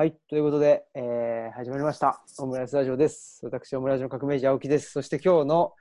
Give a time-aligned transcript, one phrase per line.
[0.00, 0.16] はい。
[0.28, 2.22] ということで、えー始まりました。
[2.38, 3.40] オムライスラジオです。
[3.42, 4.92] 私、オムライスの革命児青木です。
[4.92, 5.72] そして今日の、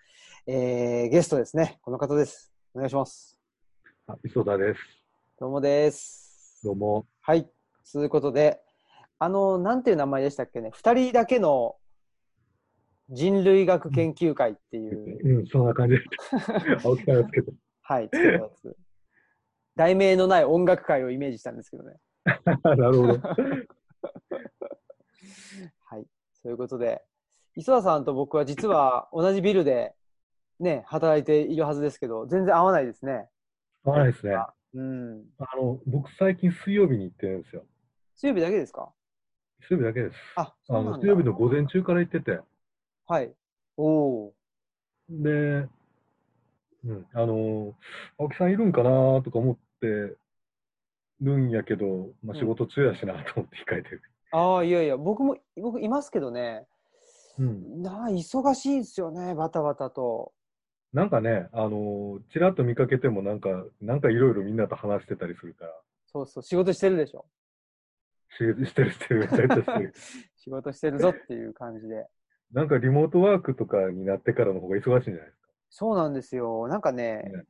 [0.48, 1.78] えーゲストですね。
[1.84, 2.52] この方です。
[2.74, 3.40] お願いします。
[4.08, 4.80] あ磯田です。
[5.40, 6.62] どうもです。
[6.64, 7.06] どうも。
[7.22, 7.48] はい。
[7.94, 8.60] ということで、
[9.20, 10.72] あの、なんていう名前でしたっけね。
[10.74, 11.76] 二人だけの
[13.12, 16.82] 人類学研究会っていう、うん、そんな感じです。
[16.84, 17.54] 青木さんですけど。
[17.84, 18.10] はい。
[19.76, 21.98] 題名のない音楽会をイメージしたんですけどね。
[22.64, 23.77] なるほど。
[25.86, 26.06] はい。
[26.34, 27.04] そういうことで、
[27.56, 29.96] 磯田さんと僕は実は同じビルで
[30.60, 33.30] ね、働いているはずですけど、全然合わないですね。
[33.84, 34.36] 合わないですね。
[34.36, 35.26] あうん。
[35.56, 37.66] の、僕最近水曜日に行ってるんですよ。
[38.16, 38.92] 水曜日だけですか？
[39.62, 40.18] 水曜日だけです。
[40.36, 40.98] あ、あの、そうなんだ。
[41.00, 42.40] 水曜日の午前中から行ってて。
[43.08, 43.34] はい。
[43.78, 44.34] おお。
[45.10, 45.68] で、
[46.84, 47.76] うん、あの、
[48.18, 50.16] 青木さんいるんかなとか思って
[51.22, 54.02] るんやけど、まあ、うん仕事中やしなと思って控えてる。
[54.32, 56.68] ああ、いやいや、僕も、僕いますけどね、
[57.40, 57.82] うん。
[57.82, 60.34] なあ、忙しいんですよね、バタバタと。
[60.94, 65.72] なんかね、あの、ちらっと見かけてもなんか、なんかいろいろみんなと話してたりするから、
[66.08, 67.26] そうそう、仕事してるでしょ。
[68.30, 68.38] し
[68.68, 69.94] してるしてる、めちゃめちゃしてる。
[70.38, 72.08] 仕事してるぞっていう感じで。
[72.52, 75.50] なんかリモートワークとかになってからの方が忙しいんじゃないですか。
[75.70, 76.68] そうなんですよ。
[76.68, 77.44] なんかね、ね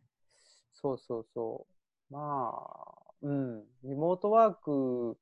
[0.73, 1.67] そうそうそ
[2.09, 2.13] う。
[2.13, 3.63] まあ、うん。
[3.83, 5.17] リモートワーク、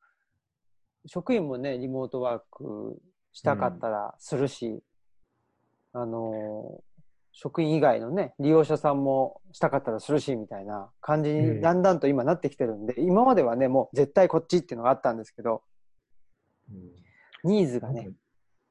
[1.05, 4.81] 職員もね、リモートワークしたかったらするし、
[5.93, 6.81] あの、
[7.31, 15.61] 職員以外のね、利用者さんもしたかったらするし、みたいな感じうんにだんだんと今なってきてるんで、今まではね、もう絶対こっちっていうのがあったんですけど、
[16.69, 17.05] うん
[17.45, 18.09] ニーズがね、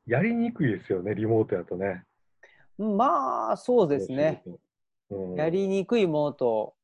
[0.06, 2.04] やりにくいですよね、リモートやとね。
[2.78, 4.42] うんまあ、そうですね。
[5.10, 6.74] うん、やりにくいものと、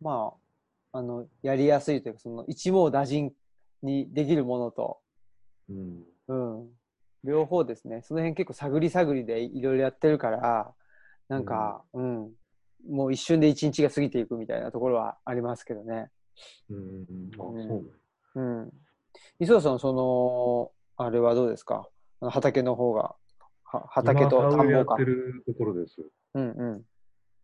[0.00, 0.38] まあ、
[0.98, 3.32] あの、やりやすいというか、その一網打尽
[3.82, 4.98] にできるものと、
[5.68, 6.04] うん。
[6.26, 6.68] うん、
[7.22, 8.02] 両方ですね。
[8.02, 10.74] その辺結構探り探りでいろいろやってるから、
[11.28, 12.32] なんか、うん、
[12.90, 16.10] もう一瞬で一日が過ぎていくみたいなところはありますけどね。
[16.68, 17.30] うん。
[17.38, 17.90] あ、うんそうね。
[18.34, 18.72] うん。
[19.38, 21.88] 磯田さん、その、あれはどうですか？
[22.20, 23.14] 畑の方が、
[23.62, 25.04] は畑と田んぼかやって。
[25.04, 26.02] るところです。
[26.34, 26.84] うんうん。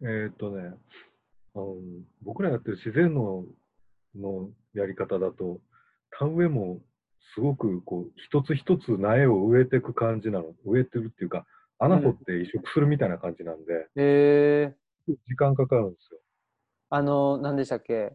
[0.03, 0.75] えーっとね、
[1.54, 1.76] あの
[2.22, 3.44] 僕らやってる自然の
[4.16, 5.60] のやり方だと、
[6.19, 6.81] 田植えも
[7.34, 10.54] すごくこう一つ一つ苗を植えていく感じなの。
[10.65, 11.47] 植えてるっていうか、
[11.78, 16.20] 穴掘って移植するみたいな感じなんで、えー、時間かかるんですよ。
[16.91, 18.12] あの、何でしたっけ？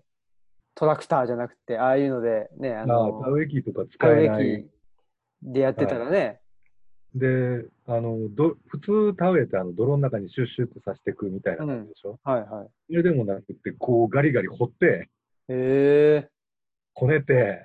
[0.76, 4.64] トラクターじゃなくて、ああいうので、ね、ああの、田植え機とか使田植ええない。
[4.64, 4.70] 機
[5.42, 6.40] でやってたらね、
[7.16, 12.70] で、あの、ど普通田植えってあの泥の中にシュッシュッと刺していくみたいな感じでしょ、はいはい。
[12.88, 15.10] それでもなくて、こうガリガリ掘って、
[15.48, 16.30] へえ
[16.94, 17.64] こねて、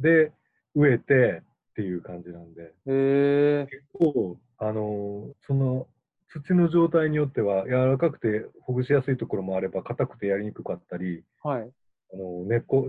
[0.00, 0.32] で、
[0.74, 5.86] 植えてっていう感じなんで、ー、へえ結構、あの、その
[6.28, 11.70] 土の状態によっては、柔らかくてほぐしやすいところもあれば、硬くてやりにくかったり、ー、はい。
[12.12, 12.88] あの根っこ、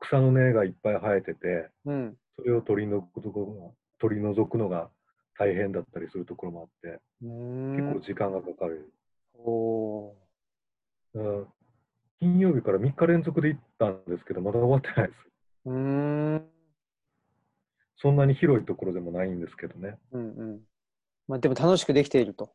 [0.00, 2.16] 草の根がいっぱい生えてて、うん。
[2.36, 4.90] それを取り除くところが取り除くのが
[5.38, 7.00] 大変だったりするところもあって、
[7.76, 8.00] 結構ん。
[8.02, 8.92] 時間がかかる。
[9.34, 10.14] お
[12.20, 15.30] 金曜日から3日連続で行ったんですけど、まだ終わってないです。
[15.66, 16.46] うーん。
[17.98, 19.98] そんなに広いところでもないんですけどね。
[20.12, 20.60] うんうん。
[21.28, 22.52] まあでも楽しくできていると。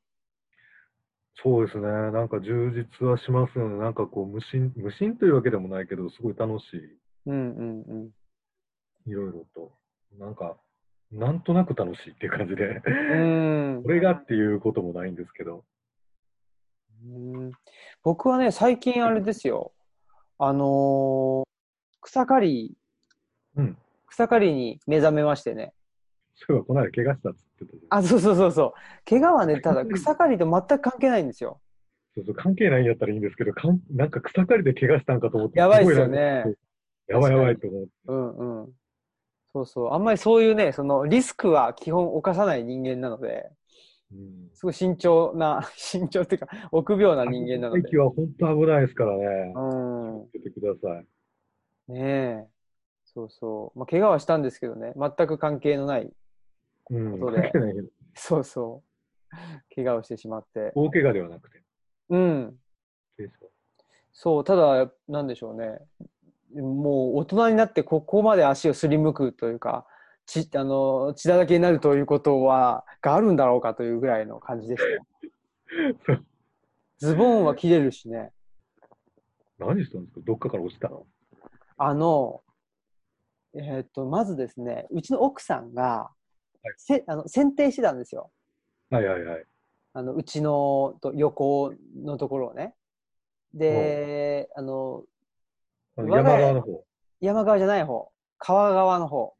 [1.44, 1.88] そうですね。
[1.88, 3.78] なんか充実はしますよね。
[3.78, 6.66] なんかこう無心、無心というわけでもないけど、すごい楽し
[7.25, 8.12] うんうんうん。
[9.08, 9.09] い。
[9.09, 9.72] いろいろと。
[10.20, 10.58] なんか、
[11.11, 12.63] なんとなく楽しいっていう感じで。
[12.66, 15.66] うーんこれがっていうこともないんですけど。
[17.03, 17.51] うーん
[18.03, 19.73] 僕はね、最近あれですよ。
[20.39, 21.51] あのー
[22.03, 22.77] 草刈り、
[23.55, 23.77] うん。
[24.07, 25.73] 草刈りに目覚めましてね。
[26.35, 27.97] そういえばこの間怪我したっつってた。
[27.97, 28.73] あ、そうそうそうそう。
[29.07, 31.61] 怪我はね、ただ草刈りと全く関係ないんですよ。
[32.16, 35.59] そうそう、関係ないんやったらいいんですけど、かんなんか草刈りで怪我したんかと思って。
[35.59, 36.49] やばいっすよねか。
[37.07, 37.89] やばいやばいと思って。
[38.07, 38.73] うんうん。
[39.53, 39.94] そうそう。
[39.94, 43.50] あんまりそういうね、そのリスクは基本犯さない人間なので、
[44.12, 44.50] うん。
[44.53, 47.98] すごい慎重な、 慎重っていうか、臆病な人間なので駅。
[47.98, 49.53] は本当危ないですからね。
[49.56, 49.59] う
[50.24, 50.28] ん。
[50.32, 51.08] 気をつけてください。
[51.92, 52.48] ねえ。
[53.06, 53.80] そうそう。
[53.80, 56.14] まあ、怪我はしたんですけどね、全く関係のない、
[56.90, 57.20] うん。
[57.20, 57.90] ことで関係ないけど。
[58.14, 58.84] そうそ
[59.32, 59.76] う。
[59.76, 60.72] 怪我をしてしまって。
[60.76, 61.62] 大怪我ではなくて。
[62.09, 62.58] うん。
[64.14, 65.80] そう、ただ、なんでしょうね。
[66.56, 69.86] もう大人になってここまで足をすりむくというか、
[70.26, 75.06] 血あの血だらけになるということは、があるんだろうかというぐらいの感じでしたよ。
[77.00, 78.32] ズボンは切れるしね。
[79.58, 80.22] 何したんですか？
[80.26, 81.06] どっかから落ちたの？
[81.78, 82.44] あの、
[83.53, 86.12] えーっと、まずですね、うちの奥さんが、は
[86.70, 88.32] いせあの剪定してたんですよ。
[88.92, 89.46] はいはいはい。
[89.94, 92.76] あのうちのと横のところをね。
[93.53, 95.03] で、あの、
[96.08, 96.84] 山側の方。
[97.20, 99.18] 山側じゃない方、川側の方。
[99.20, 99.36] お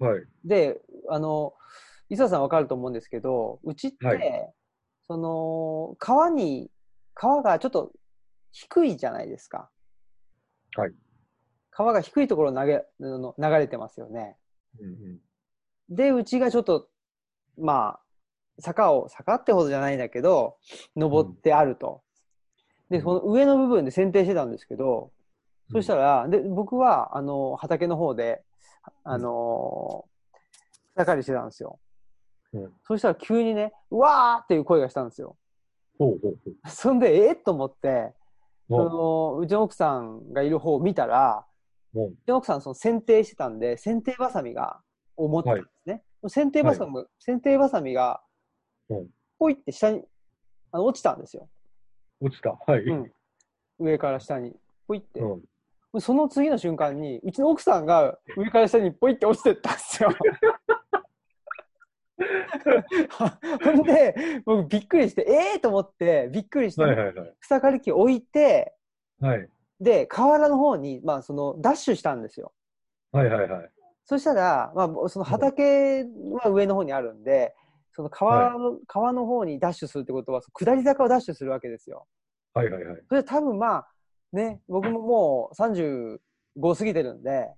[0.00, 0.22] おはい。
[0.44, 1.54] で、あの、
[2.08, 4.52] 磯田さんわかると思うんですけど、うちって、はい
[5.06, 6.70] その、川に、
[7.14, 7.92] 川がちょっと
[8.52, 9.68] 低いじゃないですか。
[10.76, 10.92] はい。
[11.70, 14.36] 川が低いところを投げ、あの流れてますよね。
[14.80, 15.20] うんうん。
[15.94, 16.88] で、うちがちょっと、
[17.58, 18.00] まあ、
[18.60, 20.56] 坂を、坂ってほどじゃないんだけど、
[20.96, 22.02] 登ってあると。
[22.88, 25.10] で、うんその上の部分で剪定してたんですけど、
[25.72, 28.42] そしたら、で、僕は、あの、畑の方で、
[29.04, 30.04] あの
[30.94, 31.78] 草刈りしてたんですよ。
[32.52, 35.36] うんそしたら急にね、うわーっていう声がしたんですよ。
[35.98, 36.70] ほうほうほう。
[36.70, 38.12] そんで、えっと思って、
[38.68, 41.46] そほの、うちの奥さんがいる方を見たら、
[41.94, 44.80] うちの奥さん、その剪定してたんで、剪定バサミが、
[45.16, 46.02] を持ってたんですね。
[46.24, 48.20] 剪定バサミ、剪定バサミが
[48.90, 49.06] うん、
[49.38, 50.02] ポイって下に、
[50.72, 51.48] あの落ちたんですよ。
[52.20, 52.58] う落ちた。
[52.66, 52.82] はい。
[52.82, 53.12] うん
[53.78, 54.54] 上から下に、
[54.86, 55.20] ポイって。
[55.20, 55.42] うん
[56.00, 60.10] その次の瞬間に、うちの奥さんが上から下にポイって落ちてったんですよ。
[63.62, 67.34] ほんで、僕びっくりして、ええー、と思って、びっくりして、はいはいはい。
[67.40, 68.74] 草刈り機置いて、
[69.20, 69.48] はい。
[69.80, 72.52] で、河原の方に、まあ、その、ダッシュしたんですよ。
[73.10, 73.70] はいはいはい。
[74.04, 76.04] そしたら、まあ、その畑
[76.42, 77.54] は上の方にあるんで、
[77.92, 82.06] その川の、川の方にダッシュするってことは、下り坂をダッシュするわけですよ。
[82.54, 83.02] はいはいはい。
[83.08, 83.88] それで多分まあ、
[84.32, 86.18] ね、僕ももう35
[86.76, 87.50] 過ぎてるんで、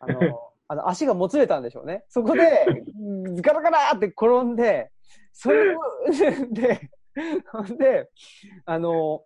[0.00, 2.04] あの、 あの足がもつれたんでしょうね。
[2.08, 2.66] そこで、
[3.42, 4.90] ガラガラって転んで、
[5.32, 5.80] それを、
[6.52, 6.90] で、
[7.50, 8.08] ほんで、
[8.64, 9.24] あの、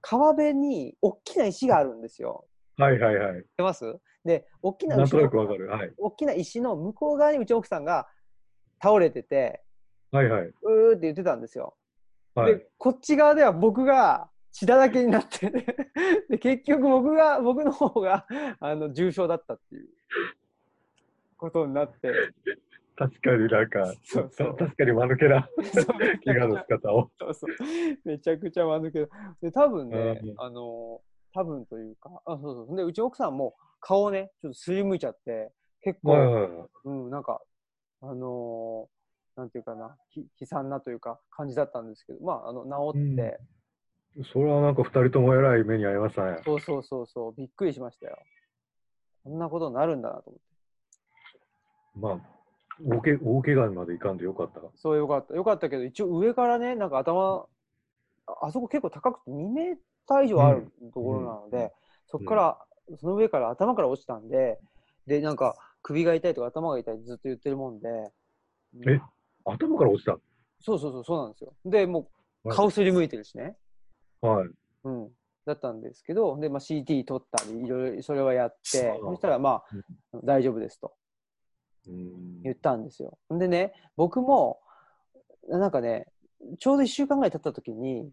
[0.00, 2.46] 川辺に大きな石があるんですよ。
[2.78, 3.42] はいはいはい。
[3.42, 3.98] 知ってます？
[4.24, 5.68] で、大きななんとなくわかる。
[5.68, 5.92] はい。
[5.98, 8.08] 大きな石の向こう側にうちの奥さんが
[8.82, 9.62] 倒れてて、
[10.10, 10.46] はいはい。
[10.62, 11.76] うーって言ってたんですよ。
[12.34, 12.56] はい。
[12.56, 15.50] で、こっち側では僕が血だらけになって、
[16.30, 18.24] で、結局僕が、僕の方が、
[18.60, 19.88] あの、重症だったっていう
[21.36, 22.12] ことになって、
[22.96, 25.48] 確かになんか、そうそう確かに間抜けな
[26.24, 27.10] 怪我の仕方を。
[27.18, 27.50] そうそう。
[28.04, 29.08] めちゃくちゃ悪けど。
[29.42, 31.02] で、多分ねうん、あの、
[31.32, 32.76] 多分というか、あ、そうそう。
[32.76, 36.68] で、うちの奥さんも顔ね、ちょっとすりむいちゃって、結構、はいはいはい。
[36.84, 37.42] うん、なんか、
[38.02, 38.94] あのー
[39.36, 42.64] なんていうかな、ひ悲惨なというか、感じだったんですけど、まあ、あの、
[42.94, 43.40] 治って、
[44.32, 46.38] それはなんか二人とも偉い目に遭いましたね。
[46.44, 48.18] そうそうそうそう、びっくりしましたよ。
[49.24, 50.44] こんなことになるんだなと思って。
[51.96, 54.60] まあ、大け大怪我までいかんでよかった。
[54.76, 55.34] そうよかった。
[55.34, 57.46] よかったけど、一応上からね、なんか頭、
[58.26, 59.76] ああそこ結構高くて2メー
[60.06, 61.70] ター以上あるところなので、うん
[62.06, 62.58] そこから、
[63.00, 64.60] その上から頭から落ちたんで、
[65.06, 67.88] で、なんか首が痛いとか頭が痛いってずっと言ってるもんで、
[68.86, 69.00] え
[69.44, 70.18] 頭から落ちた？
[70.60, 71.54] そうそうそう、そうなんですよ。
[71.64, 72.10] で、も
[72.44, 73.56] うはい顔すりむいてるしね。
[74.28, 74.48] はい。
[74.84, 75.08] うん。
[75.44, 79.62] だったんですけど、で、まあ、CT 取ったり、いろいろそれはやって、そしたら、ま
[80.12, 80.94] あ、大丈夫ですと
[81.86, 83.18] うん言ったんですよ。
[83.30, 84.60] でね、僕も、
[85.48, 86.06] なんかね、
[86.58, 88.10] ちょうど1週間ぐらい経った時に、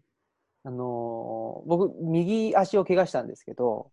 [0.64, 3.90] あのー僕、右足を怪我したんですけど、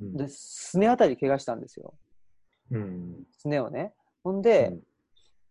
[0.00, 1.94] うんで、すねあたり怪我したんですよ。
[2.72, 3.26] うん。
[3.38, 3.94] すねをね。
[4.24, 4.82] ほんで、うん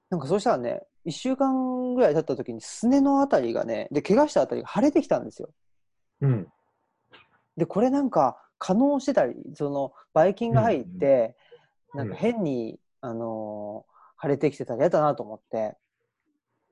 [0.09, 5.49] なんかそうしたらね、1週間ぐらい経った時に、すねのあたりがね、で、怪我したあたりが腫れてきたんですよ。
[6.21, 6.47] うん。
[7.57, 11.41] で、これなんか、可能してたり、その、ばい菌が入って、うん
[11.93, 13.91] なんか変に、あのー
[14.23, 15.75] 腫れてきてたら嫌だなと思って、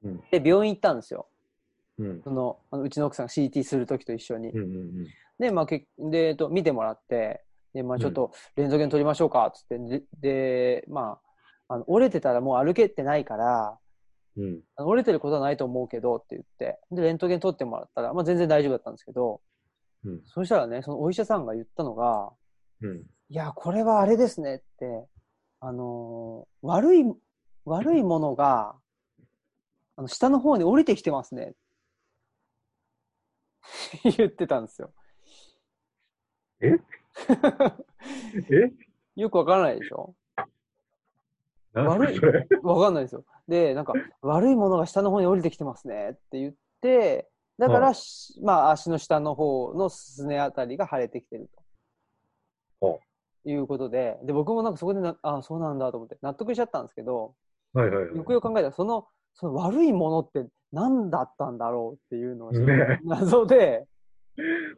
[0.03, 1.27] うんで、病院行ったんですよ。
[1.97, 2.21] うん。
[2.23, 4.51] その、あのうちの奥さんが CT するときと一緒に。
[4.51, 4.59] うん。
[4.59, 5.07] うん。
[5.39, 11.19] で、まあ、けで、えっと、見てもらって、で、まあ、ちょっと、レントゲン取りましょうか、つって、で、でま
[11.67, 13.77] あ、あの折れてたらもう歩けてないから、
[14.37, 14.61] うん。
[14.77, 19.41] 折れてることはないと思うけどって言って、で、レントゲン取ってもらったら、まあ、全然大丈夫だったんですけど、
[20.05, 20.21] うん。
[20.25, 22.31] そしたらね、そのお医者さんが言ったのが、
[22.81, 22.97] うん。
[23.29, 25.05] いや、これはあれですねって、
[25.59, 27.03] あのー悪い、
[27.65, 28.75] 悪いものが、
[29.97, 31.53] あの、下の方に降りてきてますね。
[34.17, 34.93] 言ってたんですよ。
[36.61, 36.71] え？
[38.49, 38.71] え？
[39.15, 40.15] よくわからないでしょ
[41.73, 42.19] 悪い。
[42.63, 43.23] わかんないですよ。
[43.47, 47.93] で、なんか、悪いものが下の方に降りてきてますねって言って、だから、
[48.41, 51.49] まあ、足の下の方のすねあたりが腫れてきてる
[52.81, 52.87] と。
[52.87, 52.99] は
[53.45, 57.35] いうことで、で、僕もなんかそこでな、あそうなんだと思って納得しちゃったんですけど、
[57.73, 58.17] はいはいはい。
[58.17, 63.85] よくよく考えたら、その、その悪いものって何だったんだろうっていうのが謎で、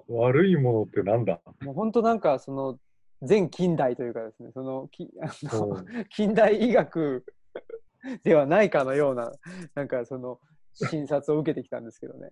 [0.07, 1.39] 悪いものってなんだ？
[1.62, 2.77] もう本当なんかその、
[3.21, 7.25] 全近代というかですね、そのき あそのう近代医学
[8.23, 9.31] ではないかのような、
[9.75, 10.39] なんかその
[10.73, 12.31] 診察を受けてきたんですけどね。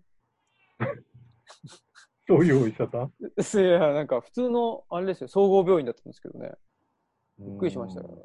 [2.27, 3.13] そういうお医者さん？
[3.63, 6.53] いや、なんか普通の、あれですよ、総合病院だったんですけどね。
[7.39, 8.23] びっくりしましたよね。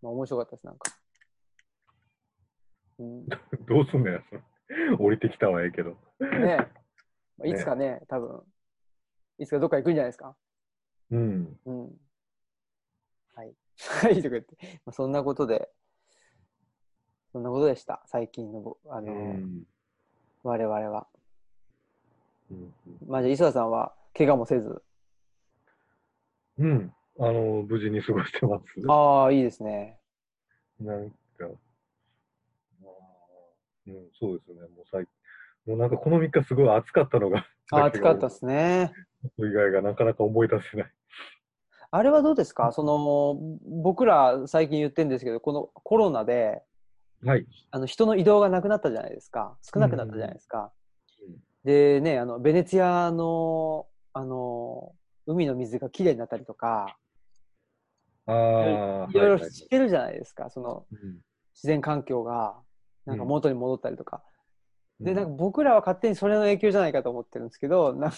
[0.00, 0.92] まあ面白かったです、なんか。
[3.66, 4.42] どうすんのや、それ
[4.96, 5.96] 降りてきたはええけど。
[6.20, 6.56] え
[7.38, 8.42] まあいつかね、多分、
[9.42, 10.36] いつかどっか行くんじゃないですか？
[11.10, 11.58] うん。
[11.66, 12.00] うん。
[13.34, 13.54] はい。
[14.00, 14.56] はい、とか言って。
[14.84, 15.68] まあ、そんなことで、
[17.32, 18.02] そんなことでした。
[18.06, 19.66] 最近のぼ、あうの、ん。
[20.44, 21.08] 我々は。
[22.50, 22.74] うん
[23.06, 24.82] まあ、じゃあ、磯田さんは、怪我もせず。
[26.58, 26.94] うん。
[27.18, 28.64] あの、無事に過ごしてます。
[28.88, 29.98] ああ、いいですね。
[30.78, 31.50] なんか、あー
[33.86, 34.60] うん、そうですね。
[34.68, 35.04] もう最
[35.66, 38.92] もうなんかこの3日すごい暑かったのが、暑かったですね。
[39.38, 40.92] 以外がなかなか思い出せない。
[41.90, 42.72] あれはどうですか？
[42.72, 43.38] その、
[43.82, 46.62] 僕ら最近言ってるんですけど、このコロナで、
[47.24, 47.46] はい。
[47.70, 49.56] あの人の移動がなくなったじゃないですか。
[49.62, 50.72] 少なくなったじゃないですか。
[51.26, 56.98] うんでね、あの、ベネツィアの、あの、海の水がきれいになったりとか、
[58.26, 60.50] ああ、いろいろしてるじゃないですか。
[60.50, 61.20] その、うん
[61.54, 62.56] 自然環境が、
[63.06, 64.24] なんか元に戻ったりとか。
[65.02, 68.16] で、うんなんか僕らは勝手にそれの影響じゃないかと思ってるんですけど、 なんか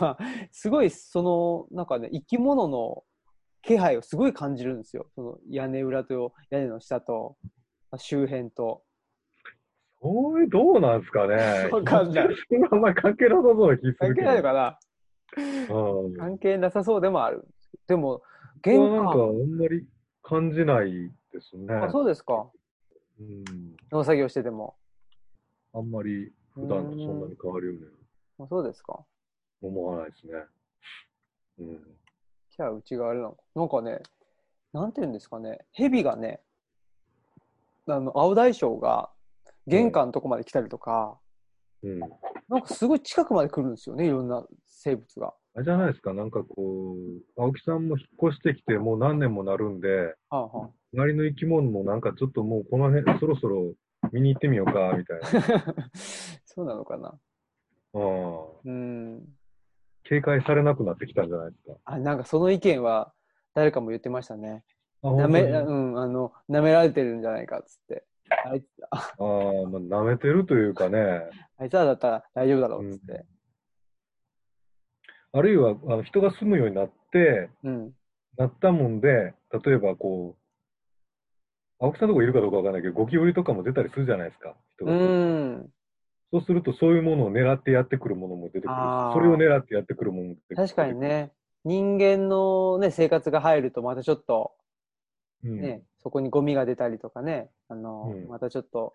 [0.00, 0.18] まあ、
[0.50, 3.04] すごいその、なんかね、生き物の
[3.62, 5.06] 気配をすごい感じるんですよ。
[5.14, 7.36] その屋根裏と屋根の下と、
[7.96, 8.82] 周辺と。
[10.00, 11.68] それどうなんですかね。
[11.70, 12.28] わかんない。
[12.70, 14.26] あんまり関係なさそうな気す関係るけど。
[14.26, 14.78] ないのかな
[15.74, 16.16] うん。
[16.16, 17.46] 関係なさそうでもある。
[17.86, 18.24] でも、こ
[18.62, 19.86] 玄れはなんかあ関、んまり
[20.22, 21.72] 感じないですね。
[21.74, 22.50] あ、そうですか。
[23.20, 23.44] うん。
[23.92, 24.74] 農作業してても。
[25.74, 27.82] あんまり普段とそんなに変わるように
[28.38, 29.04] あそうですか。
[29.60, 30.32] 思わないですね。
[31.60, 31.80] うん。
[32.50, 33.42] じゃあ、うちがあれなのか。
[33.54, 34.02] なんかね、
[34.72, 36.40] なんていうんですかね、蛇がね、
[37.86, 39.10] あの、青大将が
[39.66, 41.18] 玄関のとこまで来たりとか、
[41.82, 42.00] うん。
[42.48, 45.34] なんかすごい近くまで来るんですよね、いろんな生物が。
[45.54, 53.72] あれじゃないですか、なんかこう、青木さんも引っ越してきてもう何年もなるんで、はあは周りの生き物もなんかちょっともうこの辺、そろそろ
[54.10, 55.26] 見に行ってみようか、みたいな。
[55.26, 55.74] あ、
[56.44, 57.18] そうなのかな。
[57.94, 58.60] うん。
[58.64, 59.28] うん。
[60.04, 61.76] 警戒されなくなってきたんじゃないですか。
[61.84, 63.12] あ、なんかその意見は
[63.54, 64.64] 誰かも言ってましたね。
[65.02, 68.04] あ、なめ、うん、あの、舐められてるんじゃないかっつって。
[68.44, 71.22] あいつ、ああー、まあ、舐めてるというかね、
[71.58, 73.24] あいつらだったら大丈夫だろうっつって。
[75.34, 77.92] あるいはあの人が住むようになって、うん。
[78.36, 80.41] なったもんで、例えばこう、
[81.82, 84.54] 青木さんのとこいるかどうかわかんないけど、ゴキブリとかも出たりするじゃないですか。
[84.76, 85.70] 人うがん。
[86.32, 90.68] そうすると、そういうものを狙ってやってくるものも出てくるしあーそれを狙ってやってくるものも出てくる。
[90.68, 90.98] 確かに。
[90.98, 91.32] ね、
[91.64, 94.52] 人間のね、生活が入るとまたちょっと
[95.44, 95.60] うん。
[95.60, 98.92] ね、そこにゴミが出たりとかね、あの、うんまたちょっと、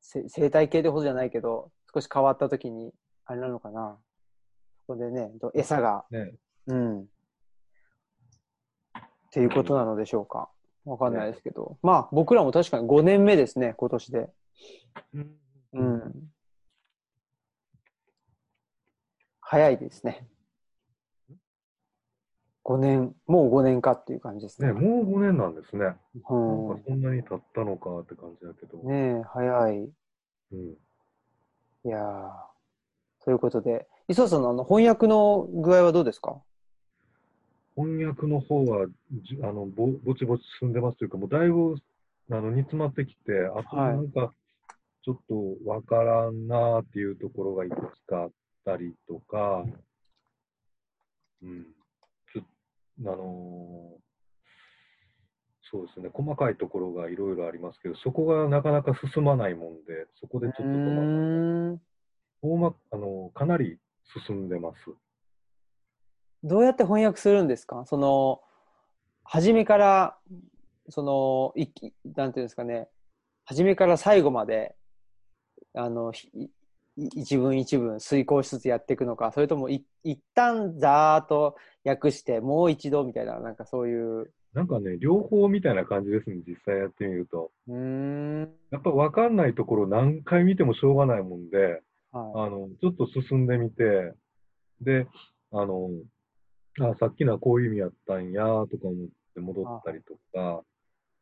[0.00, 2.92] せ生態系ってほどじゃないけど、少し変わった時に、
[3.24, 3.96] あれなのかな。
[4.86, 6.34] そこでね、ど餌が、ね
[6.66, 7.00] うん。
[7.00, 7.04] っ
[9.32, 10.50] ていうことなのでしょうか。
[10.84, 11.78] わかんないですけど。
[11.82, 14.30] まあ、僕らも確かに5年目ですね、今年で。
[15.14, 15.36] うん
[15.74, 16.32] うん。
[19.40, 20.26] 早いですね。
[22.64, 24.68] 5年、もう5年かっていう感じですね。
[24.68, 25.96] ね、もう5年なんですね。
[26.28, 28.78] うんなんかそんなに経ったのかって感じだけど。
[28.78, 29.90] ねえ、早い。
[30.52, 30.76] うん。
[31.84, 32.30] いやー、
[33.24, 36.40] ということで、磯田さんのあの翻訳の具合はどうですか？
[37.76, 41.76] 翻訳の方はじあのぼぼちぼち進んでますというか、もうだいぶ
[42.30, 44.32] あの煮詰まってきて、あとはいなんか
[45.04, 48.30] ちょっとわからんなっていうところがいくつかあっ
[48.64, 49.64] たりとか、
[51.42, 51.66] うん、
[52.32, 52.42] ちょ
[53.12, 54.02] あのー
[55.72, 61.00] そうですね、細かいところがいろいろありますけど、そこがなかなか進まないもんで、そこでちょっと止まった。
[61.00, 61.80] ーん。
[62.42, 63.78] 大まあのかなり
[64.26, 64.76] 進んでます。
[66.44, 67.84] どうやって翻訳するんですか？
[67.86, 68.40] その、
[69.24, 70.18] 初めから、
[70.88, 72.88] その、いきなんていうんですかね、
[73.44, 74.74] 初めから最後まで、
[75.74, 76.12] あの、
[76.96, 87.50] 一文一文遂行しつつやっていくのか、それともい一旦ざーっと訳して、もう一度みたいな、なんかそういう、なんかね、両方みたいな感じですね、実際やってみると。
[87.68, 91.80] うーん、やっぱ分かんないところ何回見てもしょうがないもんで、
[92.10, 94.12] はあの、ちょっと進んでみて、
[94.82, 95.06] で、
[95.52, 95.88] あの、
[96.80, 100.62] あ、さっきのはこういう意味やったんや、とか思って戻ったりとか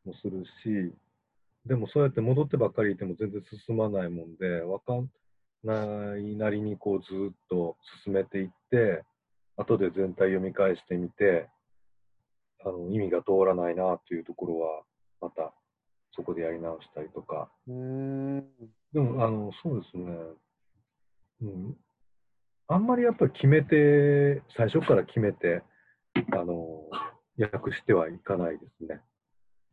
[0.04, 0.94] もするし、
[1.66, 5.10] でもそうやって戻ってばっかりいても全然進まないもんで、分かん
[5.64, 9.04] ないなりにこうずっと進めていって、
[9.56, 11.48] 後で全体読み返してみて、
[12.64, 14.82] あの、意味が通らないなっていうところは、
[15.20, 15.52] また、
[16.12, 17.50] そこでやり直したりとか。
[17.68, 18.44] うーん。
[18.92, 20.16] でも、あの、そうですね。
[21.42, 21.76] うん。
[22.72, 25.64] あんまりやっぱり決めて、最初から決めて、
[26.30, 26.88] あの、
[27.36, 29.00] 訳してはいかないですね。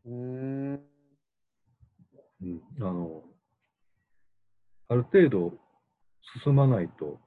[0.08, 0.80] うーん。
[2.42, 2.62] うん。
[2.80, 3.24] あの、
[4.90, 5.54] ある程度
[6.44, 7.20] 進まないと、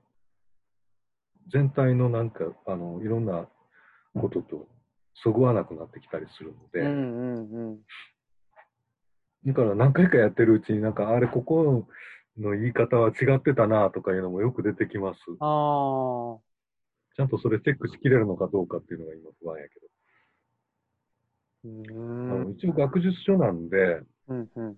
[1.53, 3.47] 全体のなんか、あの、いろんな
[4.21, 4.67] ことと
[5.23, 7.79] そぐわなくなってきたりするので、うんうんうん。
[9.47, 11.87] だから何回かやってるうちになんか、あれ、ここ
[12.40, 15.20] の言い方は違ってたなとかいうのもよく出てきます。
[15.40, 16.38] ああ。
[17.16, 19.87] ちゃんとそれチェックしきれるのかどうかっていうのが今不安やけど。
[21.64, 22.50] あんの。
[22.50, 24.76] 一応学術書なんで、うんうん。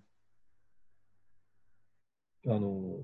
[2.45, 2.97] あの、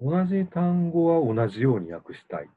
[0.00, 2.50] 同じ単語は同じように訳したい。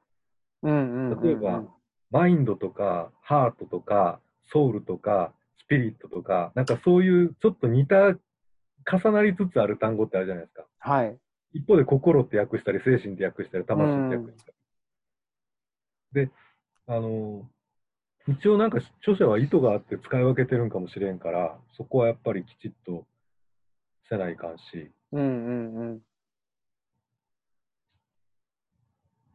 [0.64, 1.24] うんうんうんうん。
[1.24, 1.64] 例えば、
[2.10, 4.20] マインドとか、ハートとか、
[4.52, 8.16] ソウルとか、スピリットとか、なんかそういうちょっと似た、
[8.86, 10.66] 重なりつつある単語ってあるじゃないですか。
[10.80, 11.18] はい。
[11.54, 14.52] 一方で心って訳したり、精神って訳したり、魂って訳した
[16.14, 16.26] り。
[16.28, 16.32] で、
[16.88, 17.50] あの、
[18.28, 23.06] 一応なんか著者は意図があって使い分けてるんかもしれんから、そこはやっぱりきちっと
[24.10, 25.96] せないかんし、うんうんうん。
[25.96, 26.00] っ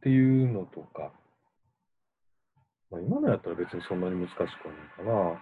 [0.01, 1.11] ていうのとか、
[2.91, 4.53] まあ、今のやったら別にそんなに難しくはない
[4.95, 5.41] かな。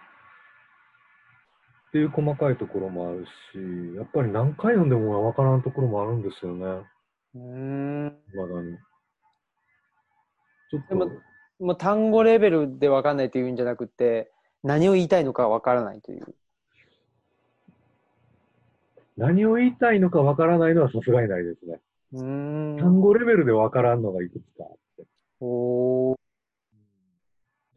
[1.93, 6.65] っていう細かいところもあるし、やっぱり何回読んでもわからんところもあるんですよね。
[7.35, 8.05] うーん。
[8.33, 8.77] まだに。
[10.71, 11.11] ちょっと、でも
[11.59, 14.31] もう単語レベルで分かんないというんじゃなくて、
[14.63, 16.35] 何を言いたいのか分からないという。
[19.15, 21.79] 何を言いたいのかわからないのはさすがにないですね。
[22.13, 22.77] うーん。
[22.79, 25.03] 単語レベルでわからんのがいくつかあって。
[25.41, 26.17] おー。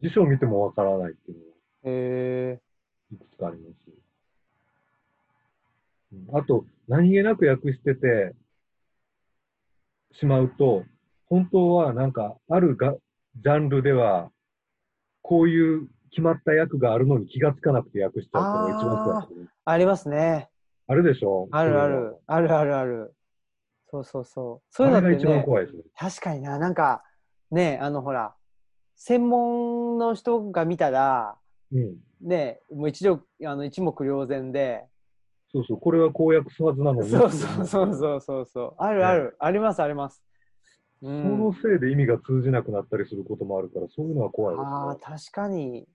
[0.01, 2.61] 辞書を見てもわからないっていうのへえ
[3.11, 3.86] がいくつかあります。
[6.29, 8.35] うんあと、何気なく訳してて
[10.13, 10.83] しまうと、
[11.25, 12.95] 本当はなんか、あるが
[13.35, 14.31] ジャンルでは、
[15.21, 19.47] こういう決まった訳があるのに気がつかなくて訳しちゃうっていうのが一番怖い。
[19.65, 20.49] ありますね。
[20.87, 21.49] あるでしょ？
[21.51, 22.17] あるある。
[22.27, 23.13] あるあるある。
[23.89, 24.67] そうそうそう。
[24.69, 25.83] そういうのが一番ね、怖いですね。
[25.95, 27.03] 確かにな、なんか、
[27.51, 28.35] ね、あのほら、
[28.95, 31.37] 専門の人が見たら、
[31.73, 31.97] うん。
[32.21, 34.85] ね、もう一度、あの一目瞭然で、
[35.51, 37.09] そうそう、これは公約すはずなのに。
[37.09, 38.75] そうそうそうそうそうそう。
[38.77, 40.23] あるある、ありますあります。
[41.01, 45.15] うそんのせいで意味が通じなくなったりすることもあるから、そういうのは怖いああ、ですね。
[45.17, 45.87] 確かに。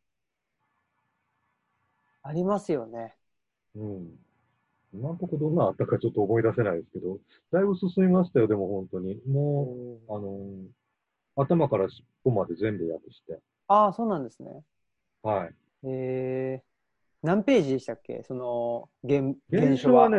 [2.22, 3.16] ありますよね。
[3.76, 4.18] うん。
[4.94, 7.18] 今のところどんなあったかちょっと思い出せないですけど、
[7.52, 9.20] だいぶ進みましたよ、でも本当に。
[9.26, 10.66] もう、あのー
[11.36, 13.40] 頭から尻尾まで全部訳して。
[13.68, 14.64] ああ、そうなんですね。
[15.22, 15.54] はい。
[15.84, 16.71] えー、
[17.22, 18.22] 何ページでしたっけ？
[18.24, 20.18] その、原、原書はね、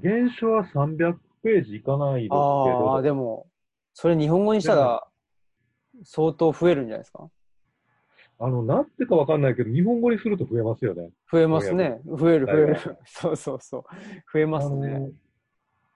[0.00, 3.48] 原書は300ページいかないですけああ、ど、でも、
[3.92, 5.04] それ日本語にしたら
[6.04, 7.28] 相当増えるんじゃないですか？
[8.38, 11.10] あの、なんてかわかんないけど、日本語にすると増えますよね。
[11.30, 12.00] 増えますね。
[12.06, 12.76] 増える、増える。
[13.04, 13.84] そうそうそう。
[14.32, 15.10] 増えますね。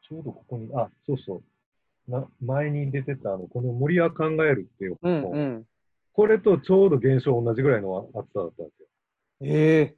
[0.03, 2.11] ちょうどここに、あ、そうそう。
[2.11, 5.67] な前に出てた、あの、この森は考えるっていううん本、うん。
[6.13, 8.84] これとちょうど原書同じぐらいの厚さだったんですよ。
[9.47, 9.97] ええ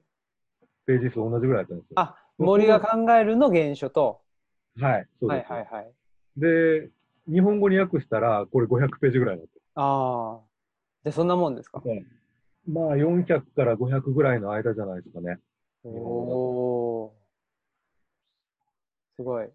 [0.86, 2.00] ページ数同じぐらいだったんですよ。
[2.00, 4.20] あ、森が考えるの原書と、
[4.78, 5.08] はい。
[5.20, 5.52] そうはいです。
[5.52, 5.92] はいはい。
[6.36, 6.90] で、
[7.28, 10.46] 日本語に訳したら、これ500ページぐらいになってああ。
[11.04, 11.80] で、そんなもんですか？
[11.84, 12.06] る。
[12.66, 15.38] まあ、400から500ぐらいの間じゃないですかね。
[15.84, 17.26] おおー。
[19.16, 19.48] すごい。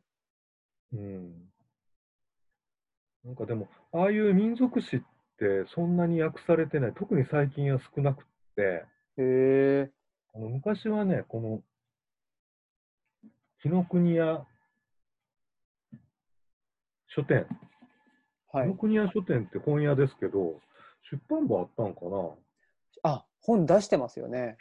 [0.94, 1.52] うん。
[3.26, 5.00] なんかでも、ああいう民族史っ
[5.38, 6.94] てそんなに訳されてない。
[6.94, 8.26] 特に最近は少なくっ
[8.56, 8.86] て、
[9.18, 9.92] へえ。
[10.34, 11.62] あの昔はね、この、
[13.62, 14.46] 紀ノ国屋
[17.08, 17.46] 書店、
[18.52, 18.78] 紀ノはい。
[18.78, 20.60] 国屋書店って本屋ですけど、
[21.12, 22.02] 出版部あったんか
[23.04, 24.58] あ、本出してますよね。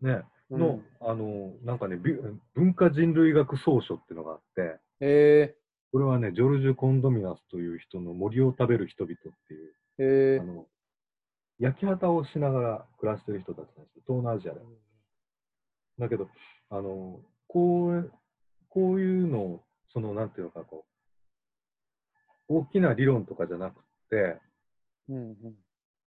[0.00, 2.14] なね、うんの、あの、なんかね、び
[2.54, 5.56] 文化人類学総書っていうのがあって、へえ。
[5.92, 9.18] これはね、ジョルジュ・コンドミナスという人の森を食べる人々っ
[9.48, 10.44] ていう、へえあ。
[10.44, 10.66] の、
[11.60, 14.60] 焼き畑をしながら暮らしてる人たちなんですよ、東南アジアで。
[15.98, 16.28] だけど、
[16.70, 18.12] あの、こう、
[18.70, 20.86] こういうのを、その、なんていうのか、こ
[22.48, 23.74] う、大きな理論とかじゃなく
[24.08, 24.40] て、
[25.08, 25.36] うんうん。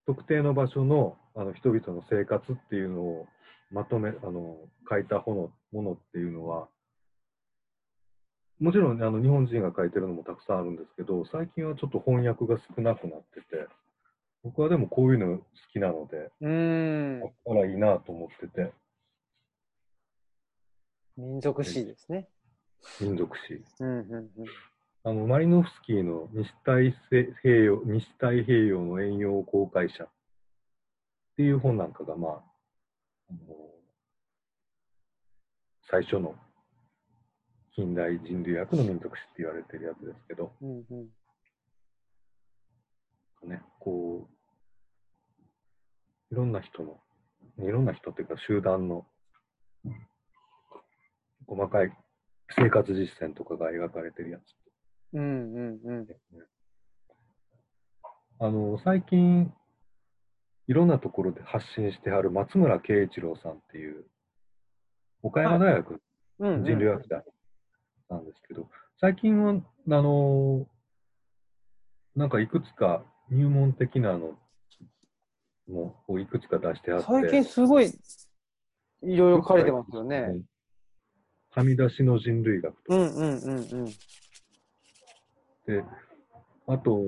[0.06, 3.26] 特定の場所のあの人々の生活っていうのを
[3.70, 4.56] まとめ、あの、
[4.88, 6.68] 書いたものものっていうのは、
[8.58, 13.68] もちろんあの日本人が書いてるのもたくさんあるんですけど、最近はちょっと翻訳が少なくなってて、
[14.46, 17.26] 僕はでもこういうの好きなので、うーんだ。
[17.26, 18.72] からいいなと思ってて、
[21.16, 22.28] 民族史ですね。
[23.00, 23.60] 民族史。
[23.80, 24.30] うんうんうん。
[25.02, 26.96] あの、マリノフスキーの西太
[27.42, 30.08] 平洋西太平洋の遠洋航海者っ
[31.36, 32.32] ていう本なんかが、まあ、
[33.30, 33.38] あの
[35.90, 36.36] 最初の
[37.74, 41.08] 近代人類学の民族史って言われてるやつですけど、うんうん。
[43.48, 44.35] ね、こう、
[46.32, 47.00] いろんな人の、
[47.58, 49.06] いろんな人っていうか集団の
[51.46, 51.92] 細かい
[52.58, 54.42] 生活実践とかが描かれてるやつ。
[55.14, 56.06] うんうんうん。
[58.38, 59.52] あの、最近、
[60.68, 64.04] いろんなところで発信してはる松村慶一郎さんっていう、
[65.22, 66.02] 岡山大学
[66.38, 67.22] 人類学者
[68.10, 68.68] なんですけど、
[69.00, 70.66] 最近は、あの、
[72.14, 74.38] なんかいくつか入門的なの
[75.68, 77.86] もをいくつか出してあって、最近すごい
[79.02, 80.40] いろいろ書かれてますよね。
[81.50, 83.84] はみ出しの人類学とうんうんうんうん。
[83.86, 85.84] で、
[86.66, 87.02] あと、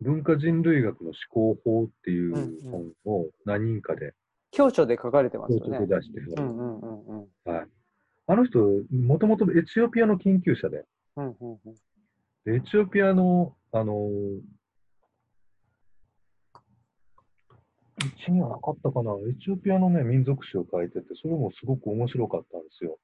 [0.00, 1.14] 文化人類学の思
[1.54, 4.14] 考法っていう本を何人かで
[4.50, 5.86] 教著で書かれてますよね高速。
[5.86, 7.52] 出してる、うんうんうんうん。
[7.52, 7.66] はい。
[8.26, 8.58] あの人、
[8.90, 10.84] もともとエチオピアの研究者で、
[11.16, 11.58] うんうんうん。
[12.44, 14.40] でエチオピアの、あのー、
[18.06, 22.98] うちにはなかったかな、エチオピアのね、民族史を書いてて、それもすごく面白かったんですよ。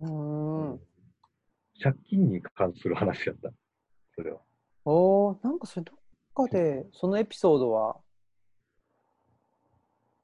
[0.00, 0.80] うーん。
[1.82, 3.50] 借金に関する話やった。
[4.14, 4.40] それは。
[4.84, 5.96] おー、なんかそれどっ
[6.34, 7.96] かで、そのエピソードは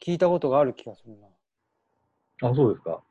[0.00, 2.48] 聞いたことがある気がするな。
[2.48, 3.02] あ、そうですか。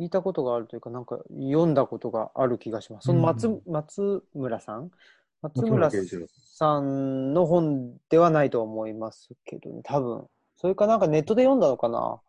[0.00, 3.06] 聞いたことがあるというか、なんか読んだことがある気がします。
[3.06, 4.92] その松,、うん松村さん
[5.40, 10.26] 松松村村慶一郎さんの本ではないと思いますけどね、多分。
[10.56, 12.20] それかなんかネットで読んだのかな？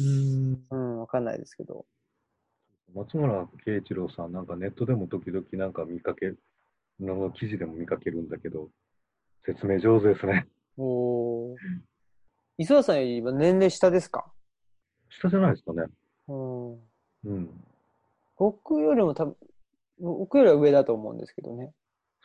[0.00, 0.66] うん。
[0.70, 1.86] うん、わかんないですけど。
[2.94, 6.34] 松村慶一郎さん、なんかネットでも時々なんか見かけ、
[7.00, 8.68] の記事でも見かけるんだけど、
[9.46, 10.48] 説明上手ですね。
[10.76, 11.56] おー。
[12.58, 14.26] 磯田さんよりは年齢下ですか？
[15.08, 15.84] 下じゃないですかね。
[16.28, 16.72] うん。
[16.72, 17.50] うん。
[18.36, 19.36] 僕よりも多分、
[20.00, 21.72] 僕よりは上だと思うんですけどね。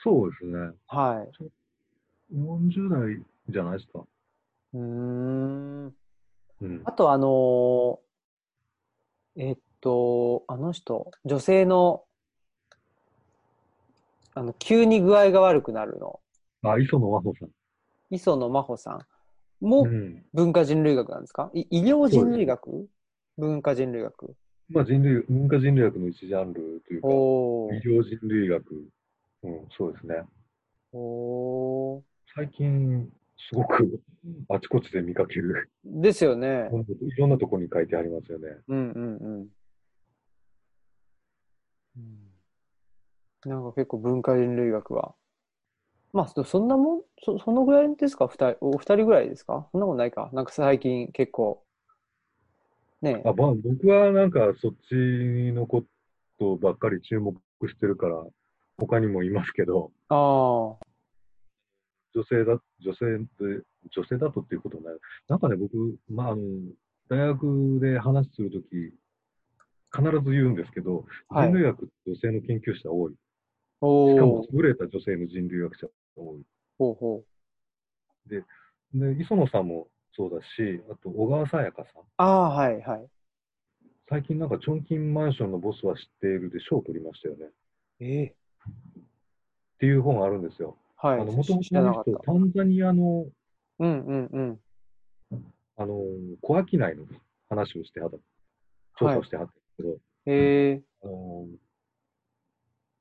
[0.04, 0.74] そうですね。
[0.88, 2.36] はい。
[2.36, 4.04] 40代じゃないですか。
[4.74, 5.86] うーん。
[6.62, 6.92] うんあ。
[6.94, 12.04] と、あのーえっと、あの人、女性の、
[14.34, 16.20] あの、急に具合が悪くなるの。
[16.64, 17.50] あ、磯野真帆さん。
[18.10, 20.24] 磯野真帆さんもうん。
[20.34, 21.52] 文化人類学なんですか？
[21.54, 22.88] い医療人類学？
[23.38, 24.36] 文化人類学
[24.70, 27.08] まあ人類、文化人類学の一ジャンルというか。
[27.76, 28.90] 医療人類学。
[29.44, 30.16] うん、そうですね。
[30.92, 32.02] おー。
[32.36, 33.12] 最近、
[33.50, 34.02] すごく
[34.50, 35.70] あちこちで見かける。
[35.86, 36.70] ですよね。
[37.02, 38.48] いろんなところに書いてありますよね。
[38.68, 39.48] うんうんうん。
[41.98, 42.18] うん
[43.46, 45.14] なんか結構文化人類学は。
[46.12, 48.28] まあ、そそんなもん、そ、そのぐらいですか？
[48.28, 49.70] 二人、お二人ぐらいですか？
[49.72, 51.64] そんなことないかなんか最近結構、
[53.02, 54.96] ねあ、まあ、僕はなんかそっち
[55.54, 55.84] のこ
[56.40, 57.36] とばっかり注目
[57.70, 58.26] してるから、
[58.78, 60.88] 他にもいますけど、ああ、
[62.14, 64.98] 女性だ、女性で、女性だとっていうことない。
[65.28, 66.42] なんかね、僕、まあ、あの、
[67.10, 68.94] 大学で話するとき、
[69.96, 73.16] 必ず言うんですけど、はい人類学女性の研究者多い。
[73.82, 76.42] おしかもー、優れた女性の人類学者が多い。
[76.78, 77.24] ほうほ
[78.28, 78.30] う。
[78.30, 78.44] で、
[79.22, 82.04] 磯野さんもそうだし、あと小川さやかさん。
[82.18, 83.08] ああ、はいはい。
[84.10, 87.46] 最近なんか、チョンキンマンションのボスは知っているで賞を取りましたよね。
[87.46, 87.50] っ
[88.00, 88.36] え
[88.68, 90.78] えていう本があるんですよ。
[90.98, 91.20] はい。
[91.20, 92.18] あの、もともとの人、。
[92.26, 93.26] タンザニアの、
[93.80, 94.60] うんうんうん。
[95.78, 95.96] あの、
[96.42, 97.06] 小商いの
[97.50, 98.18] 話をしてはった、
[98.98, 101.48] 調査をしてはったんですけど、ええあの、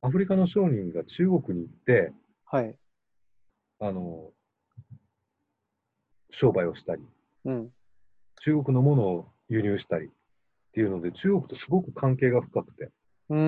[0.02, 2.12] アフリカの商人が中国に行って、
[2.44, 2.76] はい。
[3.80, 4.30] あの、
[6.32, 7.02] 商売をしたり、
[7.46, 7.72] うん。
[8.44, 10.10] 中国のものを輸入したりっ
[10.72, 12.90] ていうので、中国とすごく関係が深くて、
[13.30, 13.38] うー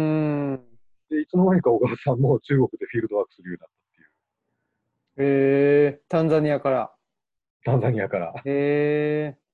[0.55, 0.68] ん。
[1.11, 6.93] で、いつの間にか小川さんも中国でフィールドワークするようになったっていう、ええタンザニアから。
[7.65, 8.35] タンザニアから。
[8.45, 9.49] ええ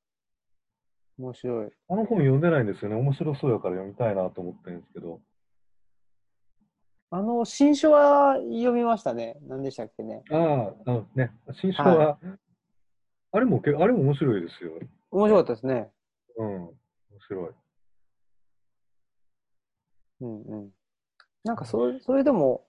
[1.16, 1.70] 面白い。
[1.88, 2.96] あの本読んでないんですよね。
[2.96, 5.20] 面白そうやから読みたいなと思ってるんですけど。
[7.10, 9.36] あの、新書は読みましたね。
[9.46, 10.24] 何でしたっけね。
[10.32, 12.18] ああ、あのね、新書は、
[13.30, 14.72] あれもけ、あれも面白いですよ。
[15.12, 15.92] 面白かったですね。
[16.36, 16.74] うん、面
[17.28, 17.50] 白い。
[20.22, 20.70] うんうん。
[21.44, 22.66] なんかそれ、それでも、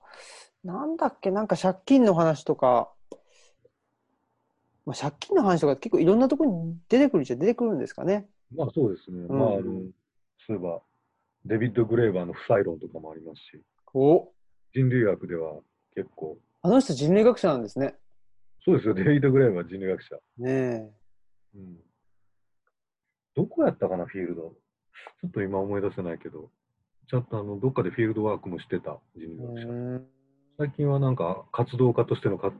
[0.63, 2.91] なんだっけ、なんか借金の話とか、
[4.85, 8.27] まあ、借金の話とか結構いろんなところに出てくるっちゃ出てくるんですかね。
[8.55, 9.25] まあそうですね。
[9.27, 9.61] うんまあ、あの、
[10.45, 10.81] そういえば、
[11.45, 14.31] デビッド・グレーバーの不採論とかもありますし、お
[14.73, 15.61] 人類学では
[15.95, 17.95] 結構、あの人人類学者なんですね。
[18.63, 20.15] そうですよ、デビッド・グレーバー人類学者。
[20.37, 20.91] ね
[21.55, 21.77] うん。
[23.35, 24.41] どこやったかな、フィールド。
[25.21, 26.49] ちょっと今思い出せないけど、
[27.07, 29.27] ちゃんとあの、どっかでフィールドワークもしてた人え。
[29.27, 29.67] 類学者。
[29.67, 30.07] うん
[30.57, 32.53] 最近はなんか活動家としてのか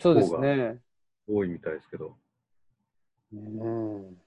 [0.00, 0.82] そうですね。
[1.26, 2.14] 多いみたいですけど、
[3.32, 4.18] うん。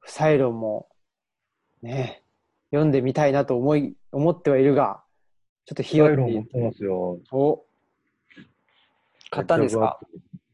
[0.00, 0.88] 不採論も、
[1.80, 2.24] ね、
[2.72, 5.04] 読んでみたいなと思い、思ってはいるが、
[5.64, 7.20] ちょっとひよロン持ってますよ。
[7.30, 7.64] お、
[9.30, 10.00] 買ったんですか？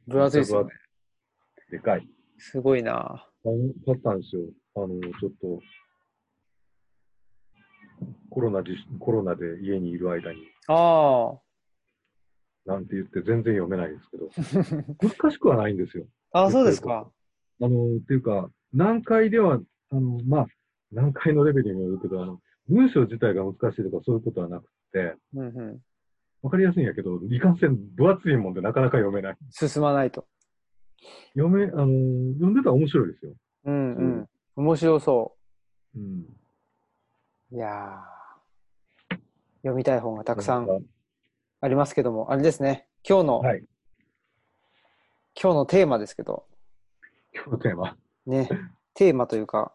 [0.07, 0.71] 分厚いですよね。
[1.71, 2.07] でかい。
[2.37, 3.27] すごいな。
[3.87, 4.43] 買ったんですよ。
[4.77, 5.61] あの、ちょっと、
[8.31, 11.39] コロナ自コロナで家にいる間に、あ
[12.67, 14.29] なんて言って全然読めないですけど、
[15.09, 16.07] 難しくはないんですよ。
[16.33, 16.45] あ。
[16.45, 17.11] あそうですか。
[17.61, 20.47] あの、っていうか、難解では、あの、まあ、
[20.93, 25.83] 難解のレベルにもよるけど、あの、文章自体が難しいとかそういうことはなくて、うんうん。
[26.43, 29.37] わかりやすいんやけど、いかんせん分厚いもんでなかなか読めない。
[29.51, 30.27] 進まないと。
[31.35, 31.87] 読め、あの、
[32.35, 33.33] 読んでたら面白いですよ。
[33.65, 34.29] うんうん。
[34.57, 35.37] 面白そ
[35.97, 36.27] うん。
[37.53, 37.57] う。
[37.57, 38.19] いやー
[39.63, 40.69] 読みたい本がたくさん
[41.61, 42.87] ありますけども、あれですね。
[43.09, 43.65] 今日の、はい。
[45.41, 46.47] 今日のテーマですけど、
[47.35, 47.97] 今日のテーマ？
[48.27, 48.49] ね、
[48.95, 49.73] テーマというか、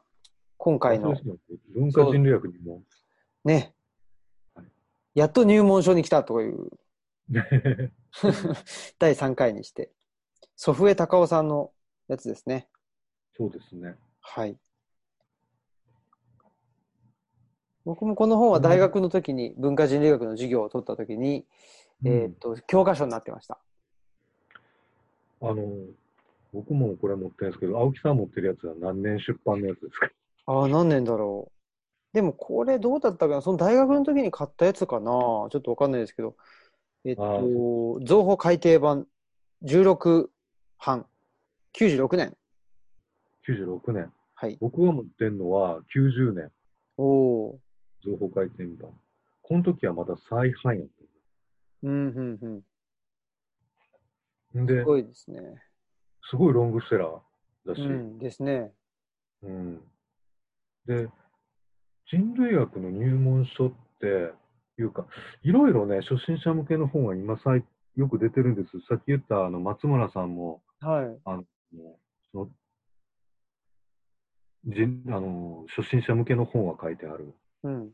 [0.57, 1.15] 今回の
[1.75, 2.81] 文化人類学にも。
[3.43, 3.73] ね
[4.55, 4.65] はい、
[5.15, 6.69] やっと入門書に来たという
[8.99, 9.91] 第3回にして、
[10.55, 11.71] 祖父江隆夫さんの
[12.07, 12.69] やつですね。
[13.35, 13.95] そうですね。
[14.21, 14.57] はい。
[17.85, 21.45] 僕もこの本は大学の時に文化人類学の授業を取った時に、
[22.05, 23.59] えっ、と、教科書になってました。
[25.41, 25.55] あの、
[26.53, 30.09] 僕もこれ持ってるんですけど、青木さん持ってるやつは何年出版のやつですか？
[30.45, 31.53] ああ、何年だろう。
[32.13, 33.41] でもこれどうだったかな？
[33.41, 35.05] その大学の時に買ったやつかな？
[35.05, 36.35] ちょっとわかんないですけど。
[37.05, 39.07] えっあと、情報改訂版
[39.65, 40.27] 16
[40.85, 41.05] 版、
[41.77, 42.37] 96年。
[43.47, 44.13] ?96 年。
[44.35, 44.57] はい。
[44.61, 46.51] 僕が持ってるのは90年、
[46.97, 47.59] おお
[48.03, 48.91] 情報改訂版。
[49.41, 50.89] この時はまだ再販やっー。
[51.83, 52.63] うん、うん、
[54.55, 54.65] うん。
[54.65, 55.39] で、すごいですね。
[56.29, 58.71] すごいロングセラーだし、うん、ですね。
[59.43, 59.81] うん。
[60.85, 61.07] で、
[62.09, 64.33] 人類学の入門書って
[64.77, 65.05] いうか、
[65.43, 67.63] いろいろね、初心者向けの本は今さい
[67.95, 68.69] よく出てるんです。
[68.87, 71.19] さっき言ったあの松村さんも、はい。
[71.25, 71.43] あの、
[72.31, 72.49] その、
[74.65, 77.33] 人あの初心者向けの本は書いてある。
[77.63, 77.91] うん。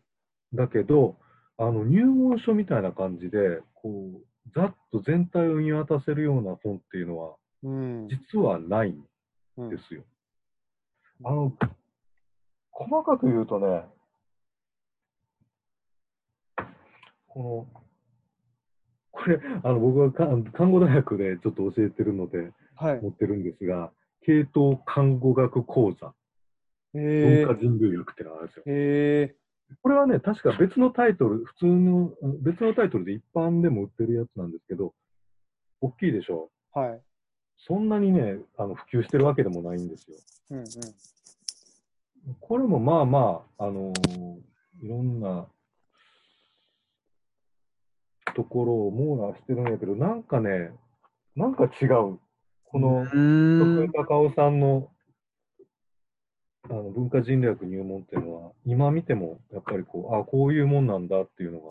[0.54, 1.18] だけど、
[1.58, 8.08] あの入門書みたいな感じで、こう、ざっと全体を見渡せるような本っていうのは、うん。
[8.08, 9.06] 実はないん
[9.58, 10.04] うんですよ。
[11.24, 11.54] あの、
[12.72, 13.84] 細かく言うとね、
[17.28, 17.82] この、
[19.12, 23.02] これ、あの、僕はか看護大学でちょっと教えてるのではい。
[23.02, 26.12] 持ってるんですが、系統看護学講座、へ
[26.94, 28.64] え文化人類学ってのがあるんですよ。
[28.66, 29.36] へえ
[29.82, 34.94] これはね、確か別のタイトル、普通の、別のタイトルで一般でも売ってるやつなんですけど、
[35.82, 36.50] 大きいでしょ？
[36.74, 37.02] はい。
[37.58, 40.18] そんなにね、あの普及してるわけでもないんですよ。
[40.52, 40.66] うんうん。
[42.40, 44.40] これもまあまあ、あのー
[44.82, 45.46] いろんな
[48.34, 50.72] ところを網羅してるんやけど、なんかね、
[51.36, 52.20] なんか違う。
[52.64, 53.92] この、徳井ん。
[53.92, 54.90] 隆夫さんの
[56.64, 61.70] あの文化人類学入門っていうのは、今見ても、やっぱりこう、あこういうもんなんだっていうのが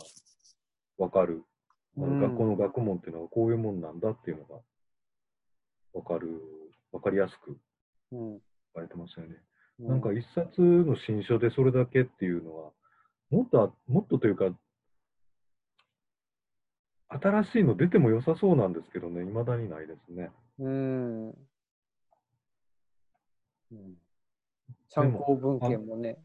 [0.99, 1.45] わかる。
[1.97, 4.61] あのうん学校の学問っていうのはこういうもんなんだっていうのが
[5.95, 6.41] わかる、
[6.93, 7.59] わかりやすく
[8.13, 8.41] うん
[8.77, 9.37] 書いてますよね。
[9.81, 12.71] うなんか一冊の新書でそれだけっていうのは、
[13.31, 14.51] もっとあ、もっとというか、
[17.09, 20.31] 新しいの出ても良さそうなんですけどね、未だにないですね。
[20.59, 21.29] うん。
[21.31, 21.33] う
[23.75, 23.99] ん
[24.89, 26.19] 参考文献もね。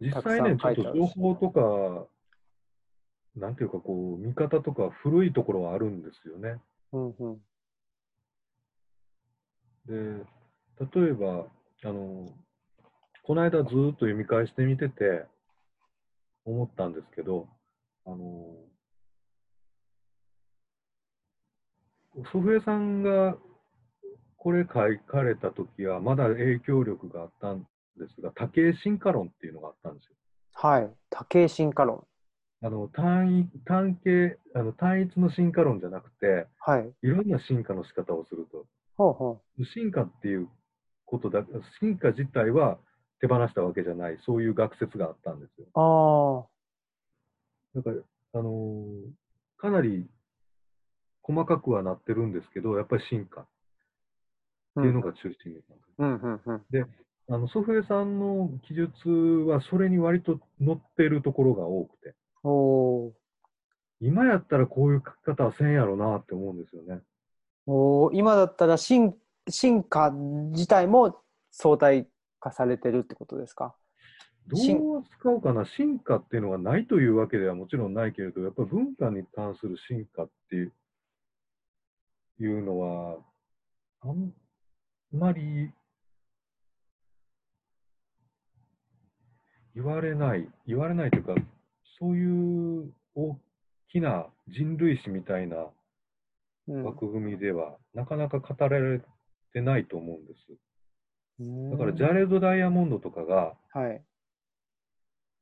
[0.00, 2.06] 実際ね、ちょっと情報とか、
[3.36, 6.60] なんていうかこう、見方とか古いところはあるんですよね。
[6.92, 7.40] うんうん。
[9.86, 10.24] で、
[10.94, 11.46] 例えば、
[11.84, 12.28] あの、
[13.24, 15.26] この間ずーっと読み返してみてて、
[16.44, 17.46] 思ったんですけど、
[18.06, 18.16] あの、
[22.32, 23.36] 祖父江さんが
[24.40, 27.66] これ書かれた時は、まだ影響力があったん
[27.98, 30.14] ですが、多形進化論っていうのがあったんですよ。
[30.54, 30.90] はい。
[31.10, 32.06] 多形進化論。
[32.62, 36.90] あの単一単形あの単一の進化論じゃなくて、はい。
[37.02, 38.64] いろんな進化の仕方をすると。
[38.96, 39.42] ほうほ
[39.74, 40.48] 進化っていう
[41.04, 41.44] ことだ、
[41.78, 42.78] 進化自体は
[43.20, 45.66] 手放したわけじゃない、そういう学説があったんですよ。
[45.66, 45.78] う。
[45.78, 46.46] あ
[47.76, 47.78] あ。
[47.78, 47.96] だから、
[48.40, 49.10] あのー
[49.58, 50.06] かなり
[51.20, 53.46] 細かくはなってるんですけど、やっぱり進化っ
[54.80, 55.58] ていうのが中心に
[55.98, 56.62] なん、うん、うん。
[56.70, 56.86] る。
[57.28, 62.14] あの、祖父江さんの記述はそれに割と載ってるところが多くて、
[64.00, 67.00] 今やったらこういう書き方はせんやろなって思うんですよね。
[67.66, 69.14] おー今だったら進
[69.48, 72.08] 進化自体も相対
[72.40, 73.74] 化されてるってことですか？
[74.48, 80.72] ど進う扱うかな、進化っていうのがないというわけではもちろんないけれど、やっぱり文化に関する進化っていう
[82.40, 83.18] いうのは、
[84.00, 84.32] あん
[85.12, 85.72] まり
[89.74, 91.34] 言われない、言われないというか、
[91.98, 93.36] そういう大
[93.90, 95.66] きな人類史みたいな
[96.68, 99.00] うん枠組みでは、なかなか語られ
[99.52, 101.72] てないと思うんです。
[101.72, 104.02] だから、ジャゃレード・ダイヤモンドとかが、はい。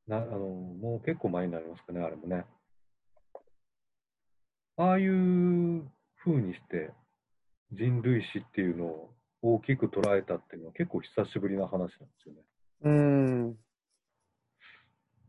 [0.07, 2.47] なあのもう結構前になりますかね、あれもね。
[4.77, 5.91] ああいう
[6.25, 6.93] 風にして
[7.73, 9.11] 人類史っていうのを
[9.43, 12.41] 大きく捉えたっていうのは結構久しぶりな話なんですよね。
[12.83, 13.57] うん。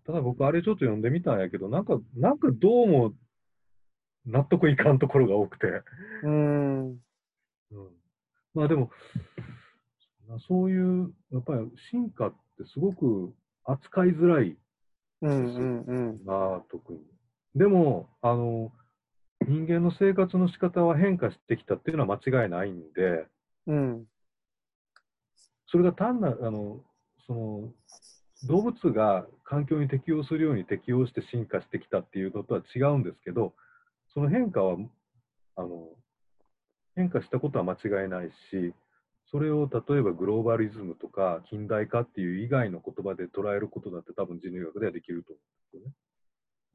[0.05, 3.13] ただ僕あれちょっと読んでみたんやけど、なんか、なんかどうも
[4.25, 5.67] 納得いかんところが多くて。
[6.23, 6.89] うん。
[6.89, 6.97] うん、
[8.53, 8.89] まあでも、
[10.47, 13.33] そういう、やっぱり進化ってすごく
[13.65, 14.57] 扱いづらい
[15.21, 15.55] うん。
[15.55, 15.81] うん。
[15.81, 16.25] うん。
[16.25, 16.99] なあ、特に。
[17.55, 18.71] でも、あの、
[19.47, 23.25] 人間の生活の仕方は変化してきたっていうのは間違いないんで、
[23.67, 24.05] うん。
[25.67, 26.83] それが単なる、あの、
[27.27, 27.73] その、
[28.43, 33.53] 動物が環境に適応するように適応して進化してきたっていうのとは違うんですけど、
[34.13, 34.77] その変化は、
[35.55, 35.89] あの、
[36.95, 38.73] 変化したことは間違いないし、
[39.31, 45.39] それを例えばグローバリズムとか近代化っていう以外の言葉で捉えることだって多分人類学ではできると思
[45.73, 45.93] うんで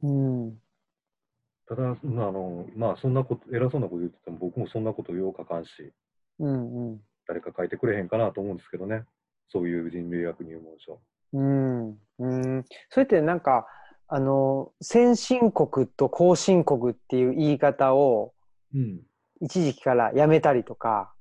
[0.01, 0.47] すよね。
[0.47, 0.61] うん。
[1.67, 5.71] ただ、まああのまあ、そんなこと、偉そうなこと言ってても、僕もそんなことよう書かんし、
[6.39, 6.91] うん。
[6.93, 7.01] うん。
[7.27, 9.05] 誰か書いてくれへんかなと思うんですけどね、
[9.49, 11.01] そういう人類学入門書。
[11.33, 11.99] うん。
[12.19, 12.27] う
[12.59, 12.65] ん。
[12.91, 13.67] それってなんか、
[14.07, 18.35] あの、先進国と後進国っていう言い方を
[18.75, 19.01] うん。
[19.41, 21.13] 一時期からやめたりとか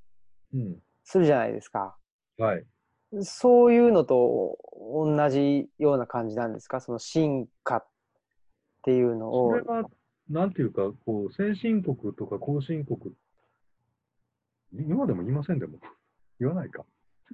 [0.53, 0.79] うん。
[1.03, 1.97] するじゃないですか。
[2.37, 2.65] はい。
[3.21, 6.79] そういうのと同じような感じなんですか？
[6.79, 7.87] その進化っ
[8.83, 9.61] ていうのをそれ。
[9.63, 9.89] は、
[10.29, 12.99] なんていうか、こう、先進国とか後進国、
[14.73, 15.79] 今でも言いませんでも、
[16.39, 16.83] 言わないか。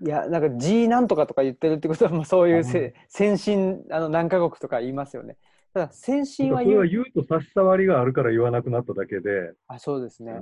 [0.02, 5.38] いや、なんか G なんとかとか言ってるってことは、まあそういうせ先進、あの何カ国とか言いますよね。
[5.73, 7.04] ただ先進はそれは言う。
[7.04, 10.34] 言うと差し障りがあるから言わなくなっただけで、あ、そうですね。
[10.34, 10.39] ね、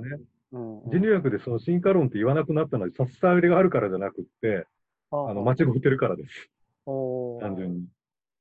[0.52, 4.66] うんうん人類学でその進化論って言わなくなったのは差し障りがあるからじゃなくって、
[5.10, 6.50] あの間違ってるからです、
[6.86, 7.86] おー単純に。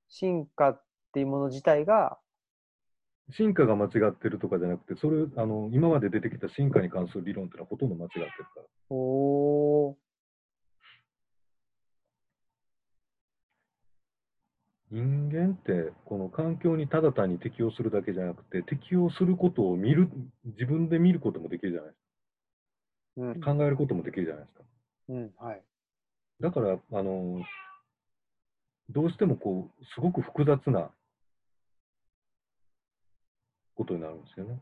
[0.07, 2.17] 進化っていうもの自体が、
[3.35, 8.63] 進化が間違ってるとかじゃなくて、それあの今まで出てきた進化に関する理論っていうのはほとんど間違ってるから。
[8.89, 9.95] おー
[14.89, 20.09] 人間ってこの環境にただ単に適応するだけじゃなくて、適応することを見る、
[20.45, 22.07] 自分で見ることもできるじゃないです
[23.17, 23.53] うんか。
[23.53, 24.63] 考えることもできるじゃないですか。
[25.09, 25.63] うん、はい。
[26.39, 27.41] だから、あの、
[28.89, 30.89] どうしてもこう、すごく複雑な
[33.77, 34.59] ことになるんですよね。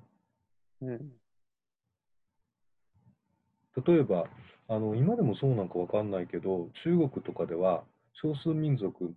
[0.82, 1.12] うん。
[3.84, 4.26] 例えば、
[4.68, 9.14] あの、今でもそうなんかわかんないけど、中国とかでは少数民族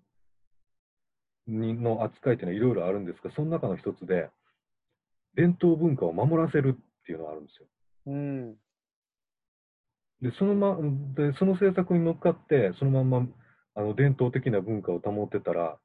[1.47, 4.31] にの扱いっていうのはいろいろあるんですが、その中の一つで、
[5.35, 7.69] 伝統文化を守らせるっていうのがあるんですよ。
[8.07, 8.57] うん。
[10.21, 10.77] で、そのま、
[11.15, 13.27] で、その政策に乗っかって、そのまんま、
[13.75, 15.79] あの、伝統的な文化を保ってたら、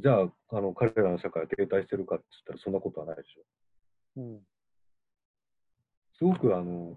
[0.00, 4.20] じゃあ、あの、彼らの社会は停滞してるかって言ったら、そんなことはないでしょ。
[4.20, 4.40] うん。
[6.18, 6.96] すごく、あの、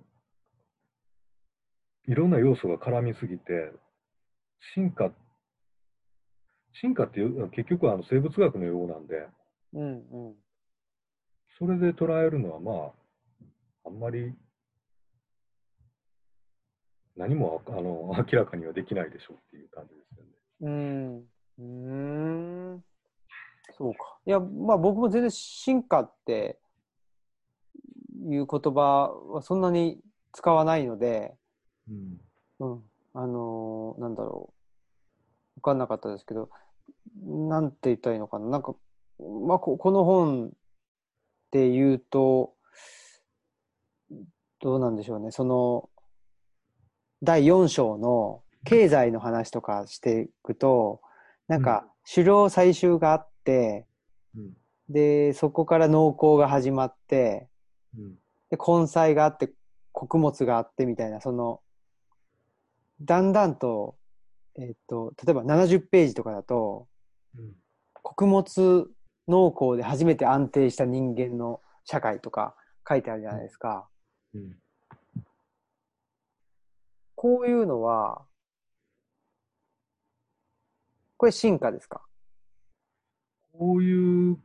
[2.07, 3.71] いろんな要素が絡みすぎて、
[4.73, 5.11] 進化、
[6.81, 9.27] 進化っていう、結局はあの生物学の用語なんで、
[9.73, 9.81] うん。
[9.81, 10.35] うん。
[11.59, 12.93] それで捉えるのは、ま
[13.85, 14.33] あ、あんまり、
[17.15, 20.31] 何もあの明らかにはできないでしょうっていう感じですよね。
[20.61, 21.17] うん。
[21.57, 22.83] うーん。
[23.77, 24.17] そうか。
[24.25, 26.59] いや、まあ僕も全然進化って
[28.29, 29.99] いう言葉はそんなに
[30.31, 31.35] 使わないので、
[31.89, 32.21] うん。
[32.59, 32.83] うん。
[33.13, 34.53] あのーなんだろ
[35.55, 35.59] う。
[35.59, 36.49] わかんなかったですけど、
[37.25, 38.47] なんて言ったらいいのかな。
[38.47, 38.75] なんか、
[39.19, 40.49] まあこ、この本っ
[41.51, 42.53] ていうと、
[44.59, 45.31] どうなんでしょうね。
[45.31, 45.89] その、
[47.21, 51.01] 第4章の経済の話とかしていくと、
[51.47, 53.32] なんか、狩猟採集があって、
[54.35, 54.57] うん。
[54.89, 57.47] で、そこから農耕が始まって、
[57.97, 58.15] うん。
[58.49, 59.51] で、根菜があって、
[59.91, 61.61] 穀物があってみたいな、その、
[63.01, 63.97] だんだんと、
[64.55, 66.87] えっ、と、例えば70ページとかだと、
[67.37, 67.55] うん。
[67.93, 68.87] 穀物
[69.27, 72.55] 農耕で初めて安定した人間の社会とか
[72.87, 73.87] 書いてあるじゃないですか。
[74.33, 74.59] うん。
[77.15, 78.25] こういうのは、
[81.17, 82.01] これ進化ですか？
[83.57, 84.37] こういう、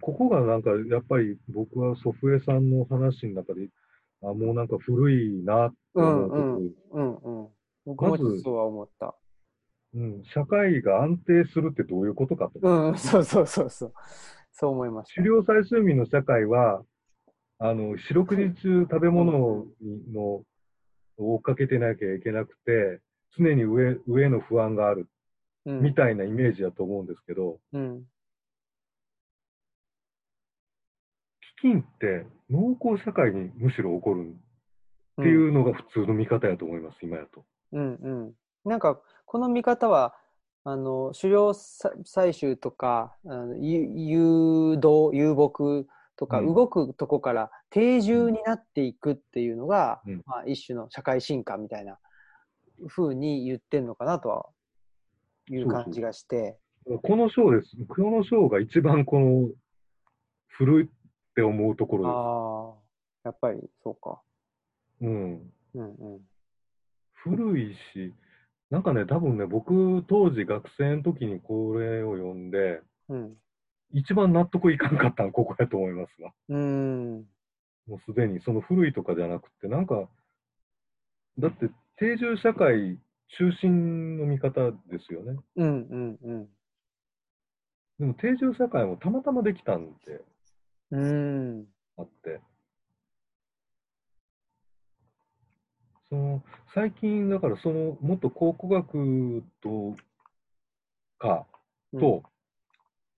[0.00, 3.68] ここがなんかやっぱり僕は祖父江さんの話の中で、
[4.22, 7.48] あもうなんか古いなって思うところ、うんうん。
[7.86, 9.14] 僕もそうは思った。
[9.94, 12.60] うん、社会が安定するってどういうことかと。
[12.62, 13.92] うん、そうそうそうそう。
[14.52, 15.16] そう思いました。
[15.16, 16.82] 狩猟採集民の社会は、
[17.58, 20.44] あの、四六時中食べ物にのを
[21.18, 23.00] 追っかけてなきゃいけなくて、
[23.36, 25.08] 常に上、上の不安がある
[25.64, 28.02] うん、みたいなイメージだと思うんですけど、うん。
[31.62, 34.34] 飢饉って農耕社会にむしろ起こる
[35.20, 37.44] っていうのが普通の見方やと思います、今やと。
[37.72, 38.32] うんうん。
[38.64, 40.14] なんか、この見方は、
[40.64, 45.86] あの、狩猟さ採集とか、あのゆ誘導、遊牧
[46.16, 51.98] とか、うん動くとこから定住になっていくっていうのが、うんまあ、一種の社会進化みたいな
[52.88, 54.46] 風に言ってんのかなとは、
[55.50, 56.58] いう感じがして。
[57.02, 57.76] この章です。
[57.88, 59.50] この章が一番この
[60.48, 60.90] 古い
[61.32, 62.78] って思うところ
[63.24, 64.20] ああ、やっぱりそうか。
[65.00, 65.10] です。
[65.10, 65.52] うん。
[65.74, 66.20] うんうん。
[67.14, 68.14] 古いし、
[68.70, 73.36] なんかね、多分ね、僕、当時学生の時にこれを読んで、うん。
[73.94, 76.32] 一番納得いかんかったのここやと思いますわ。
[76.48, 77.26] うーん。
[77.86, 80.08] もうすでに、その古いとかじゃなくて、なんか、
[81.38, 82.98] だって定住社会
[83.38, 85.38] 中心の見方ですよね。
[85.56, 86.48] うんうんうん。
[87.98, 90.24] でも定住社会もたまたまできたんで
[90.92, 91.66] うーん。
[91.96, 92.40] あって。
[96.08, 96.42] その
[96.74, 99.96] 最近、だからそのもっと考古学と
[101.18, 101.46] か
[101.98, 102.22] と、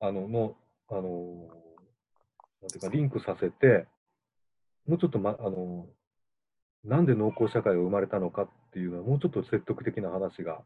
[0.00, 0.56] あの、の、
[0.88, 1.02] あの、
[2.62, 3.86] なんていうか、リンクさせて、
[4.86, 5.86] もうちょっと、ま、あの、
[6.84, 10.62] なんで農耕社会が生まれたのかっていうのは、もうちょっと説得的な話が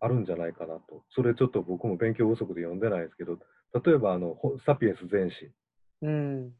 [0.00, 1.04] あるんじゃないかなと。
[1.14, 3.38] それちょっと僕も勉強不足で読んでないですけど、
[3.84, 5.50] 例えば、あの、ほサピエンス全史
[6.02, 6.52] うん。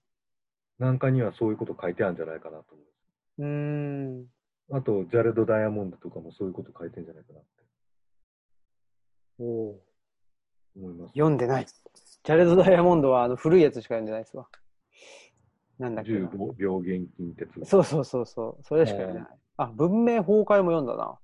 [0.79, 2.83] なんかにはそういうこと書いてあるんじゃないかなと思
[3.39, 4.21] うーん。
[4.23, 4.27] う。
[4.73, 7.49] あと、ジャレド・ダイヤモンドとかもそういうこと書いてるんじゃないかなって
[9.41, 9.83] おお。
[10.77, 11.13] 思います。
[11.13, 11.67] 読んでない。
[11.67, 14.47] ジャレド・ダイヤモンドはあの古いやつしか読んでないですわ。
[15.79, 16.29] なんだっけな。
[16.29, 17.65] 重病原菌哲学。
[17.67, 18.63] そうそうそうそう。
[18.63, 19.39] それしか読んでない。
[19.57, 21.19] あ、文明崩壊も読んだな。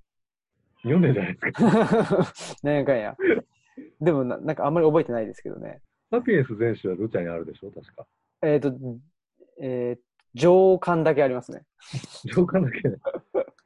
[0.82, 2.32] 読んでるじゃないですか？
[2.64, 3.16] なんやかんや。
[4.00, 5.82] でもな、なんかあんまり覚えてないですけどね。
[6.10, 7.68] サピエンス全史はどちらにあるでしょ？
[7.68, 8.06] う確か。
[8.42, 8.72] えっ、と、
[9.60, 11.64] えー、上巻だけありますね。
[12.32, 12.82] 上巻だけ。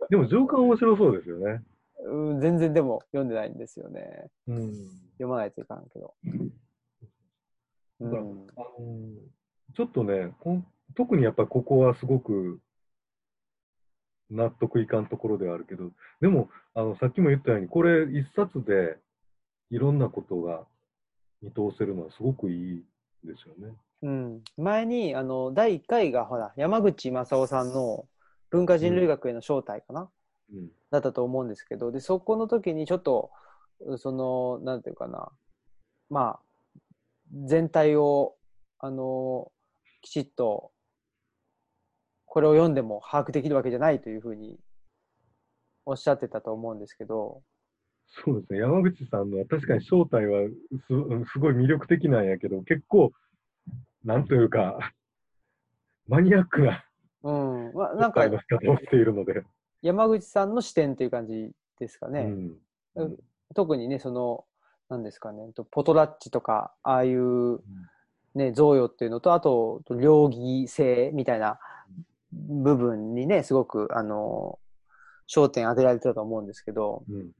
[0.09, 1.63] でも上巻面白そうですよね。
[2.05, 4.31] うん、全然でも読んでないんですよね。
[4.47, 4.73] うん。
[5.13, 6.15] 読まないといかんけど。
[8.01, 8.11] うん。
[8.11, 8.47] あの
[9.75, 10.67] ちょっとねこん、
[10.97, 12.61] 特にやっぱりここはすごく
[14.31, 18.97] 納得いかんところではあるけど、でも、あのさっきも言ったように、これ一冊で
[19.71, 20.65] いろんなことが
[21.43, 22.85] 見通せるのはすごくいい
[23.25, 23.75] ですよね。
[24.03, 28.07] うん、前にあの第1回がほら山口正夫さんの
[28.51, 30.11] 文化人類学への招待かな、
[30.53, 30.71] うん。
[30.91, 33.31] だったと思うんですけどでそこの時にちょっと
[33.99, 35.31] そのなんていうかな
[36.09, 36.41] まあ
[37.45, 38.35] 全体を
[38.79, 39.53] あの
[40.03, 40.73] きちっと
[42.25, 44.59] これを読んでも把握できるわけじゃないというふうに
[45.85, 47.43] おっしゃってたと思うんですけど、
[48.25, 48.59] そうですね。
[48.59, 53.13] 山口さんのは確かに正体はすすごい魅力的なんやけど、結構、
[54.05, 54.93] なんというか、
[56.09, 56.85] マニアックな
[57.23, 59.45] うんまあ、なんかしているので。
[59.83, 62.23] 山口さんの視点っていう感じですかね。
[62.23, 62.59] うん。
[62.97, 63.19] うん
[63.53, 64.45] 特にね、その、
[64.89, 67.59] なんですかね、とポトラッチとか、ああいう、
[68.37, 71.59] ね、贈与っていうのと、あと、両義性みたいな
[72.33, 74.61] 部分にね、すごく、あの、
[75.29, 77.31] 焦点当てられてたと思うんですけど、うん。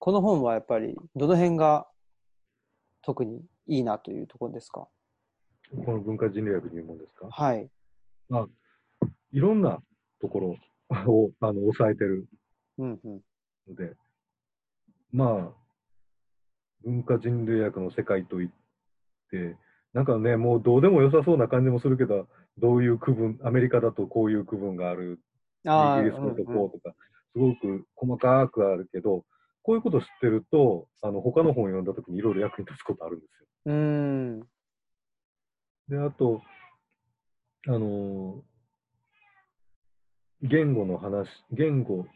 [0.00, 1.86] この本はやっぱり、どの辺が
[3.02, 4.88] 特にいいなというところですか？
[5.84, 7.28] この文化人類学入門ですか？
[7.30, 7.70] はい。
[9.32, 9.78] いろんな
[10.22, 10.46] ところ
[11.06, 12.26] をあの抑えてる
[12.78, 13.20] うんうん。
[13.68, 13.94] ので、
[15.12, 15.54] まあ、
[16.82, 18.50] 文化人類学の世界といっ
[19.30, 19.58] て、
[19.92, 22.26] なんかね、もうどうでも良さそうな感じもするけど、
[22.56, 25.20] どういう区分、アメリカだとこういう区分がある、
[25.66, 26.96] ああ、イギリスだとうんうんこうとか、
[27.34, 29.26] すごく細かくあるけど、
[29.62, 33.46] こういうこと知ってると、あの他の本を読んだときにいろいろ役に立つことあるんですよ。
[33.66, 34.40] うーん。
[35.88, 36.42] で、あと、
[37.66, 38.50] あのー
[40.42, 42.06] 言語の話、言語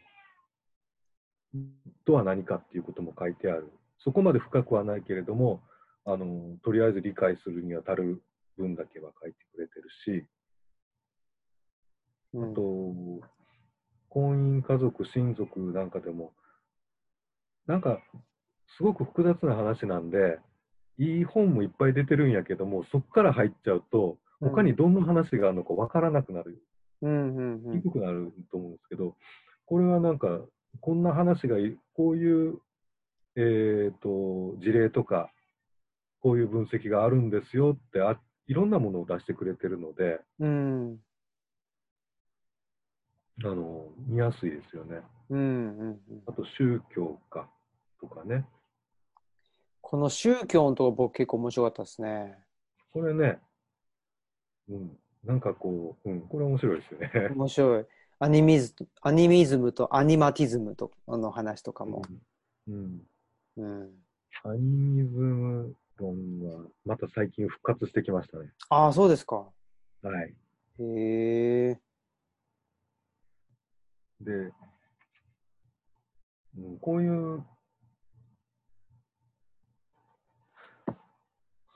[2.05, 3.71] とは何かっていうことも書いてある。
[3.99, 5.61] そこまで深くはないけれども、
[6.05, 8.23] あのーとりあえず理解するには足る
[8.57, 10.25] 分だけは書いてくれてるし、
[12.33, 12.61] うんあと、
[14.09, 16.33] 婚姻、家族、親族なんかでも、
[17.67, 17.99] なんか、
[18.77, 20.39] すごく複雑な話なんで、
[20.97, 24.49] いい本もいっぱい出てるんやけども、そこから入っちゃうと、うん。
[24.49, 26.61] 他にどんな話があるのかわからなくなる、
[27.01, 27.81] うんうんうん。
[27.81, 29.15] 低くなると思うんですけど、
[29.65, 30.27] これはなんか、
[30.81, 32.59] こんな話がい、こういう、
[33.37, 35.31] えっ、と、事例とか、
[36.21, 40.99] こういう分析があるんですよってあ、いろんなものを出してくれてるので、うん
[43.43, 45.01] あの、見やすいですよね。
[45.29, 47.49] うんうんうんあと宗教か
[47.99, 48.45] とかね。
[49.81, 52.37] この宗教のとこ僕結構面白かったですね。
[52.91, 53.39] これね、
[54.69, 57.11] うん、なんかこう、うん、これ面白いですよね。
[57.35, 57.85] 面白い。
[58.19, 62.01] アニミズアニミズムとアニマティズムとの話とかも。
[62.67, 63.05] うん、
[63.57, 64.03] うん、
[64.43, 68.51] アニミズム論はまた最近復活してきましたね。
[68.69, 69.45] ああ、そうですか。
[70.01, 70.33] はい。
[70.79, 71.79] へえ。
[74.21, 74.31] で、
[76.57, 77.43] うん、こういう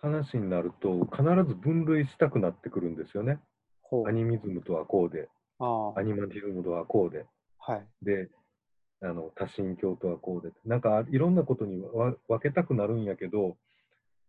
[0.01, 3.39] 話になると、必ず分類したくなってくるんですよね。
[4.07, 4.11] ア。
[4.11, 5.27] ニミズムとはこうで、
[5.59, 7.25] アニマティズムとはこうで、
[7.57, 7.87] はい。
[8.01, 8.29] で、
[9.01, 13.57] あの多神教とはこうで、なんかいろんなことにわ分けたくなるんやけど、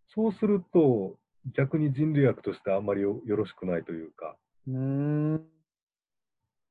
[0.08, 1.16] そうすると
[1.56, 4.36] 逆に人類学としてあんまりよよろしくないというか、
[4.66, 5.59] うーん。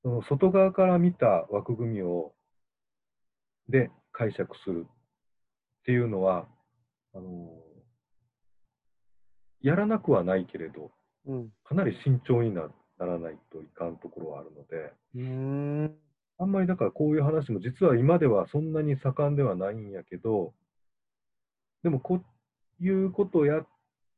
[0.03, 2.33] その外側から見た枠組みを
[3.67, 4.91] で解釈するっ
[5.85, 6.47] ていうのは、
[7.13, 7.49] あの
[9.61, 10.91] やらなくはないけれど、
[11.25, 11.49] うん。
[11.63, 15.21] かなり慎重になならないといかんところはあるので、うー
[15.87, 15.95] ん。
[16.37, 20.53] あんまりだからこういう話も実は今ではそんなに盛んではないんやけど、
[21.83, 22.21] でもこ
[22.81, 23.67] ういうことをやっ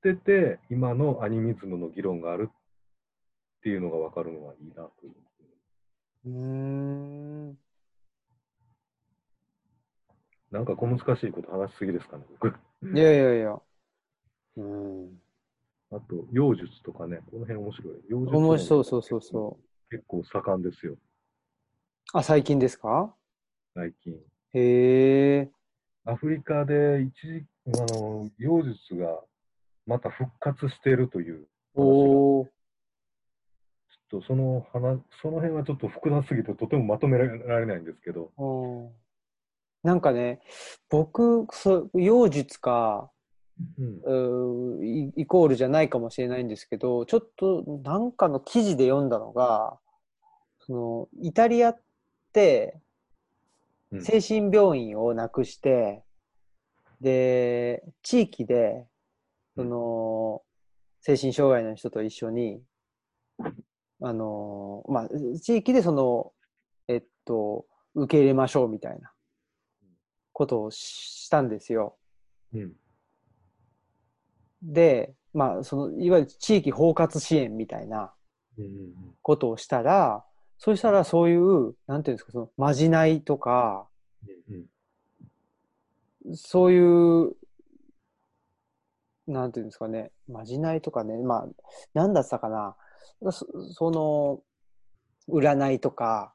[0.03, 5.13] てて、今のアニミズムの議論があるっていうのが分かるのはいいなという。
[6.25, 7.57] うーん。
[10.51, 12.47] なんか小難しいこと話しすぎですかね、僕。
[12.49, 13.61] いやいやいや。
[14.57, 15.21] うん。
[15.91, 17.93] あと、妖術とかね、この辺面白い。
[18.09, 19.63] 妖術面白い、そうそうそう。
[19.89, 20.97] 結構盛んですよ、
[22.13, 23.13] あ、最近ですか？
[23.73, 24.13] 最近。
[24.53, 25.51] へえ。
[26.05, 29.21] アフリカで一時、あの、妖術が
[29.85, 32.47] また復活しているというおー。
[34.11, 37.25] とその話、その辺はちょっと複雑すぎてとてもまとめら
[37.59, 38.89] れないんですけど、うん。
[39.83, 40.41] なんかね、
[40.89, 43.09] 僕、そう、妖術か、
[44.05, 49.79] うん、イイコールじゃないかもしれないんですけど、ちょっとなんかの記事で読んだのが、
[50.59, 51.81] その、イタリアっ
[52.33, 52.79] て
[53.91, 54.03] うん。
[54.03, 56.03] 精神病院をなくして、
[57.01, 58.85] で、地域で、
[59.55, 60.41] その、
[61.01, 62.61] 精神障害の人と一緒に、
[64.01, 66.31] あの、まあ、地域でその、
[66.87, 69.11] えっと、受け入れましょうみたいな
[70.33, 71.97] ことをしたんですよ。
[72.53, 72.73] うん、
[74.61, 78.13] で、まあ、その、いわゆる地域包括支援みたいな
[78.57, 80.23] うん、ことをしたら、
[80.57, 83.87] そうしたらそういう、なんていうんですか、その、まじないとか、
[86.25, 87.35] うん、そういう、
[89.27, 91.47] なんていうんですかね、まじないとかね、まあ、
[91.93, 92.75] なんだったかな、
[93.29, 94.41] そその、
[95.29, 96.33] 占いとか、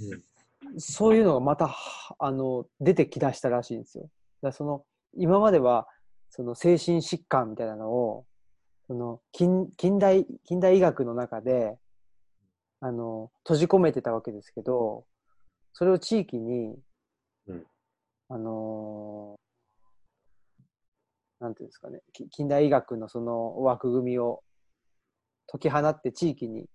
[0.00, 4.08] うん、そういうのがまた、はあの、出てきだしたらしいんですよ。
[4.40, 5.86] だその、今までは、
[6.30, 8.24] その精神疾患みたいなのを、
[8.92, 11.78] その近近代近代医学の中で
[12.80, 15.06] あの閉じ込めてたわけですけど
[15.72, 16.76] それを地域に、
[17.46, 17.64] うん
[18.28, 19.36] あの
[21.40, 24.42] なんていうんですかねき近代医学のその枠組みを
[25.46, 26.68] 解き放って地域に、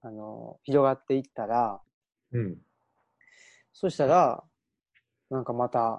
[0.00, 1.80] あの広がっていったら
[2.32, 2.56] うん、
[3.72, 4.42] そしたら
[5.30, 5.98] なんかまた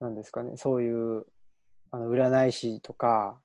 [0.00, 1.24] なんですかねそういう
[1.90, 3.38] あの占い師とか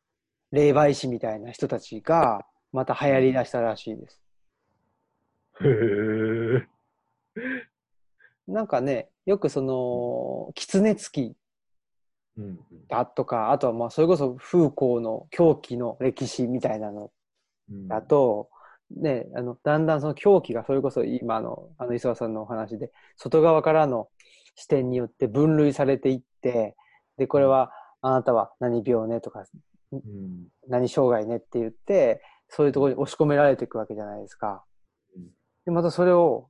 [0.52, 4.22] 霊媒師みたいな人たちがまた流行りだしたらしいです。
[5.64, 6.68] へえ、
[8.48, 11.36] なんかね、よくその、狐つき
[12.42, 17.12] うんだとか、あとはまあそれこそ風光の狂気の歴史みたいなの
[17.72, 17.88] うん。
[17.88, 18.50] だと、
[18.98, 24.10] ね、あの、だんだんその狂気がそれこそ今の、あの、磯田さんのお話で、外側からの
[24.56, 26.76] 視点によって分類されていって、
[27.18, 27.72] で、これは、
[28.02, 29.46] あなたは何病ねとか、
[29.92, 30.48] うん。
[30.68, 34.64] 何障害ねって言って、そういうところに押し込められていくわけじゃないですか
[35.16, 35.24] うん。
[35.66, 36.50] で、またそれを、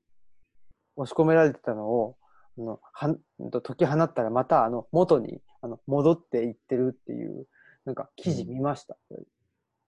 [0.98, 2.18] 押し込められてたのを、
[2.58, 3.16] あの、は
[3.64, 7.48] 解き放ったらまた、あの、元に、あの、戻っていってるっていう、
[7.86, 8.98] なんか記事見ました。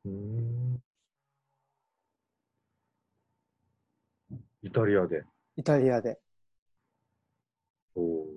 [0.06, 0.82] うん。
[4.62, 5.26] イタリアで。
[5.58, 6.20] イタリアで。
[7.96, 8.28] おお。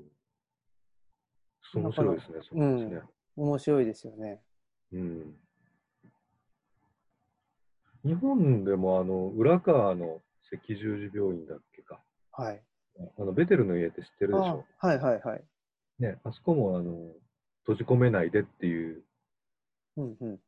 [1.74, 3.02] 面白いですね、そうですね。
[3.36, 4.40] 面白いですよね。
[4.92, 5.36] うん。
[8.04, 10.22] 日本でも、あの、浦川の
[10.52, 12.00] 赤十字病院だっけか。
[12.32, 12.62] はい。
[13.18, 14.64] あの、ベテルの家って知ってるでしょ？
[14.80, 15.44] あはいはいはい。
[15.98, 17.12] ね、あそこも、あの、
[17.66, 19.02] 閉じ込めないでっていう、
[19.96, 20.38] うんうん。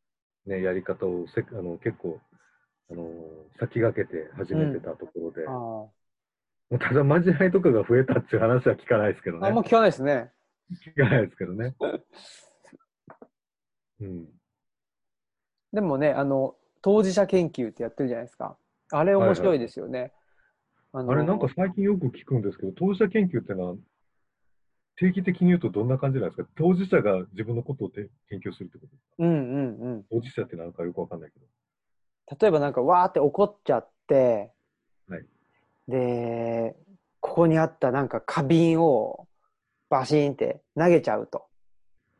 [0.47, 2.21] ね、やり方をせあの結構、
[2.91, 3.11] あの
[3.59, 5.51] 先駆けて始めてたところで、あ
[6.71, 9.41] もうただ、まじないとかが増えたっていう話は聞かないですけどあ。
[9.41, 9.49] ね。
[9.49, 10.31] あんま聞かないですね。
[10.87, 11.75] 聞かないですけどね。
[14.01, 14.29] うん。
[15.73, 18.57] でもね、あの、当事者研究ってやってるじゃないですか。
[18.91, 20.13] あれ面白いですよね。
[20.93, 23.77] あのあれ、なんか最近よく聞くんですけど、当事者研究ってのは、
[25.01, 26.49] 定期的に言うとどんな感じなんですか？
[26.57, 29.15] 当事者が自分のことをて研究するってことですか？
[29.19, 30.05] うんうんうん。
[30.11, 31.47] 当事者ってなんかよくわかんないけど。
[32.41, 34.51] 例えばなんかわーって怒っちゃって、
[35.09, 35.25] はい
[35.89, 36.77] で、
[37.21, 39.27] ここにあったなんか花瓶を
[39.89, 41.47] バシーンって投げちゃうと。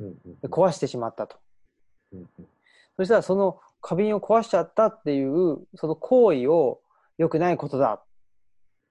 [0.01, 1.37] うんうんで壊してしまったと。
[2.13, 2.49] うんうん
[2.97, 6.81] そしたらその花瓶を壊しちゃったっていう、その行為を
[7.17, 8.03] 良くないことだ。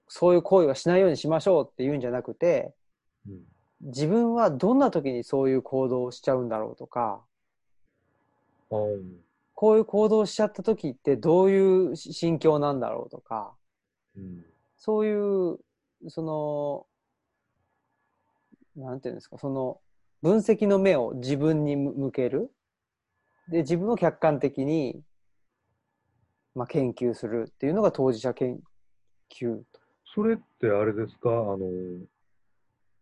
[0.08, 2.72] そういう行為はしないようにしましょうっていうんじゃなくて、
[3.26, 3.40] うん
[3.80, 7.22] 自分はどんな時にそういう行動をしちゃうんだろうとか、
[8.70, 9.02] あー
[9.54, 13.54] こういう行動をしちゃった時ってどういう心境なんだろうとか、
[14.16, 14.44] うん
[14.76, 15.58] そういう、
[16.08, 16.86] そ
[18.76, 19.80] の、なんていうんですか、その
[20.22, 22.50] 分析の目を自分に向向ける。
[23.48, 25.02] で、自分を客観的に、
[26.54, 28.60] まあ、研究するっていうのが当事者研
[29.28, 29.60] 究。
[30.14, 31.58] それってあれですか、あの、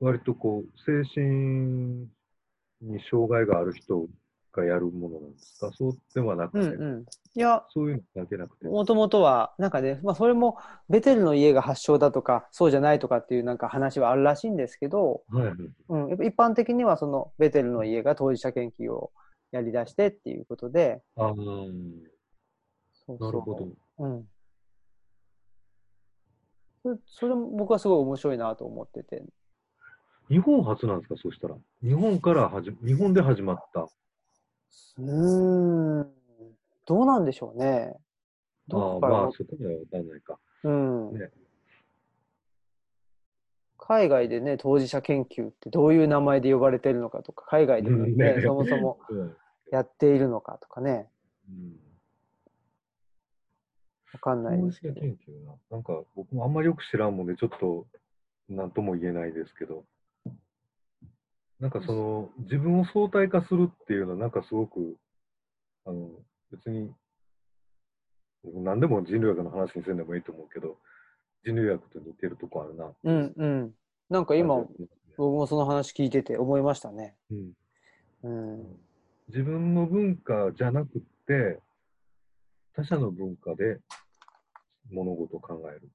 [0.00, 2.08] 割とこう、精神
[2.82, 4.06] に障害がある人
[4.52, 5.70] がやるものなんですか？
[5.74, 7.04] そうではなくて、うんうん。
[7.34, 8.66] いや、そういうのだけなくて。
[8.66, 15.56] もともとは、なんかね、まあ、それもベテルの家が発祥だとか、そうじゃないとかっていうなんか話はあるらしいんですけど、はいはい。
[15.88, 19.12] うん、やっぱ一般的にはそのベテルの家が当事者研究を
[19.52, 23.68] やり出してっていうことで、ああ、そうなるほど。
[23.98, 24.28] うん。
[27.06, 29.22] それも僕はすごい面白いなと思ってて。
[30.28, 31.16] 日本初なんですか？
[31.16, 31.56] そうしたら。
[31.82, 33.82] 日本からはじ、日本で始まった。
[33.82, 36.12] うーん。
[36.84, 37.94] どうなんでしょうね。
[38.68, 40.38] どあまあ、そこまではわかんないか。
[40.64, 41.18] うん。
[41.18, 41.30] ね
[43.78, 49.36] 海外でね、当事者研究ってどういう名前で呼ばれてるのかとか、海外でもね、うんねそもそもうん。
[49.70, 51.08] やっているのかとかね、
[51.48, 51.76] うん
[54.12, 54.94] わかんないですけど。
[54.94, 55.52] 者研究な。
[55.70, 57.86] なんか、僕もあんまりよく知らんもんで、ちょっと、
[58.48, 59.84] なんとも言えないですけど、
[61.60, 64.96] なんかその、自分を相対化するっていうのは、なんかすごく、
[65.86, 66.10] あの、
[66.50, 66.92] 別に、
[68.44, 70.76] 何でも人類学の話にせんでもいいと思うけど、
[71.44, 72.92] 人類学と似てるとこあるな。
[73.04, 73.74] うんうん。
[74.10, 74.66] なんか今、うん
[75.16, 77.16] 僕もその話聞いてて思いましたね。
[77.30, 77.52] うん
[78.22, 78.76] うん。
[79.28, 81.58] 自分の文化じゃなくって、
[82.74, 83.80] 他者の文化で
[84.90, 85.88] 物事を考える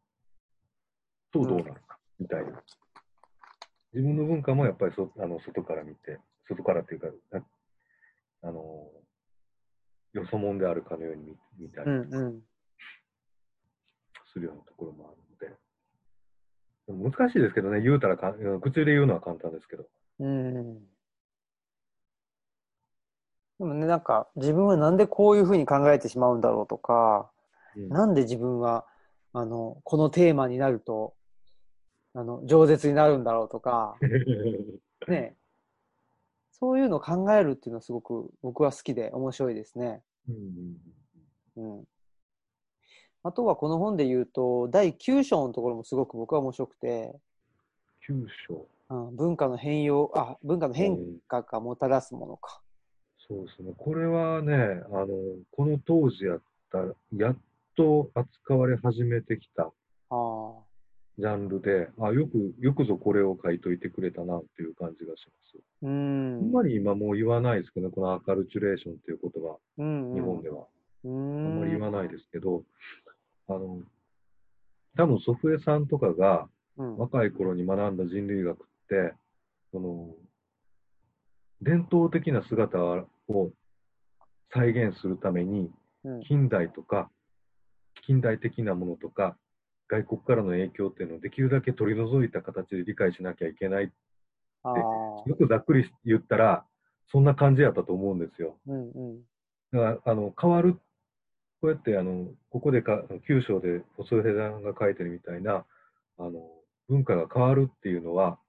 [1.31, 2.63] とどうなるか、みたいな。
[3.93, 7.43] 自分の文化もやっぱりそあの外から見て、外からっていうか、な
[8.43, 8.89] あの、
[10.13, 11.23] よそもんであるかのように
[11.57, 11.87] 見見たり。
[14.33, 15.55] するようなところもあるので。
[16.87, 19.85] でも難しいですけどね、言うたらか、うん口で言うのは簡単ですけど。
[20.19, 20.79] うん。
[23.59, 27.29] でもね、なんか自分はなんでこういうふうに考えてしまうんだろうとか、
[27.75, 28.85] うんなんで自分は、
[29.33, 31.13] あの、このテーマになると、
[32.13, 33.97] あの、饒舌になるんだろうとか、
[35.07, 35.35] ね、
[36.51, 40.03] そういうのを考えるっていうのはすごく僕は好きで面白いですね。
[40.29, 40.77] うん
[41.57, 41.87] うん。
[43.23, 47.15] あとはこの本で言うと、第9章のところもすごく僕は面白くて、
[48.05, 48.67] 九章。
[48.89, 52.61] うん、文化の変容、あ、文化の変化がもたらすものか。
[53.27, 53.73] そうですね。
[53.77, 55.07] これはね、あの、
[55.51, 56.41] この当時やっ
[56.71, 57.37] たら、やっ
[57.77, 59.71] と扱われ始めてきたあ
[60.09, 60.70] あ。
[61.17, 65.57] ジャンルで、あ、よく、よくぞこれを書いといてくれたなっていう感じがします。
[65.83, 66.51] うあんん。
[66.51, 70.13] まり今もう言わないですけどね、このアカルチュレーションっていう言葉、うん。
[70.13, 70.65] 日本では。
[71.03, 71.81] うあんまり言ん。
[71.81, 72.63] わないですけど、
[73.47, 73.81] あの、
[74.97, 76.47] 多分祖父江さんとかが
[76.77, 76.97] うん。
[76.97, 79.13] 若い頃に学んだ人類学って、
[79.71, 80.15] その、
[81.61, 83.51] 伝統的な姿を
[84.53, 85.69] 再現するために、
[86.03, 86.21] うん。
[86.21, 87.11] 近代とか、
[88.05, 89.37] 近代的なものとか、
[89.91, 93.91] 外国からの影響っていうのをできるだけ取り除いた形で理解しなきゃいけない。
[94.63, 94.73] ああ。
[94.73, 96.65] よくざっくり言ったら、
[97.11, 98.57] そんな感じやったと思うんですよ。
[98.67, 99.21] うんうん。
[99.73, 105.65] だから、あの、変わる、こうやって、あの、ここでか、九章で細井さんが書いてるみたいな、
[106.17, 106.49] あの、
[106.87, 108.39] 文化が変わるっていうのは、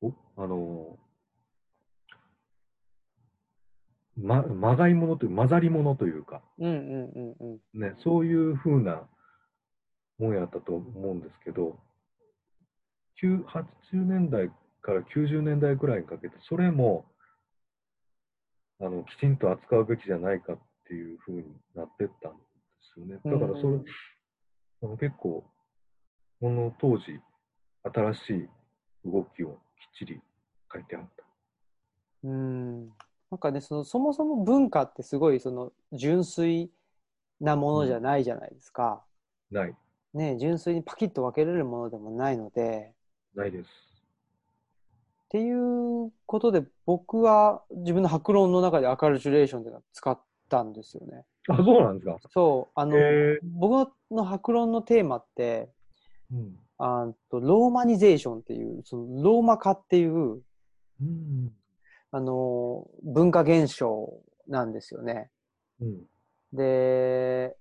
[0.00, 0.98] おあの、
[4.16, 6.76] ま、まがいものという、混ざり物というか、うんうん
[7.14, 7.80] うんうん。
[7.80, 9.08] ね、そういう風な
[10.18, 11.78] もんやったと思うんですけど、
[13.22, 14.50] 9 80年代
[14.82, 17.06] から90年代くらいにかけて、それも、
[18.80, 21.44] あの、きちんと扱うべきじゃないかっていう風に
[21.74, 22.42] なってったんで
[22.94, 23.20] すよね。
[23.24, 23.84] だからそれ、うん
[24.82, 25.42] あの結構、
[26.40, 27.04] この当時、
[27.84, 28.48] 新しい
[29.10, 29.56] 動きをきっ
[29.98, 30.20] ちり
[30.70, 31.24] 書いてあった。
[32.24, 32.90] うん。
[33.30, 36.70] なんかね、その、そもそも文化ってすごい、その、純粋
[37.40, 39.04] なものじゃないじゃないですか。
[39.50, 39.74] ない。
[40.12, 42.92] ね、純粋にパキッと分けれるものでもないので、
[43.34, 43.68] ないです。
[43.68, 51.24] っていうことで、僕は自分の白論の中でアカルチュレーションっていうのを使ったんですよね。
[51.48, 52.20] あ、そうなんですか。
[52.30, 52.96] そう、あの、
[53.42, 55.70] 僕の白論のテーマって、
[56.30, 56.56] うん。
[56.78, 60.40] あとローマニゼーションっていう、そのローマ化っていう、
[61.00, 61.52] うん。
[62.14, 65.30] あの、文化現象なんですよね。
[65.80, 66.02] うん。
[66.52, 67.56] で、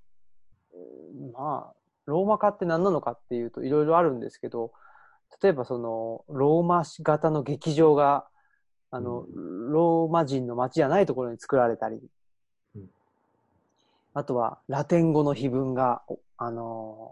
[0.72, 1.74] うんまあ、
[2.06, 4.72] ローマ化って何なのかっていうといろいろあるんですけど、
[5.41, 8.28] 例えばその、ローマ型の劇場が、
[8.91, 9.26] あの、
[9.72, 11.99] ローマ人の街じゃないところに作られたり
[12.76, 12.89] うん、
[14.14, 17.12] あとはラテン語の碑文が、おあの、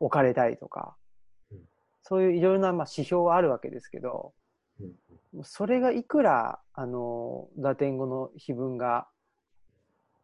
[0.00, 0.96] 置かれたりとか
[1.52, 1.58] うん、
[2.02, 4.37] そういういろいろなまあ指標はあるわけですけど、うん
[5.42, 9.08] それがいくら、あの、ラテン語の碑文が、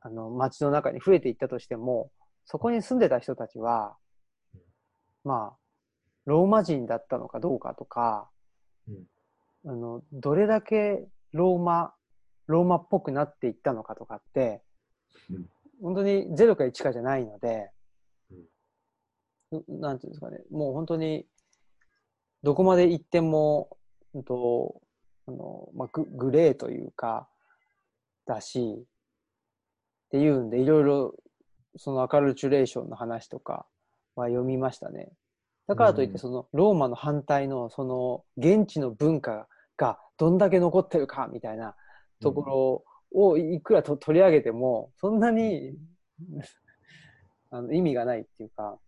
[0.01, 2.11] あの、街の中に増えていったとしても、
[2.45, 3.97] そこに住んでた人たちは、
[5.25, 5.59] まあ、
[6.27, 8.31] ローマ人だったのかどうかとか、
[8.89, 9.71] うん。
[9.71, 11.95] あの、どれだけローマ、
[12.47, 14.63] ローマっぽくなっていったのかとかって、
[15.31, 15.49] うん。
[15.83, 17.71] 本当に0か1かじゃないので、
[19.53, 21.27] うなんていうんですかね、もう本当に、
[22.43, 23.77] どこまで行っても、
[24.15, 24.81] うんと、
[25.27, 27.29] あの、まあ、ググレーというか、
[28.27, 28.87] だし、
[30.07, 31.15] っていうんで、いろいろ、
[31.77, 33.67] そのアカルチュレーションの話とか
[34.15, 35.13] は読みましたね。
[35.67, 36.19] だからといって、うん。
[36.19, 41.75] その、ローマの反対の、その、現地の文化がどんだけ残ってるか、みたいな
[42.21, 45.77] ところをいくらと取り上げても、そんなに、
[47.51, 48.79] あの意味がないっていうか、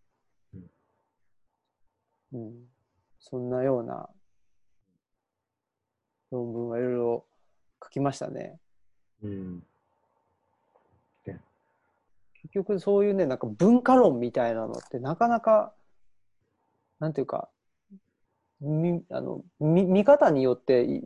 [2.33, 2.53] うん、
[3.19, 4.09] そんなような
[6.37, 7.25] 論文はいろいろ
[7.83, 8.59] 書きましたね。
[9.23, 9.63] うん。
[12.47, 15.73] 結局そういうね、なんか文化論みたいなのってなかなか、
[17.01, 17.49] なんていうか、
[18.61, 21.03] みあのみ見方によってい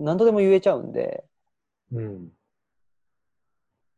[0.00, 1.24] 何とでも言えちゃうんで、
[1.92, 2.32] うん。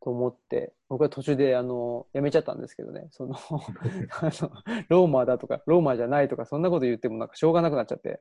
[0.02, 4.52] と思って、僕は途中であのやめちゃったんですけどね、そのあの
[4.88, 8.20] ローマだとか、ローマじゃないとか、そんなこと言ってもなんかしょうがなくなっちゃって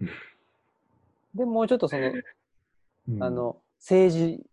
[0.00, 0.08] うん。
[1.34, 2.12] でもうちょっとその、
[3.08, 4.46] うんあ、の政治、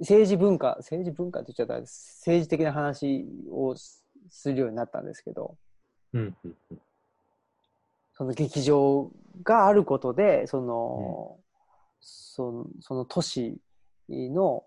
[0.00, 5.56] 政治文化、政治文化って言っちゃったら政治的な話をすするようになったんですけど、
[6.12, 6.36] うん。
[6.44, 6.56] うん。
[6.70, 6.78] うん
[8.18, 9.10] その劇場
[9.42, 11.38] があることで、その、
[12.00, 13.58] そのその都市
[14.08, 14.64] の、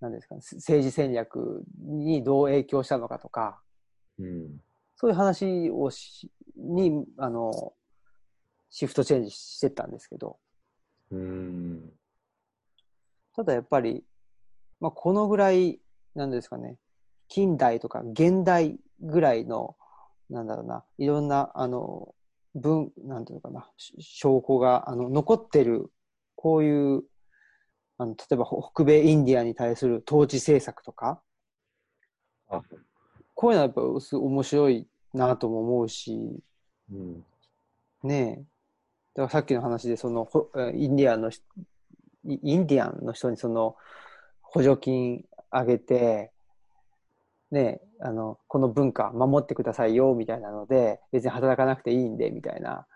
[0.00, 3.60] なんですかね、政治戦略にどう影響したのかとか、
[4.18, 4.62] うん。
[4.96, 7.74] そういう話をし、に、あの、
[8.70, 10.38] シフトチェンジしてったんですけど、
[11.12, 11.92] うん。
[13.34, 14.02] ただやっぱり、
[14.80, 15.80] まあ、このぐらい、
[16.14, 16.76] なんですかね、
[17.28, 19.76] 近代とか現代ぐらいの、
[20.30, 22.14] なんだろうな、いろんな、あの、
[22.54, 25.90] 文、なんていうのかな、し証拠が、あの、残ってる、
[26.34, 27.04] こういう、
[27.98, 31.20] あの、例えばほ北米インディアンに対する統治政策とか、
[32.48, 32.62] あ、
[33.34, 36.40] こういうのはやっぱす面白いなとも思うし、
[36.90, 37.24] うん。
[38.02, 38.55] ねえ。
[39.16, 40.28] だからさっきの話で、その、
[40.74, 41.42] インディアンの人、
[42.26, 43.76] イインディアンの人にその、
[44.42, 46.32] 補助金あげて、
[47.50, 52.86] ね、あの、この文化守ってくださいよ、みたいなので、別に働かなくていいんで、みたいな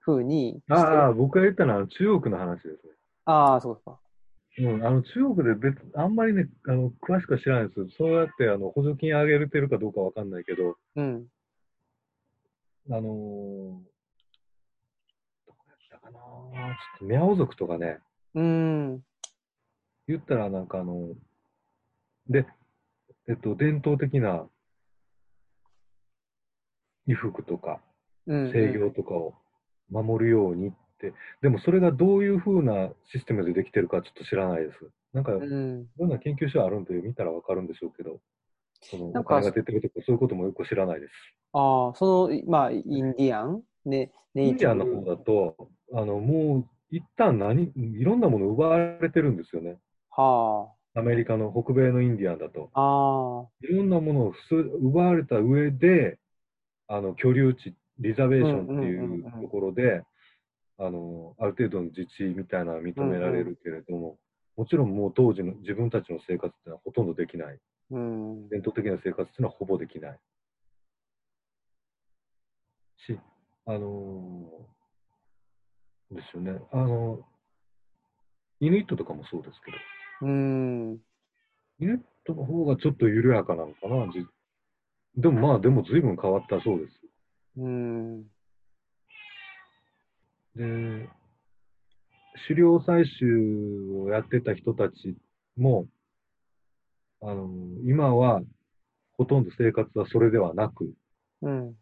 [0.00, 0.72] 風にして。
[0.72, 2.92] ああ、僕が言ったのは中国の話ですね。
[3.26, 3.98] ああ、そうか。
[4.58, 7.96] うん、あの中国で別、あんまりね、あの詳しくは知らないです。
[7.96, 11.26] そうやってあの補助金上げてるかどうかわかんないけど、うん。
[12.90, 13.91] あのー、
[16.02, 17.98] かなちょっとミャオ族とかね、
[18.34, 19.02] うん。
[20.08, 21.10] 言ったらなんかあの、
[22.28, 22.46] で、
[23.28, 24.46] えっと、伝統的な
[27.06, 27.80] 衣服とか
[28.26, 28.52] うん。
[28.52, 29.34] 制御とかを
[29.90, 34.78] 守るようにって、でもそれがどういうふうなシステムでできてるかちょっと知らないです。
[35.12, 35.88] なんか、いうん。
[36.08, 38.20] な研究所あるんで見たらわかるんでしょうけど、
[38.82, 41.12] そのお金が出てるとかそういうこともよく知らないです。
[41.52, 45.56] ああ、その、まあ、インディアンね、ネインディアンの方だと、
[45.94, 49.78] あの、もう一旦何、いろんなもの奪われてるんですよね。
[50.10, 52.70] はアメリカの北米のインディアンだと。
[52.74, 52.80] あ。
[52.80, 53.48] ああ。
[53.60, 56.18] いろんなものをす奪われた上で、
[56.86, 60.02] あの、居留地、リザベーションっていうんうんうんうんうところで、
[60.78, 64.18] あの、ある程度の自治みたいなのは認められるけれども、
[64.56, 67.58] もちろんもう当時の自分たちの生活ってのはほとんどできない。
[67.90, 68.48] うん。
[68.48, 70.20] 伝統的な生活っていうのはほぼできない。
[73.06, 73.18] し、
[73.66, 74.72] あのー
[76.14, 76.60] ですよね。
[76.72, 77.20] あの
[78.60, 80.98] イヌイットとかもそうですけど、うん。
[81.80, 84.12] イヌイットの方がちょっと緩やかなのかな。
[84.12, 84.26] じ
[85.16, 87.00] でもまあ、でも随分変わったそうです。
[87.56, 88.22] うん。
[90.54, 91.08] で、
[92.48, 95.16] 狩猟採集をやってた人たち
[95.56, 95.86] も、
[97.20, 97.48] あの
[97.84, 98.42] 今は
[99.16, 100.92] ほとんど生活はそれではなく、
[101.42, 101.74] うん。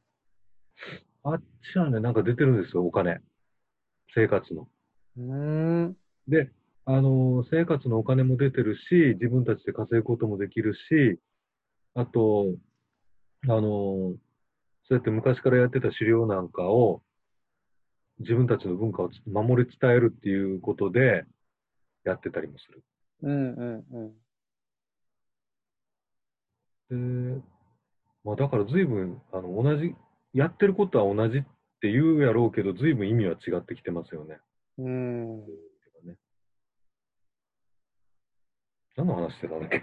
[1.23, 1.43] あっ
[1.73, 3.21] ちはね、なんか出てるんですよ、お金。
[4.14, 4.68] 生活の。
[5.18, 5.97] うん。
[6.29, 6.51] で、
[6.87, 11.21] あの、生活のお金も出てるし、自分たちで稼ぐこともできるし、
[11.95, 12.55] あと、
[13.45, 14.16] あの、そ
[14.91, 17.03] うやって昔からやってた狩猟なんかを、
[18.18, 21.25] 自分たちの文化を守り伝えるっていうことで、
[22.05, 22.83] やってたりもする。
[23.23, 23.55] うん。
[23.55, 24.14] うん。
[26.91, 27.39] うん。
[27.41, 27.45] で、
[28.25, 29.95] まあだから随分、あの、同じ、
[30.33, 31.43] やってることは同じっ
[31.81, 34.39] て言うやろうけど、随分意味は違ってきてますよね。
[34.78, 35.39] うん。
[35.39, 35.45] ね
[38.97, 39.76] 何の話してたんだっけ？
[39.76, 39.81] い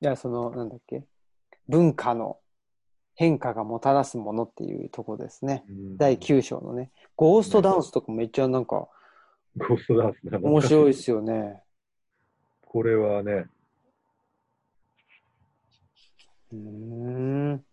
[0.00, 1.04] や、その、なんだっけ？
[1.68, 2.38] 文化の
[3.14, 5.64] 変化がもたらすものっていうとこですね。
[5.96, 6.90] 第9章のね。
[7.16, 8.88] ゴーストダンスとかめっちゃなんか
[9.56, 10.38] ゴーストダンスね。
[10.38, 11.62] 面白いですよね。
[12.64, 13.46] これはね、
[16.52, 16.58] うー
[17.54, 17.64] ん。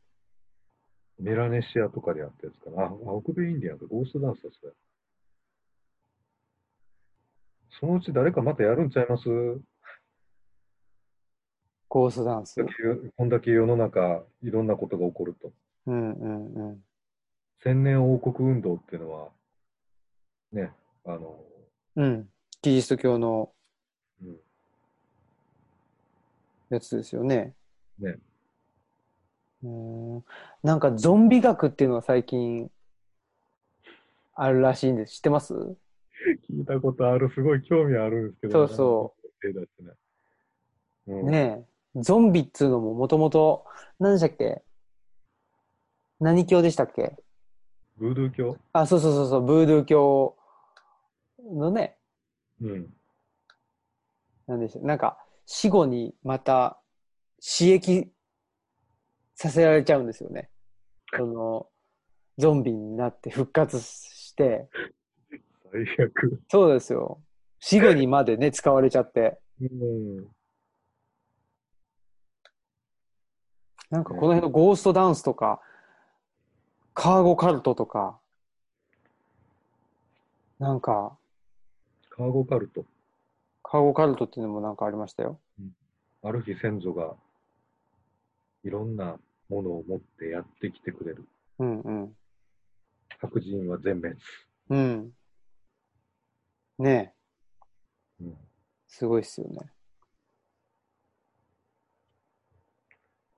[1.20, 2.84] メラネシアとかでやったやつかな。
[2.84, 2.90] あ、あ
[3.24, 4.74] 北米インディアンか、ゴーストダンスだ、それ。
[7.80, 9.30] そのうち誰かまたやるんちゃいます？
[11.88, 12.64] ゴーストダンス。
[13.18, 15.52] こんだけ世の中、いろんなことが起こると。
[15.88, 16.84] うんうんうん。
[17.64, 19.30] 千年王国運動っていうのは、
[20.52, 20.72] ね、
[21.06, 21.44] あの、
[21.96, 22.30] うん。
[22.62, 23.52] キリスト教の
[24.22, 24.38] うん、
[26.70, 27.56] やつですよね。
[27.98, 28.20] ね。
[29.64, 29.70] うー
[30.20, 30.24] ん。
[30.64, 32.70] なんかゾンビ学っていうのが最近
[34.34, 35.16] あるらしいんです。
[35.16, 35.54] 知ってます？
[36.50, 38.68] 聞いたことある、すごい興味あるんですけど、。
[38.68, 39.16] そうそ
[41.08, 41.12] う。
[41.12, 42.02] うん、ねえ。
[42.02, 43.66] ゾンビっつうのももともと、
[44.00, 44.62] 何でしたっけ？
[46.20, 47.16] 何教でしたっけ？
[47.98, 48.58] ブードゥー教？
[48.74, 50.38] あ、そうそうそうそう、ブードゥー教
[51.42, 51.98] のね、
[52.62, 52.94] うん。
[54.48, 54.86] なんでしょう。
[54.86, 56.80] なんか、死後にまた
[57.42, 58.12] 刺激
[59.42, 60.50] させられちゃうんですよね。
[61.16, 61.70] その、
[62.38, 64.68] ゾンビになって復活して、
[65.72, 66.44] 最悪。
[66.50, 67.22] そうですよ。
[67.62, 69.40] 死後にまでね、使われちゃって。
[69.62, 70.28] うん。
[73.90, 75.62] なんかこの辺のゴーストダンスとか、
[76.94, 78.20] カーゴカルトとか、
[80.60, 81.18] なんか、
[82.10, 82.86] カーゴカルト。
[83.64, 85.40] カーゴカルトっていうのもなんかありましたよ。
[86.24, 87.16] ある日先祖が
[88.66, 89.18] いろんな
[89.50, 91.28] ものを持ってやってきてくれる。
[91.60, 92.16] うんうん。
[93.20, 94.16] 白人は全滅。
[94.70, 95.12] うん。
[96.80, 97.14] ね
[98.22, 98.38] え、うん、
[98.88, 99.58] すごいっすよね。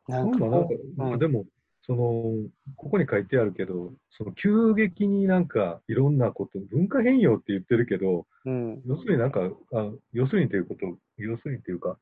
[0.08, 1.46] なんかまあなんかまあでも、
[1.88, 9.42] その、ここに書いてあるけど、その急激になんかいろんなこと、文化変容って言ってるけど、うん、要するになんか、
[9.74, 11.98] あ要するにということ、要するにというか、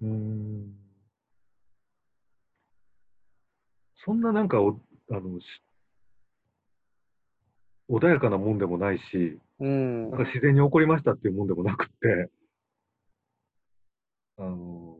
[0.00, 0.72] うーん、
[4.04, 4.78] そんななんかお、
[5.10, 5.44] あの、し
[7.90, 12.30] 穏やかなもんでもないし、うんなんか自然に起こりましたっていうもんでもなくって、
[14.38, 14.96] あの、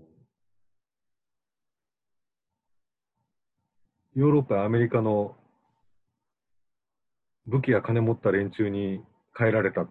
[4.15, 5.37] ヨーロッパやアメリカの
[7.47, 9.03] 武器や金持った連中に
[9.37, 9.89] 変えられた、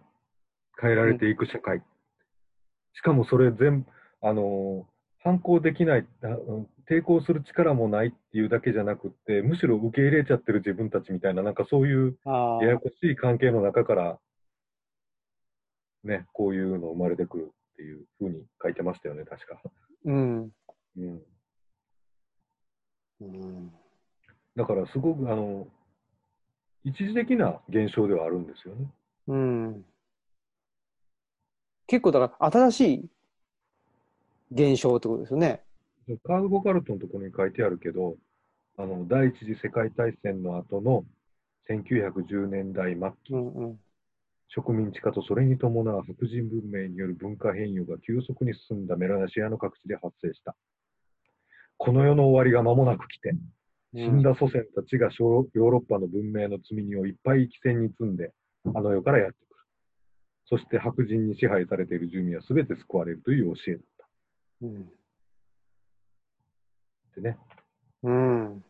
[0.82, 1.84] 変えられていく社会。
[2.94, 3.86] しかもそれ全、
[4.22, 4.88] あの、
[5.20, 6.08] 反抗できない、
[6.90, 12.18] 抵抗する力もないっていうだけじゃなくって、むしろ受け入れちゃってる自分たちみたいな、なんかそういう。
[12.26, 14.20] ややこしい関係の中から、
[16.04, 19.62] ね、こういうの生まれてくるっていうふうに書いてましたよね、確か。
[20.06, 20.52] うん。
[20.98, 21.22] うん。
[23.22, 23.72] うん。
[24.56, 25.68] だからすごく、あの、
[26.84, 28.88] 一時的な現象ではあるんですよね。
[29.28, 29.86] うん。
[31.88, 33.10] 結構だから新しい
[34.52, 35.64] 現象ってことですよね。
[36.26, 38.18] カード・ゴカルトのところに書いてあるけど、
[38.78, 41.06] あの、第一次世界大戦の後の
[41.70, 43.80] 1910年代末期、うんうん。
[44.56, 50.56] 植民地化とそれに伴う白人文明による文化変容が急速に進んだメラネシアの各地で発生した。
[51.78, 53.34] この世の終わりが間もなく来て、
[53.96, 58.32] 死んだ祖先たちが小ヨーロッパの文明の積み荷をいっぱい汽船に積んで、
[58.74, 59.66] あの世からやってくる。
[60.46, 64.08] そして白人に支配されている住民は全て救われるという教えだった。
[64.64, 64.90] うん。
[67.16, 67.38] でね、
[68.04, 68.64] うん。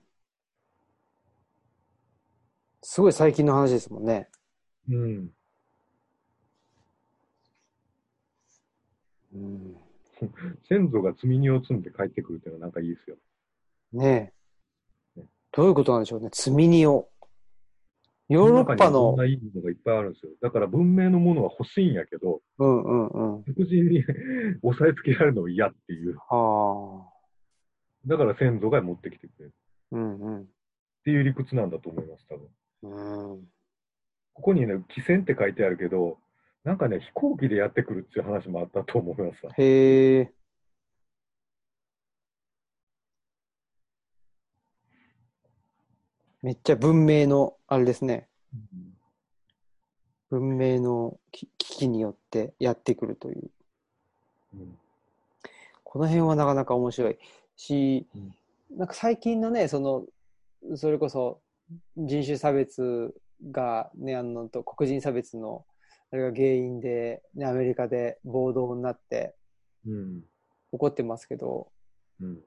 [2.81, 4.29] すごい最近の話ですもんね。
[4.89, 5.29] うん。
[9.33, 9.75] うん。
[10.67, 13.15] 先祖が積み荷を積んで帰ってくるっていうのはなんかいいですよ。
[13.93, 14.33] ね
[15.17, 15.27] えね。
[15.51, 16.29] どういうことなんでしょうね。
[16.31, 17.09] 積み荷を。
[18.29, 20.31] ヨーロッパ世のの中にはいろん、ないいものがいっぱいあるんですよ。
[20.41, 23.43] だから文明のものは欲しいんやけど、うんうんうん。
[23.43, 24.03] 白人に
[24.63, 26.17] 押さえつけられるのは嫌っていう。
[26.29, 27.12] はあ。
[28.05, 29.53] だから先祖が持ってきてくれる。
[29.91, 30.41] うんうん。
[30.41, 30.45] っ
[31.05, 33.33] ていう理屈なんだと思います、多分。
[33.33, 33.47] うん。
[34.33, 36.17] ここにね、汽船って書いてあるけど、
[36.63, 39.53] なんかね、飛行機でやってくるっていう話もあったと思いますわ。
[39.57, 40.33] へえ。
[46.41, 48.27] めっちゃ文明の、あれですね。
[50.29, 53.51] 文明のき危機によってやってくるという。
[54.55, 54.77] うん
[55.93, 57.19] この辺はなかなか面白い
[57.63, 58.35] し、うん
[58.77, 60.05] なんか最近のね、その、
[60.75, 61.41] それこそ
[61.95, 63.13] 人種差別
[63.51, 65.65] がね、あのと黒人差別の、
[66.11, 69.35] あれが原因で、ね、アメリカで暴動になって
[69.85, 70.21] うん。
[70.71, 71.67] 起こってますけど、
[72.19, 72.39] うん。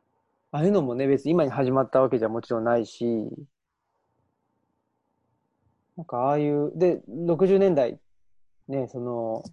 [0.50, 3.04] ああいうのもね、別に今に始まったわけじゃもちろんないし、
[5.96, 7.98] なんかああいう、で、60年代、
[8.68, 9.44] ね、その、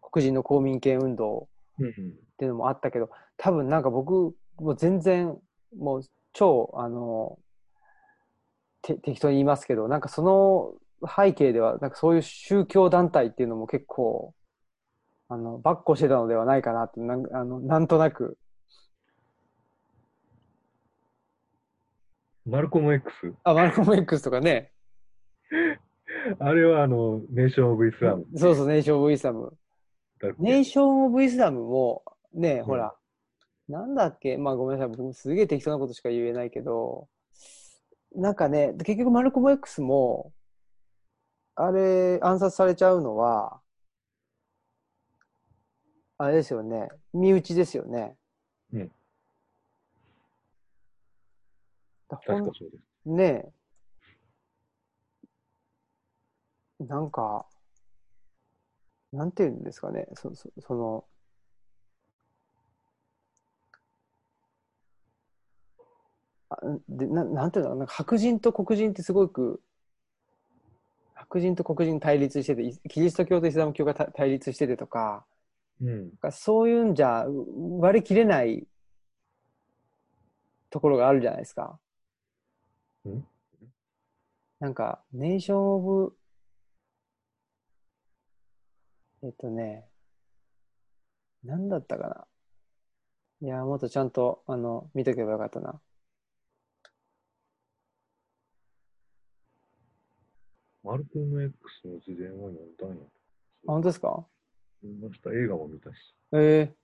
[0.00, 1.48] 黒人の公民権運動
[1.78, 1.88] うん。
[1.88, 1.92] っ
[2.36, 5.36] ていうのもあったけど、多分なんか僕、もう全然、
[5.76, 6.02] もう
[6.32, 7.38] 超、あの、
[8.82, 10.74] て適当に言いますけど、なんかその
[11.06, 14.34] 背景では、なんかそういう宗教団体っていうのも結構、
[15.28, 18.36] あの、ばっこしてたのではないかなって、なんあのなんとなく、
[22.46, 23.10] マルコム X？
[23.44, 24.70] あ、マルコム X とかね、
[26.38, 28.26] あれはあの、ネーション・オブ・イスラム。
[28.36, 29.56] そうそう、ネーション・オブ・イスラム。
[30.28, 32.02] だっけネーション・オブ・イスラムも、
[32.32, 32.64] ね、ん。
[32.64, 32.94] ほら、
[33.68, 37.08] なんだっけ、まあごめんなさい、僕すげえ適当なことしか言えないけど、
[38.14, 40.32] なんかね、結局マルコム X も、
[41.56, 43.60] あれ、暗殺されちゃうのは、
[46.18, 48.16] あれですよね、身内ですよね。
[48.72, 48.92] うん。
[52.08, 53.08] 確かそうです。
[53.08, 53.52] ね
[56.80, 57.46] え、なんか、
[59.14, 61.04] なんていうんですかね、そそその、
[66.50, 66.56] あ
[66.88, 69.60] でななんていうのかな、なんか白人と黒人ってすごく、
[71.14, 75.24] 白人と黒人対立してて、イキリスト教とイスラム教がた対立しててとか、
[75.80, 76.10] うん。
[76.16, 77.46] かそういうんじゃう
[77.80, 78.66] 割り切れない
[80.70, 81.78] ところがあるじゃないですか。
[83.04, 83.26] うん
[84.60, 86.16] なんか、ネーション・オブ、
[89.24, 89.88] えっとね、
[91.44, 92.26] なんだったかな。
[93.40, 95.70] いや、もっとちゃんと、あの、見とけばよかったな。
[95.70, 95.80] あ、
[100.82, 103.04] マルコム X の自伝は読んだんや。
[103.66, 104.26] 本当ですか？
[104.82, 105.30] 読みました。
[105.30, 106.14] 映画も見たし。
[106.32, 106.74] え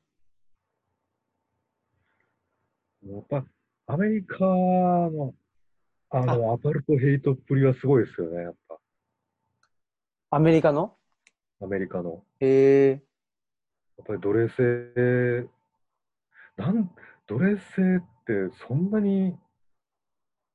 [3.07, 3.45] やっぱ、
[3.87, 5.35] アメリカの、
[6.09, 8.77] あの、アパルトヘイトっぷりはすごいですよね、やっぱ。
[8.77, 8.79] ー、
[10.31, 10.97] アメリカの？
[11.63, 12.23] アメリカの。
[12.41, 13.01] え
[13.99, 15.49] やっぱり奴隷制、
[16.57, 16.91] なん、
[17.27, 19.37] 奴隷制ってそんなに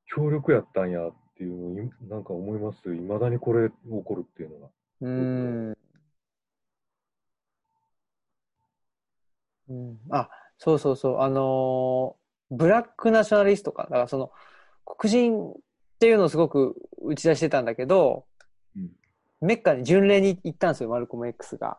[0.08, 2.95] 強力やったんやっていうのなんか思います。
[2.95, 4.68] いまだにこれ起こるっていうのが。
[4.68, 4.70] ー、
[5.01, 5.78] うーん。
[9.68, 13.84] うん、あ、そうそうそう、あのーブラックナショナリストか。
[13.86, 14.32] だからその、
[14.86, 15.53] 黒人っ
[15.99, 18.34] ていうのをすごく打ち出してたんだけど、うん
[19.41, 21.77] メッカに巡礼に行ったんですよ、マルコム X が。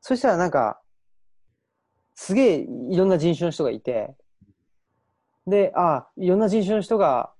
[0.00, 0.80] そしたらなんか、
[2.14, 4.14] すげえいろんな人種の人がいて、
[5.46, 7.32] で、ああ、いろんな人種の人が、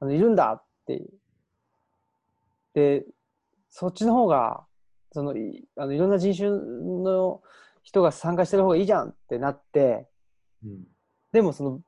[0.00, 1.02] あの、いるんだって。
[2.74, 3.04] で、
[3.68, 4.64] そっちの方が、
[5.12, 7.42] その、いあのいろんな人種の
[7.82, 10.08] 人が参加してる方がいいじゃんってなって、
[10.64, 10.84] うん。
[11.32, 11.80] でもその、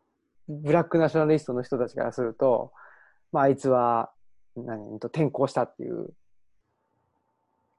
[0.49, 2.73] ブラックナショナリストの人たちからすると、
[3.33, 4.13] まあ、あいつは、
[4.57, 6.11] 何、うんと転校したっていう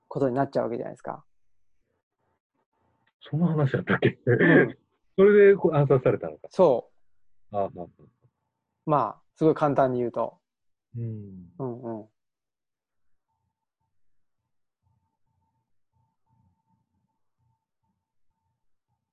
[0.07, 1.23] ことになっちゃうわけじゃないですか。
[3.21, 4.17] そんな話やったっけ、ん
[5.15, 6.47] それで暗殺されたのか。
[6.49, 6.89] そ
[7.51, 7.89] ああ、ああう。
[8.85, 10.39] まあ、すごい簡単に言うと。
[10.97, 11.51] うん。
[11.59, 12.09] うんうん。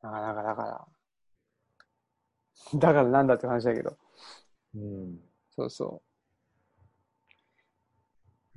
[0.03, 0.89] だから、だから、だから。
[2.75, 3.97] だからなんだって話だけど。
[4.75, 5.21] うん。
[5.51, 6.08] そうそう。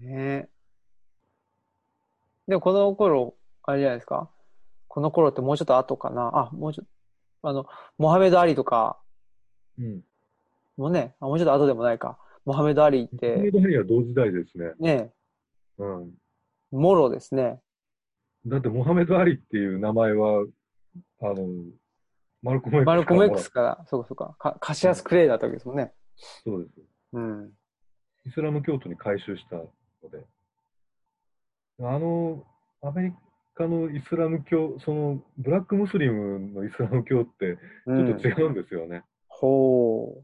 [0.01, 0.49] ねえ。
[2.47, 4.29] でもこの頃、あれじゃないですか。
[4.87, 6.31] この頃ってもうちょっと後かな。
[6.33, 6.87] あ、もうちょっ
[7.41, 7.65] と、あの、
[7.97, 8.99] モハメド・アリとか
[9.79, 10.01] うん。
[10.77, 12.17] もね、あもうちょっと後でもないか。
[12.45, 14.73] モハメド・アリっモハメて、ド・ハリは同時代ですね。
[14.79, 15.13] ね、
[15.77, 16.13] うん。
[16.71, 17.61] モロですね。
[18.45, 20.45] だって、モハメド・アリっていう名前は、
[21.21, 21.47] あの、
[22.41, 24.35] マルコム X マルコム X から、そうかそうか。
[24.39, 25.93] かカシアス・クレイだったわけですもんね。
[26.43, 26.81] そうです。
[27.13, 27.51] うん。
[28.25, 29.57] イスラム教徒に改宗した
[30.03, 30.25] ので、
[31.79, 32.43] あの、
[32.81, 33.13] アメリ
[33.55, 39.03] カのイスラム教、その、ブラックムスリムのイスラム教って、ちうんょっと違うんですよね。
[39.27, 40.23] ほ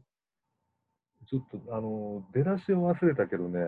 [1.28, 3.60] ちょっと、あの、出だしを忘れたけどね、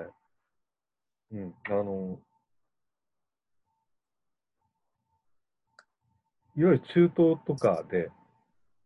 [1.32, 2.18] うん、あの、
[6.56, 8.11] いわゆる中東とかで、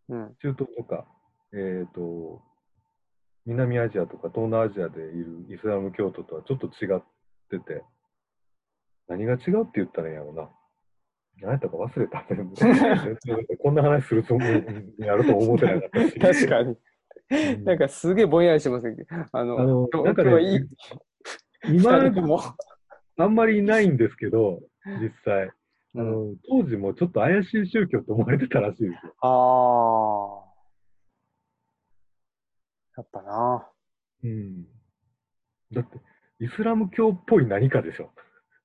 [0.08, 0.14] う。
[0.14, 0.34] うん。
[0.40, 1.06] 中東とか、
[1.52, 2.42] えっ、と、
[3.46, 7.02] 南アジアとか東南アジアでいるイスラム教徒とはちょっと違っ
[7.48, 7.82] てて、
[9.08, 10.50] 何が違うって言ったらいいんやろうな。
[11.40, 12.24] 何やったか忘れた。
[13.58, 16.46] こんな話するつもりになると思ってなかったし。
[16.46, 16.68] 確かに。
[16.68, 16.78] うん
[17.64, 19.06] なんかすげえぼんやりしてますね。
[19.32, 20.68] あの、あの今日なんかねいい
[21.76, 22.40] 今二人とも。
[23.16, 24.60] あんまりいないんですけど、
[25.00, 25.48] 実際。
[25.96, 29.14] あうんの当時もちょっと怪しい宗教と思われてたらしいですよ。
[29.20, 30.54] ああ。
[32.96, 33.70] やっぱな。
[34.24, 34.64] うん。
[35.72, 35.98] だって、
[36.40, 38.12] イスラム教っぽい何かでしょ。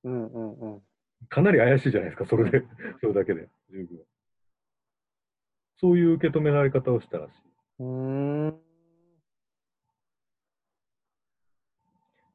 [0.03, 0.81] うんうんうん。
[1.29, 2.63] かなり怪しいじゃないですか、それで、
[3.01, 3.99] それだけで、十分。
[5.79, 7.33] そういう受け止められ方をしたらしい。
[7.79, 8.59] うーん。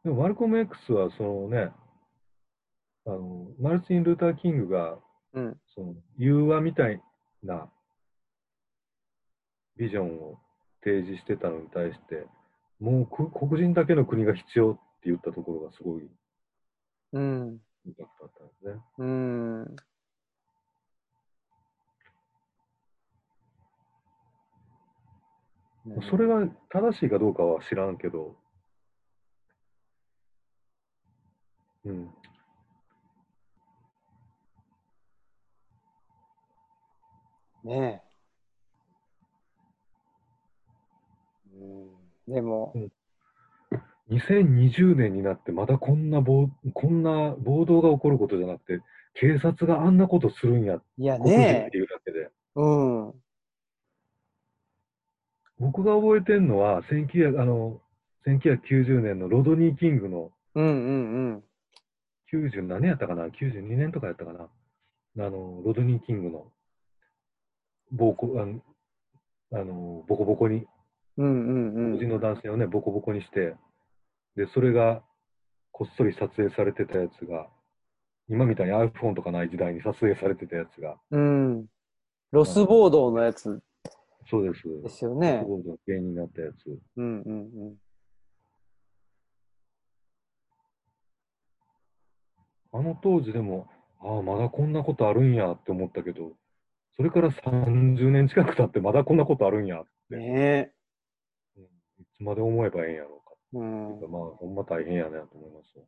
[0.04, 1.72] でも、マルコム X は、そのね、
[3.06, 4.98] あの、マルチン・ルーター・キングが、
[5.32, 5.60] うん。
[5.74, 7.02] その、融和みたい
[7.42, 7.70] な
[9.76, 10.38] ビジョンを
[10.82, 12.26] 提示してたのに対して、
[12.80, 16.08] もうく黒人だけの国が必要って言ったところがすごい
[17.12, 17.60] うん。
[17.86, 18.82] インパクトだったんですね。
[18.98, 19.76] うん。
[26.10, 28.34] それが正しいかどうかは知らんけど、
[31.84, 32.10] うん。
[37.64, 38.14] ねえ。
[41.54, 42.34] うん。
[42.34, 42.74] でも、
[44.10, 48.80] 2020年になってまだこんな暴こんな暴動が起こることじゃなくて、
[49.14, 52.20] 警察があんなことするんや、いや黒人っねていうだけで。
[52.20, 52.30] え。
[52.56, 52.64] う
[53.10, 53.14] ん。
[55.58, 57.80] 僕が覚えてるのは、1900あの
[58.26, 61.44] 1990年のロドニー・キングのうんうんうん。
[62.32, 64.48] 90何年やったかな ?92 年とかやったかな？
[65.26, 66.46] あの、ロドニー・キングの
[67.92, 68.60] 暴行、あの、
[69.52, 70.66] あのボコボコに、
[71.16, 71.98] うんうんうん。
[71.98, 73.54] 黒人の男性をね、ボコボコにして、
[74.36, 75.02] で、それが
[75.72, 77.48] こっそり撮影されてたやつが、
[78.28, 81.66] 今みたいに iPhone とかない時代に撮影されてたやつが、うん。
[82.32, 83.60] ロス暴動のやつ
[84.28, 84.62] そうです。
[84.82, 85.44] ですよね。
[85.46, 86.78] ボードの芸人になったやつ。
[86.96, 87.76] うんうんうん。
[92.72, 93.68] あの当時でも、
[94.00, 96.32] ああ、まだこんなことあるんやって思ったけど、
[96.96, 100.72] それから30年近く経ってまだこんなことあるんやって、ね
[101.56, 101.66] うんい
[102.16, 103.22] つまで思えばええんやろ
[103.54, 105.84] うんまあ、ほんま大変やねと思いますよ。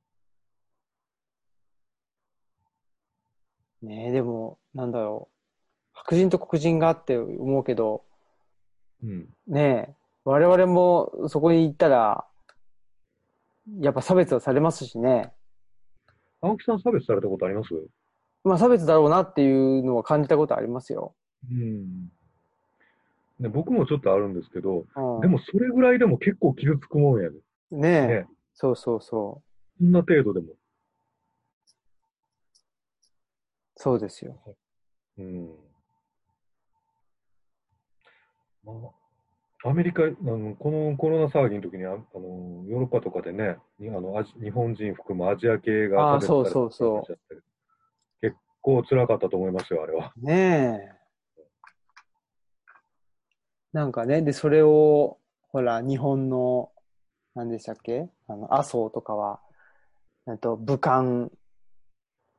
[3.83, 5.37] ねえ、でも、なんだろう。
[5.93, 8.05] 白人と黒人があって思うけど、
[9.03, 9.29] うん。
[9.49, 9.95] ねえ、
[10.25, 12.25] 我々もそこに行ったら、
[13.81, 15.33] やっぱ差別はされますしね。
[16.41, 17.75] 青木さん差別されたことあります？
[18.45, 21.17] まあ差別だろうなっていうのは感じたことありますよ。
[21.51, 22.13] うん。
[23.41, 27.37] ね、僕もちょっとあるんですけど、うんでもそれぐらいでも結構傷つくもんやね。
[27.71, 29.83] ねえ、ねそうそうそう。
[29.83, 30.55] そんな程度でも。
[33.77, 34.41] そうですよ。
[35.19, 35.51] うん。
[38.65, 38.73] ま
[39.65, 47.19] あ、アメリカ、あのこのコロナ騒ぎの時にああの、ヨーロッパとかでね、にあのアジ日本人含むアジア系があそうそうそう
[48.21, 50.13] 結構辛かったと思いますよ、あれは。
[50.17, 50.97] ねえ。
[53.73, 55.19] なんかね、で、それを、
[55.49, 56.71] ほら、日本の、
[57.37, 58.09] 何でしたっけ？
[58.29, 59.41] あの、麻生とかは、
[60.27, 61.29] えっと、武漢、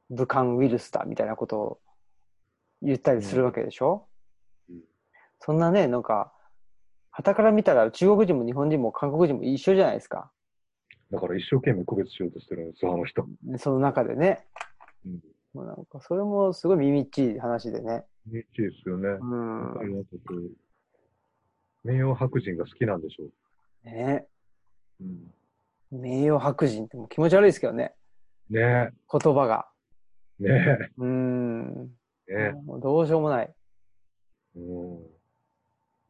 [0.09, 1.79] 武漢ウイルスだみたいなことを
[2.81, 4.07] 言ったりするわけでしょ、
[4.69, 4.81] うん
[5.39, 6.33] そんなね、なんか、
[7.11, 10.31] 傍から見たら中国人も日本人も韓国人も一緒じゃないですか。
[11.11, 13.27] だから一生懸命区別しようとしてるんですよ、あの人。
[13.43, 14.47] でその中でね。
[15.05, 15.19] うん。
[15.53, 18.03] もうなんか、それもすごい耳っちい話でね。
[18.25, 18.45] いいで
[18.83, 19.09] すよね。
[19.09, 20.05] うん
[21.83, 23.31] 名誉白人が好きなんでしょう。
[23.85, 24.25] ね
[25.01, 27.93] うん、名誉白人ってもう気持ち悪いですけどね。
[28.49, 29.67] ね言葉が。
[30.39, 31.91] え、ねうーん。
[32.29, 33.53] え、ねもうどうしようもない。
[34.55, 34.59] え。
[34.59, 34.95] うん。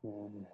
[0.03, 0.47] うん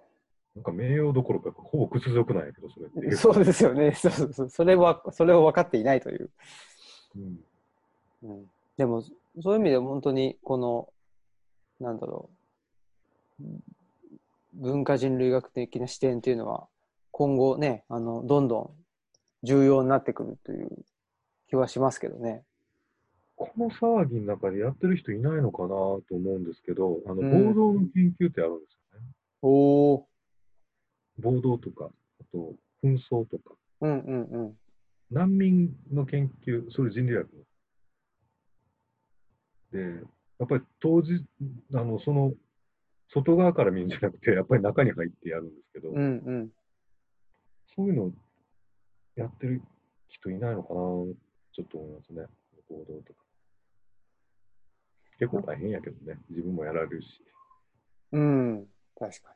[0.54, 3.10] なんか名誉どころか、ほぼ屈辱なんやけど、それって。
[3.16, 3.92] そうですよね。
[3.92, 4.48] そうそうそう。
[4.48, 6.30] それは、それを分かっていないという。
[7.16, 7.44] うん。
[8.22, 10.92] うん、でも、そういう意味で本当に、この、
[11.80, 12.30] なんだろ
[13.40, 13.44] う。
[14.52, 16.68] 文化人類学的な視点っていうのは、
[17.16, 18.70] 今後ね、あの、どんどん
[19.44, 20.68] 重要になってくるという
[21.48, 22.42] 気はしますけどね。
[23.36, 29.06] この騒ぎの中でやってる人いないのかなと思うんですけど、あの、うん暴動の研究ってあるんですよね。
[29.42, 30.08] おお。
[31.20, 31.88] 暴動とか、
[32.20, 34.58] あと、紛争とか、うんうんうん。
[35.12, 37.28] 難民の研究、それ人類学？
[39.72, 39.80] の。
[39.80, 40.00] で、
[40.40, 41.24] やっぱり当時、
[41.74, 42.32] あの、その、
[43.12, 46.50] 外側から見るんじゃなくて、やっぱり中に入ってやるんですけど、うんうん。
[47.76, 48.12] そういうの
[49.16, 49.62] やってる
[50.08, 50.80] 人いないのかな
[51.52, 52.22] ちょっと思いますね。
[52.68, 53.20] 暴動とか。
[55.18, 56.18] 結構大変やけどね。
[56.30, 57.08] 自分もやられるし。
[58.12, 58.66] うん。
[58.98, 59.34] 確か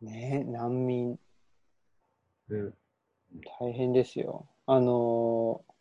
[0.00, 0.08] に。
[0.08, 1.18] ねえ、難民、
[2.48, 2.70] で、
[3.58, 4.46] 大変ですよ。
[4.66, 5.72] あのー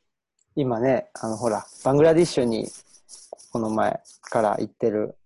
[0.58, 2.70] 今ね、あの、ほら、バングラディッシュに、
[3.52, 5.18] この前から行ってる、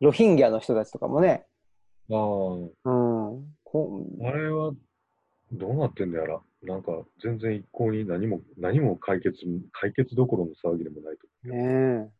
[0.00, 1.46] ロヒンギャの人たちとかもね、
[2.12, 3.55] ああ、うん。
[3.84, 4.72] こあれは
[5.52, 6.40] どうなってんだやら。
[6.62, 6.92] なんか
[7.22, 9.36] 全然一向に何も、何も解決、
[9.72, 11.48] 解決どころの騒ぎでもないと。
[11.48, 12.10] ね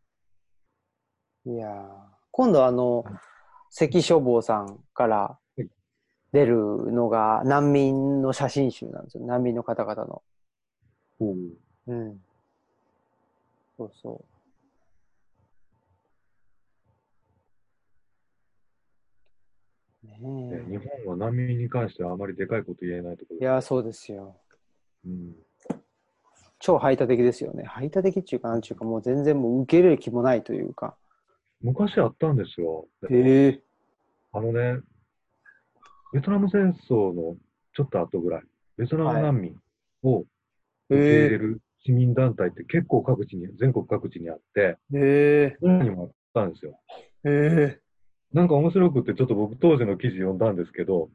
[1.46, 1.50] え。
[1.50, 3.04] いやー今度あの、
[3.70, 5.62] 関書房さんからい
[6.32, 6.56] 出る
[6.92, 9.24] のが難民の写真集なんですよ。
[9.24, 10.22] 難民の方々の。
[11.18, 11.36] ほう
[11.86, 12.20] うん。
[13.78, 14.35] そうそう。
[20.06, 24.36] ね日本は難民に関してはあまりでかいこと言えないところいやー、そうですよ。
[25.04, 25.34] うん、
[26.58, 27.64] 超排他的ですよね。
[27.64, 30.96] 排他的っていうか、なんていうか、もう全然もう受け入れる気もないというか。
[31.60, 32.88] 昔あったんですよ。
[33.10, 33.62] へえ。
[34.32, 34.80] あのね、
[36.12, 37.36] ベトナム戦争の
[37.74, 38.42] ちょっと後ぐらい、
[38.76, 39.56] ベトナム難民
[40.02, 40.26] を受
[40.88, 41.00] け入
[41.30, 45.56] れる市民団体って結構各地に、全国各地にあって、へえ。
[45.62, 46.80] にもあったんですよ。
[47.24, 47.80] へえ。
[48.36, 51.08] なんか面白くって、ちょっと僕当時の記事読んだんですけど、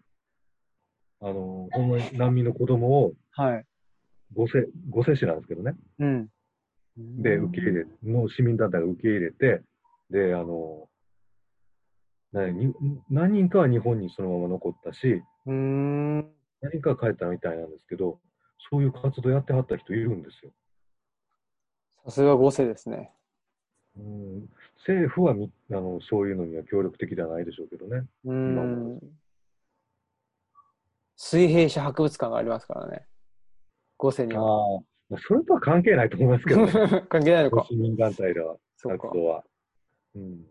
[1.22, 3.65] あの、ほんまに難民の子供をはい。
[4.34, 5.76] ご世、ご世子なんですけどね。
[5.99, 6.30] うん。
[7.22, 9.61] で、受け入れ、の市民団体が受け入れて、
[10.10, 10.89] で、あの、
[12.31, 12.73] 何に
[13.11, 16.15] 何人かは日本にそのまま残ったし、うーん。
[16.61, 18.19] 何人かは帰ったみたいなんですけど、
[18.72, 20.52] そういう活動やってはった人いるんですよ。
[22.03, 23.11] さすが5世ですね。
[23.95, 24.49] うん、
[24.86, 28.03] 政府はみあのそういうのには協力的ではないでしょうけどね。
[28.26, 28.99] うん。
[31.16, 33.06] 水平社博物館がありますからね。
[33.99, 34.41] 5世には。
[34.41, 34.80] あ
[35.14, 36.72] あ、それとは関係ないと思いますけど、ね、
[37.10, 37.66] 関係ないのか。
[37.70, 39.08] 市民団体では、そうか。
[39.10, 39.44] 活動は。
[40.16, 40.45] うん。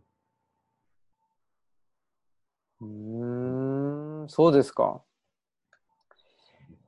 [2.81, 5.02] うーん、そうですか。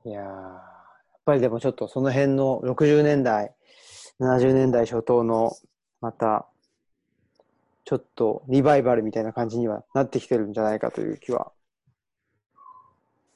[0.05, 3.53] いやーやっぱりでもちょっとその辺の60年代、
[4.19, 5.51] 70年代初頭の、
[6.01, 6.47] また、
[7.85, 11.51] ちょっとリバイバルみたいな感じにはなってきてるんじゃないかという気は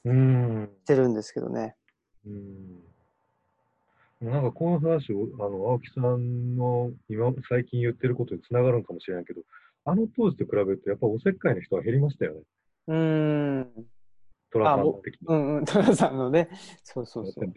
[0.04, 0.70] うん。
[0.84, 1.76] してるんですけどね。
[2.26, 2.82] うん。
[4.20, 9.42] なんかこの話を、あの、青木さんの今、最近言ってることにつながるんかもしれないけど、
[9.84, 12.40] あの当時と比べると、やっぱおせっかいな人は減りましたよね。
[12.88, 13.86] うーん。
[14.50, 15.34] トラさん的な。
[15.34, 15.64] うんうん。
[15.64, 16.48] トラさんのね。
[16.82, 17.52] そうそうそう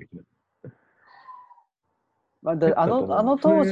[2.41, 3.71] まあ、だあの、あの当時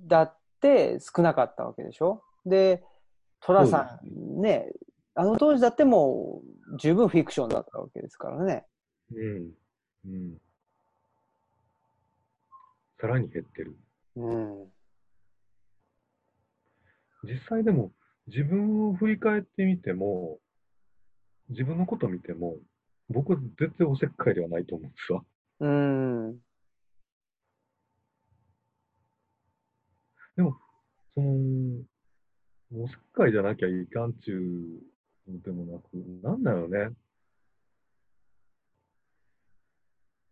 [0.00, 2.22] だって少なかったわけでしょ？
[2.46, 2.82] で、
[3.40, 4.72] 寅さんね、
[5.14, 6.42] あの当時だっても
[6.72, 8.66] う十分フィクションだったわけですからね。
[9.12, 9.50] うん。
[10.06, 10.38] うん。
[13.00, 13.76] さらに減ってる。
[14.16, 14.72] うん。
[17.24, 17.92] 実際でも、
[18.26, 20.38] 自分を振り返ってみても、
[21.48, 22.56] 自分のこと見ても、
[23.08, 25.24] 僕は絶対おせっかいではないと思うんですわ。
[25.60, 26.38] うん。
[30.36, 30.56] その、
[32.72, 34.80] おせっかいじゃなきゃいかんちゅ
[35.26, 36.90] うのでもなく、なんだろうね。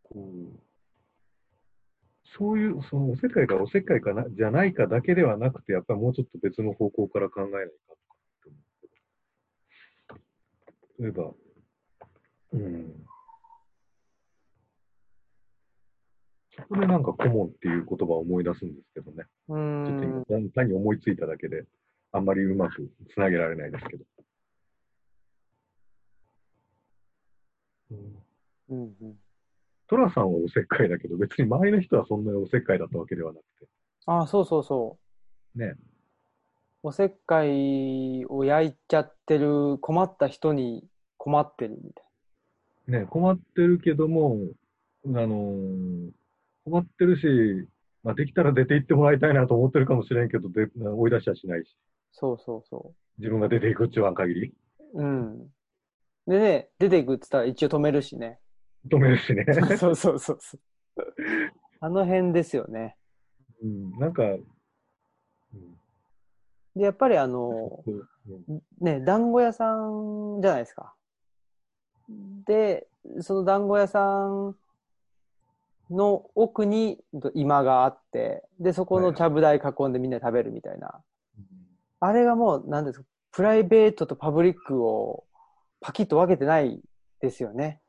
[0.04, 0.60] こう、
[2.36, 7.72] そういう、そのおせっかいかおせっかいかな、じゃないかだけではなくて、やっぱりもうちょっと別の方向から考えないか
[10.08, 10.20] とか
[11.00, 11.32] 例えば、
[12.52, 13.04] うん。
[16.56, 19.24] そこでなんか顧問っていう言葉を思い出すんですけどね。
[19.48, 19.52] う
[19.86, 20.08] ちょっとん。
[20.08, 21.64] 今、単単に思いついただけで、
[22.12, 24.04] あんまりうまくつなげられないですけど。
[27.90, 27.98] うん
[28.70, 29.16] うんうん
[29.88, 33.44] トラさんはおせっかいだけど、別に周りの人はそんなにおせっかいだったわけではなく
[34.04, 34.98] あそうそうそ
[35.56, 35.58] う。
[35.58, 35.64] て。
[35.64, 35.76] ね。
[36.82, 40.84] おせっかいを焼いちゃってる困った人に
[41.16, 42.02] 困ってるみた
[42.88, 44.38] いね、困ってるけども、
[45.06, 46.10] あのー
[46.64, 47.68] 困ってるし、
[48.04, 51.74] まあ、できたら出て行ってもらいたいなと思ってるかもしれんけど、で追い出しはしないし、
[52.12, 54.54] そうそうそ自分が出ていくって言わん限り、
[54.94, 55.02] う。
[55.02, 55.48] うん。
[56.26, 58.38] でね、出ていくって言ったら一応止めるしね。
[58.88, 59.44] 止めるしね。
[59.78, 60.60] そうそうそうそう。
[61.80, 62.96] あの辺ですよね。
[63.62, 64.58] うん、なんか、うん
[66.78, 70.94] で、やっぱりあの、うんね、団子屋さんじゃないですか。
[72.46, 72.86] で、
[73.20, 74.56] その団子屋さん
[75.90, 77.00] の奥に
[77.34, 81.02] 今があって、で、そこのちゃぶ台囲んでみんなで食べるみたいな。
[82.00, 85.24] あれがもう、なんですか、プライベートとパブリックを
[85.80, 86.80] パキッと分けてない
[87.20, 87.80] ですよね。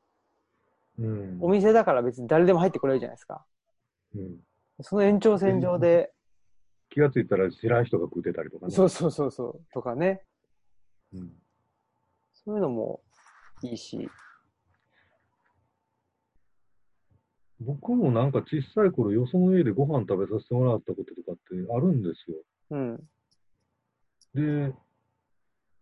[0.98, 3.44] うんお店だから別に誰でも入ってこれるじゃないですか。
[4.14, 4.36] うん
[4.82, 6.10] その延長線上で、
[6.88, 8.72] 気がついたら知らん人が食ってたりとかね。
[8.72, 10.22] そうそうそうそう、とかね。
[11.12, 11.30] うん
[12.32, 13.02] そういうのも
[13.62, 14.08] いいし。
[17.60, 21.40] 僕もなんか小さい頃、よその家でご飯食べさせてもらったこととかって
[21.72, 22.38] あるんですよ。
[22.70, 23.10] うん。
[24.34, 24.74] で、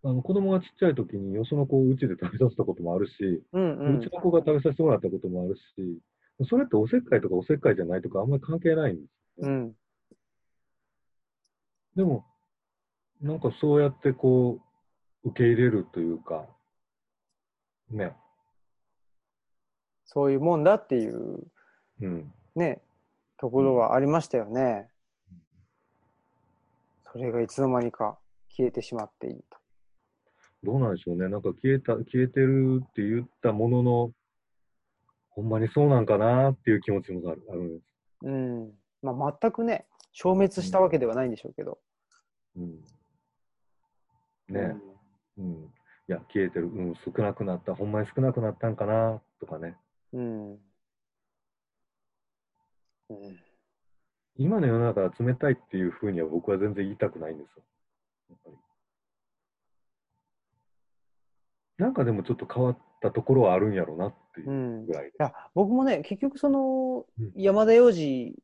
[0.05, 3.85] あの子供がちっちゃい時によその子をうちで食べさせたこともあるし、うんう。
[3.85, 5.63] うんちの子が食べさせてもらったこともあるし、
[6.49, 9.47] それっておせっかいとかおせっかいじゃないとかあんまり関係ないんです。
[9.47, 9.73] うん。
[11.97, 12.25] でも、
[13.21, 14.61] なんかそうやってこ
[15.25, 16.47] う、受け入れるというか、
[17.91, 18.13] ね、
[20.05, 21.41] そういうもんだっていう
[22.01, 22.81] うん、ね、
[23.39, 24.89] ところはありましたよね。
[27.13, 28.19] それがいつの間にか
[28.59, 29.59] 消えてしまっていると。
[30.65, 31.29] どうなんでしょうね。
[31.29, 34.13] なんか消えた、消えてるって言ったものの、
[35.31, 37.87] ほんまにそうなんかなっていう気持ちもあるあるんです。
[38.23, 38.73] うん。
[39.01, 41.79] まあ、全くね、消滅したわけではないんでしょうけど。
[42.57, 42.81] うん。
[44.49, 44.75] ね、
[45.37, 45.73] うん。
[46.09, 46.67] いや、消えてる。
[46.67, 47.77] うん、少なくなった。
[47.77, 49.77] ほんまに少なくなったんかなとかね。
[50.13, 50.51] うん。
[50.51, 50.59] うん。
[54.35, 57.63] 今の世の中は冷たいっていうふうには僕は全然言いたくないんですよ。
[58.31, 58.57] やっぱり。
[61.79, 64.87] なんかでもちょっと変わったところはあるんやろうなっていううん。
[64.87, 65.11] ぐらいで。
[65.11, 65.13] い。
[65.19, 68.35] や、僕もね、結局そのうん、山田洋次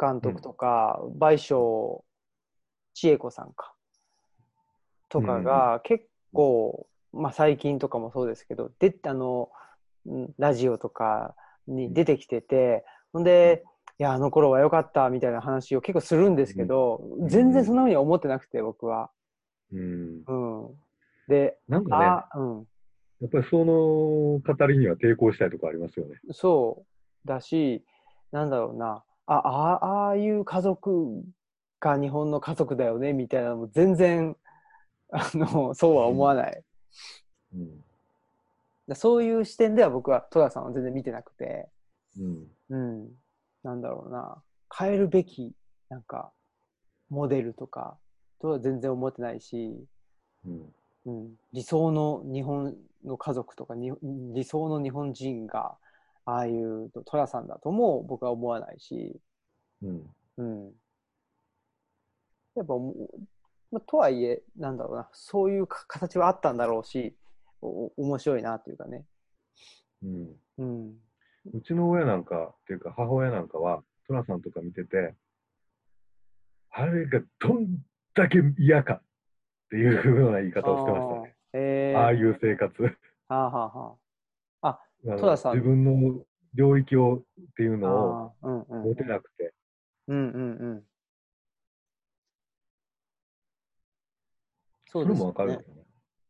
[0.00, 2.04] 監督とか、倍賞
[2.94, 3.74] 千恵子さんか、
[5.08, 9.50] とかが結構、まあ最近とかもそうですけど、で、あの、
[10.06, 11.34] うんラジオとか
[11.66, 13.64] に出てきてて、ほんで、
[13.98, 17.28] いや、あの頃は良かったみたいな話を結構するんですけど、ん。
[17.28, 19.10] 全然そんなふうには思ってなくて、僕は。
[19.72, 20.24] うん。
[20.26, 20.74] うん。
[21.28, 22.68] で、なんかね、あ、うん。
[23.20, 26.20] やっぱりその語りには抵抗したいところありますよね。
[26.30, 26.84] そ
[27.24, 27.84] うだし、
[28.30, 31.24] なんだろうな、ああああいう家族
[31.80, 34.36] が日本の家族だよねみたいなのも全然
[35.10, 36.62] あのそうは思わない、
[37.54, 37.84] うん。
[38.86, 41.68] だそういう視点では僕は戸田さんは全然見てなくて、
[42.18, 42.46] うん。
[42.70, 43.08] うん、
[43.64, 44.42] なんだろうな
[44.76, 45.52] 変えるべき
[45.88, 46.30] なんか
[47.08, 47.98] モデルとか
[48.40, 49.74] とは全然思ってないし、
[50.46, 50.74] うん。
[51.06, 53.92] うん、理想の日本の家族とかに
[54.34, 55.76] 理想の日本人が
[56.24, 59.18] ああいう寅さんだとも僕は思わないし、
[59.82, 60.02] うん。
[60.36, 60.64] うん、
[62.56, 63.20] やっぱもう、
[63.72, 67.16] まあ、とはいえなんだろうなそういうか形はあったんだろうし
[67.60, 69.04] おお面白いなというかね、
[70.02, 70.36] うん。
[70.58, 70.94] うん、
[71.54, 75.14] うちの親なんか、っていうか母親なんかは、トラさんとか見てて、
[76.70, 77.78] あれがどん
[78.18, 79.02] だけ嫌かっ
[79.70, 81.36] ていうような言い方をしてましたね。
[81.52, 82.82] ええー、ああいう生活。
[82.82, 82.90] は
[83.28, 83.96] あ、はあは
[84.62, 86.24] あの戸田さん自分の
[86.54, 87.22] 領域をっ
[87.56, 89.54] ていうあ、のを持てなくて。
[90.08, 90.84] うんうんうん。
[94.86, 95.58] そそうれですよねもわかるよ。
[95.60, 95.64] ね。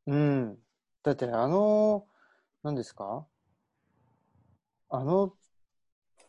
[0.09, 0.59] うん。
[1.03, 2.07] だってあの、
[2.63, 3.27] 何ですか？
[4.91, 5.33] あの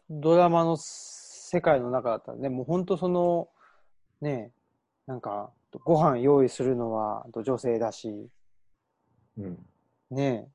[0.10, 3.50] ドラマの世界の中だったらね、もう本当その、
[4.22, 4.52] ね、
[5.10, 5.52] なんか、
[5.86, 8.30] ご飯用意するのは女性だし、
[9.40, 9.66] うん。
[10.12, 10.52] ね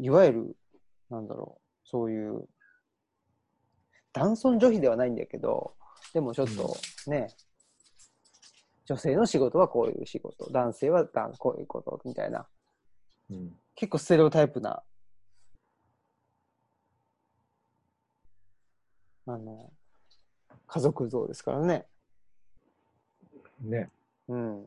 [0.00, 0.56] いわゆる、
[1.08, 2.48] なんだろう、そういう、
[4.12, 5.76] 男尊女卑ではないんだけど、
[6.12, 6.76] でもちょっと
[7.08, 7.28] ね、
[8.86, 12.48] 女性の仕事はこういう仕事、男性はだこういうことみたいな、
[13.30, 13.56] うん。
[13.76, 14.82] 結構ステレオタイプな、
[19.26, 19.70] あの、
[20.66, 21.86] 家族像ですからね。
[23.60, 23.90] ね。
[24.28, 24.66] うん。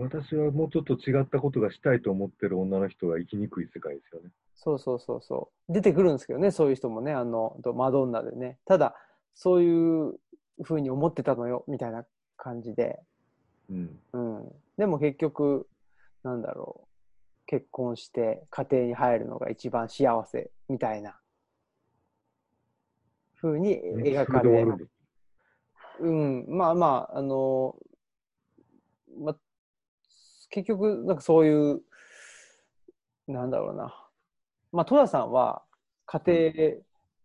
[0.00, 4.30] 私はもうちょっと違ったことがしたいと思ってる女の人が生きにくい世界ですよね。
[4.56, 5.72] そうそうそうそう。
[5.72, 8.58] 出てくるんですけどね、そういう人もね、あの、とマドンナでね。
[8.64, 8.96] ただ、
[9.34, 10.14] そういう
[10.64, 12.04] ふうに思ってたのよ、みたいな
[12.36, 12.98] 感じで。
[13.70, 14.00] うん。
[14.12, 14.52] うん。
[14.76, 15.68] でも結局、
[16.24, 16.88] なんだろう。
[17.46, 21.18] 結婚して家庭に入るのが一番幸せ、みたいな。
[23.36, 24.90] ふうに描かれる。
[26.00, 27.76] うん、まあまあ、あの、
[29.18, 29.36] まあ、
[30.50, 31.82] 結局、なんかそういう、
[33.26, 33.94] なんだろうな。
[34.72, 35.62] まあ、戸田さんは
[36.06, 36.74] 家庭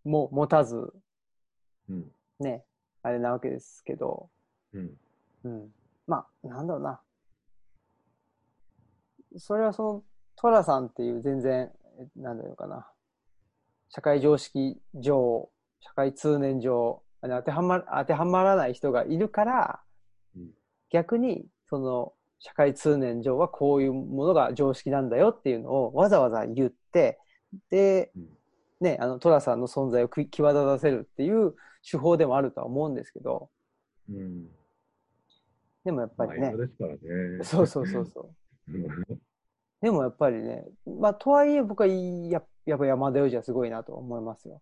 [0.04, 0.94] も持たず、
[1.90, 2.12] うん。
[2.40, 2.66] ね、
[3.02, 4.30] あれなわけですけど、
[4.74, 4.98] うん。
[5.44, 5.72] うん。
[6.08, 7.02] まあ、なんだろうな。
[9.38, 10.04] それはその、
[10.36, 12.90] トラさんっていう全然、えなんだろうかな。
[13.90, 19.80] 社会常識上、社会通念上、あの当てはま当てはまらない人がいるから、
[20.36, 20.50] うん
[20.94, 27.20] 逆に、その、社会通念上はこういうものが常識なんだよっていうのをわざわざ言って、
[27.72, 28.30] で、うん
[28.80, 31.56] ね、あの、トラさんの存在をき際立たせるっていう
[31.90, 33.50] 手法でもあるとは思うんですけど、
[34.10, 34.46] うん。
[35.86, 37.44] でもやっぱりねですからね。
[37.44, 38.30] そうそうそうそ
[38.68, 38.72] う。
[38.72, 38.88] うん。
[39.82, 44.62] でもやっぱりね、まあ、とはいえ僕はややっぱ山田洋次はすごいなと思いますよ。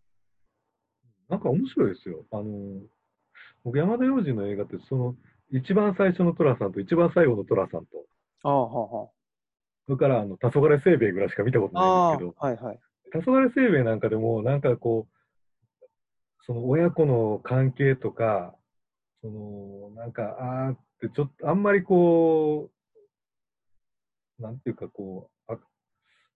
[1.32, 2.26] なんか面白いですよ。
[2.32, 2.82] あの、
[3.64, 5.16] 僕、山田洋次の映画って、その、
[5.50, 8.06] 一番最初の寅さんと一番最後の寅さんと、
[8.44, 9.10] ああ、は
[9.88, 12.10] それから、あの、黄昏せいべいぐらいしか見たことあ、はあ。
[12.10, 12.80] ないんですああ、はいはい。
[13.14, 15.86] けど、黄昏せいべいなんかでも、なんかこう、
[16.46, 18.54] その親子の関係とか、
[19.22, 20.36] その、なんか、
[20.68, 22.70] あーって、ちょっと、あんまりこ
[24.38, 25.58] う、なんていうかこう、あ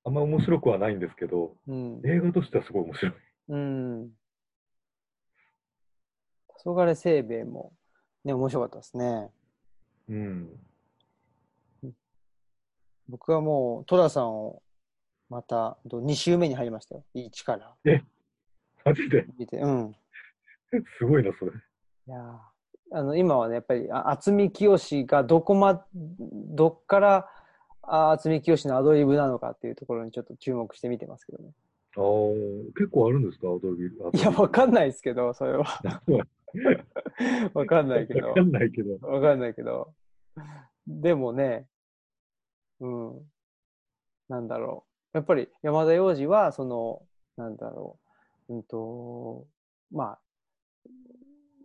[0.05, 2.01] あんま面白くはないんですけど、うん。
[2.05, 3.13] 映画としてはすごい面白い。
[3.49, 4.09] うん。
[6.65, 7.73] 黄昏せいべいも、
[8.23, 9.29] ね、面白かったですね。
[10.09, 10.49] うん。
[13.07, 14.63] 僕はもう、寅さんを、
[15.29, 17.03] また、2週目に入りましたよ。
[17.13, 17.75] 1から。
[18.83, 19.95] マジで、見て、うん。
[20.97, 21.51] すごいな、それ。
[21.51, 27.29] いやーあの、今はね、やっぱり、あ渥美清がどこま、どっから、
[27.83, 31.51] あ渥美清のアドリブなのかっていうところにちょっと注目して見てますけどね。
[31.97, 32.03] ああ、
[32.75, 34.17] 結構あるんですか、アドリブ。
[34.17, 35.65] いや、わかんないですけど、それは。
[37.53, 38.41] わかんないけどわか。
[38.41, 39.07] んないけど。
[39.07, 39.93] わかんないけど。
[40.87, 41.67] でもね、
[42.79, 43.31] うん。
[44.27, 45.17] なんだろう。
[45.17, 47.01] やっぱり山田洋次は、その、
[47.37, 47.99] なんだろ
[48.49, 48.55] う。
[48.55, 49.47] うんと、
[49.91, 50.19] まあ、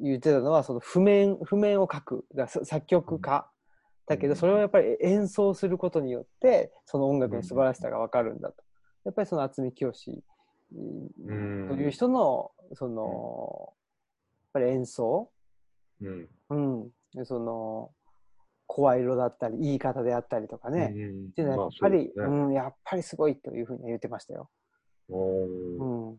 [0.00, 2.24] 言ってたのは、その譜面、譜面を書く。
[2.34, 3.50] だ作曲家。
[4.06, 8.62] だけど、それをやっぱり演奏することによって、その音楽の素晴らしさがわかるんだと。
[9.04, 9.92] やっぱりその渥美清
[10.72, 13.72] うんという人の、その、
[14.52, 15.30] ぱり演奏？
[16.00, 16.28] うん。
[16.50, 17.92] うん、でその
[18.66, 24.48] 声色だったり言い方であったりとかね、うんっていうのはやっぱり、うん、やっぱりすごいというふうに言ってましたよ。
[25.08, 26.18] おうーん、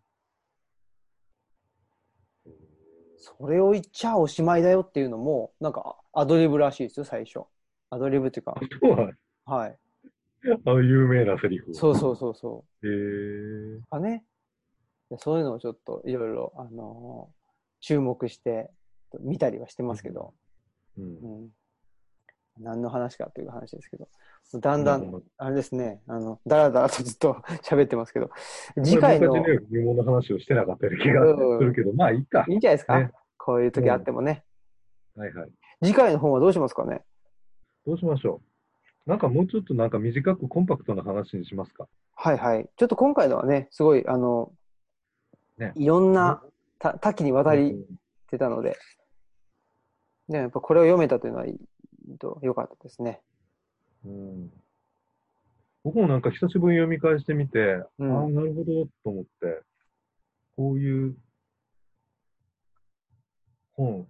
[3.17, 7.45] それを言っちゃおしまいだよっていうのもなんかアドリブらしいですよ最初。
[7.89, 8.55] アドリブっていうか、
[9.45, 9.77] はい。
[10.65, 11.73] あの有名なセリフ。
[11.73, 13.83] そうそうそうそへえう。
[13.89, 14.25] かね。
[15.09, 17.40] でそういうのをちょっといろいろ、あのー
[17.81, 18.69] 注目して
[19.19, 20.33] 見たりはしてますけど、
[20.97, 21.01] う。
[21.01, 21.49] うんん、
[22.59, 24.07] 何の話かという話ですけど、
[24.59, 27.33] だんだん、あれですね、あの、だらだらとずっと
[27.63, 28.29] 喋ってますけど、
[28.83, 32.45] 次回の、い僕たちね、疑問の話をしてなかったような気がするけど、まあいいか。
[32.47, 33.11] いんじゃないですか、ね
[33.43, 34.43] こういう時あってもね。
[35.15, 35.51] はいはい。
[35.83, 37.01] 次回の本はどうしますかね？
[37.87, 38.39] どうしましょ
[39.07, 39.09] う。
[39.09, 41.87] なんかもうちょっとなんか短くコンパクトな話にしますか？
[42.13, 42.69] はいはい。
[42.75, 44.53] ちょっと今回のはね、すごい、あの、
[45.57, 46.43] ねいろんな、
[46.81, 47.85] た多岐にわたり
[48.29, 48.77] てたので、
[50.27, 51.45] ね、やっぱこれを読めたというのは
[52.41, 53.21] 良かったですね。
[54.05, 54.49] うん。
[55.83, 59.61] 僕もなんか久しぶりに読み返してみて、うんああ、なるほどと思って、
[60.55, 61.15] こういう
[63.73, 64.07] 本、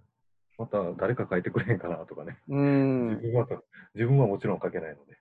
[0.58, 2.38] また誰か書いてくれへんかなとかね。
[2.48, 3.08] うん。
[3.16, 5.18] 自分は書自分はもちろん書けないので。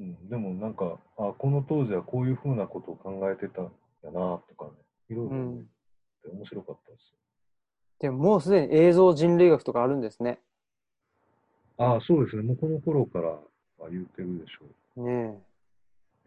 [0.00, 3.72] うん、でもなんか、あこの当時はこういうふうなことを考えてたん
[4.02, 4.12] やな
[4.48, 5.62] とかね、いろいろ思っ
[6.22, 7.14] て面白かったです
[8.00, 10.38] でももうすでに映像人類学とかあるんですね。
[11.78, 11.84] よ。
[11.84, 12.42] ああ、そうですね。
[12.42, 13.40] もうこの頃からは
[13.90, 14.66] 言ってるでしょ
[14.96, 15.08] う。
[15.08, 15.42] ね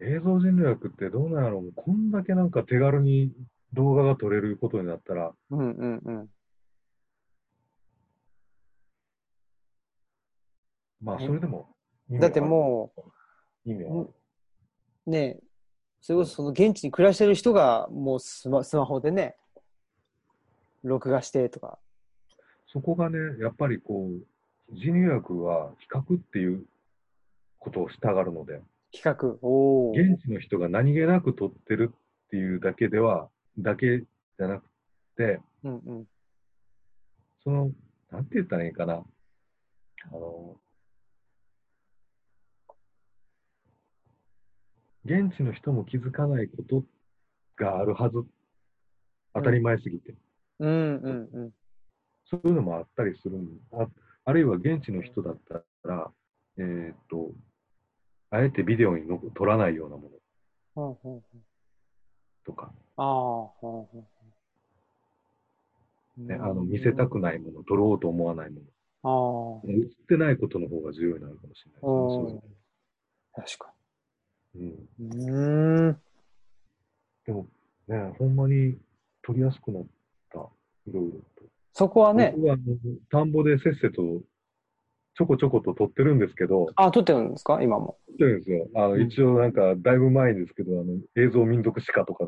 [0.00, 3.32] 映像人類学ってどうなんやろうこんだけなんか手軽に
[3.72, 5.54] 動画が撮れることになったら、え。
[5.54, 6.28] うんうんうん。
[11.00, 11.68] まあうんそれでも
[12.10, 12.92] だっても
[13.64, 14.06] 意味は
[15.06, 15.40] ねえ、
[16.00, 19.36] それこそその現地に暮らしてる人がもうスマスマホでね、
[20.82, 21.78] 録画してとか。
[22.66, 26.64] そこがね、やっぱりこう、人類学は比較っていう
[27.58, 28.60] ことをしたがるので、
[28.90, 29.38] 比較。
[29.42, 29.92] おお。
[29.92, 34.64] 現地の人が何気なく撮ってるっていうだけでは、だけじゃなく
[35.16, 36.04] て、うんうん。
[37.42, 37.70] その、
[38.10, 38.94] なんて言ったらいいかな。
[38.94, 39.04] あ
[40.12, 40.56] の、
[45.08, 46.84] 現地の人も気づかないこと
[47.56, 48.24] があるはず。
[49.34, 50.14] 当たり前すぎて。
[50.58, 51.52] うんうんうん。
[52.30, 53.88] そういうのもあったりするんあ
[54.26, 56.10] あるいは現地の人だったら、
[56.58, 57.30] えーっと、
[58.30, 60.96] あえてビデオにの撮らないようなもの
[62.44, 63.02] とか、あ
[66.18, 68.60] ね、あの見せたくないもの、撮ろうと思わないも
[69.02, 69.70] の、ああ。
[69.70, 72.40] 映ってないことの方が重要になるかもしれないね。
[73.34, 73.77] 確かそ
[74.58, 76.00] うん。
[77.26, 77.46] でも
[77.86, 78.76] ね、ほんまに
[79.22, 79.86] 撮りやすくなっ
[80.32, 80.38] た、
[80.86, 81.22] いろいろと。
[81.72, 82.56] そこはね、僕は
[83.10, 84.22] 田んぼでせっせと
[85.14, 87.60] ちょこちょこと撮ってるんですけど、あ、撮ってるんですか？
[87.62, 87.98] 今も。
[88.08, 88.68] 撮ってるんですよ。
[88.74, 92.26] あのうん一応なんか、だいぶ前ですけど、あの映像民族史家とか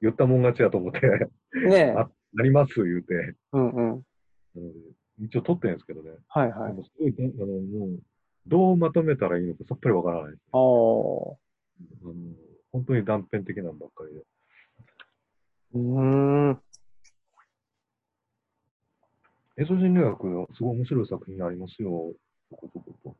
[0.00, 1.14] 言ったもん勝ちやと思って、ね
[1.70, 1.94] え。
[1.98, 4.02] あなります言うて、うんうん。
[5.20, 6.10] 一応撮ってるんですけどね。
[6.28, 6.74] はいはい。
[6.82, 8.00] すごい、あの、もう、
[8.46, 10.42] どうまとめたらいいのかさっぱりわからないです。
[10.52, 11.43] ああ。
[11.80, 12.12] あの
[12.72, 14.22] 本当に断片的なのばっかりで。
[15.74, 16.60] うーん。
[19.56, 22.12] 映像人類学のすごい面白い作品ありますよ。
[22.50, 23.16] そこそこと。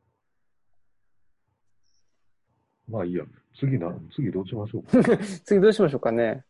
[2.89, 3.25] まあいいや。
[3.59, 5.17] 次な、次どうしましょうか？
[5.47, 6.45] 次どうしましょうかね。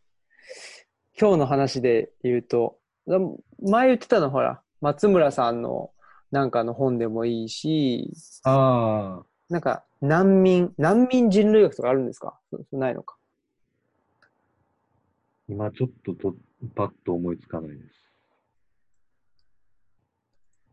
[1.21, 3.19] 今日の話で言うと、だ
[3.61, 5.93] 前言ってたのほら、松村さんの
[6.31, 8.11] なんかの本でもいいし、
[8.45, 9.27] ああ。
[9.51, 12.41] なんか難民、難民人類学とかあるんですか？
[12.73, 13.17] ないのか。
[15.49, 16.35] 今ちょっとと
[16.75, 17.95] パッと思いつかないです。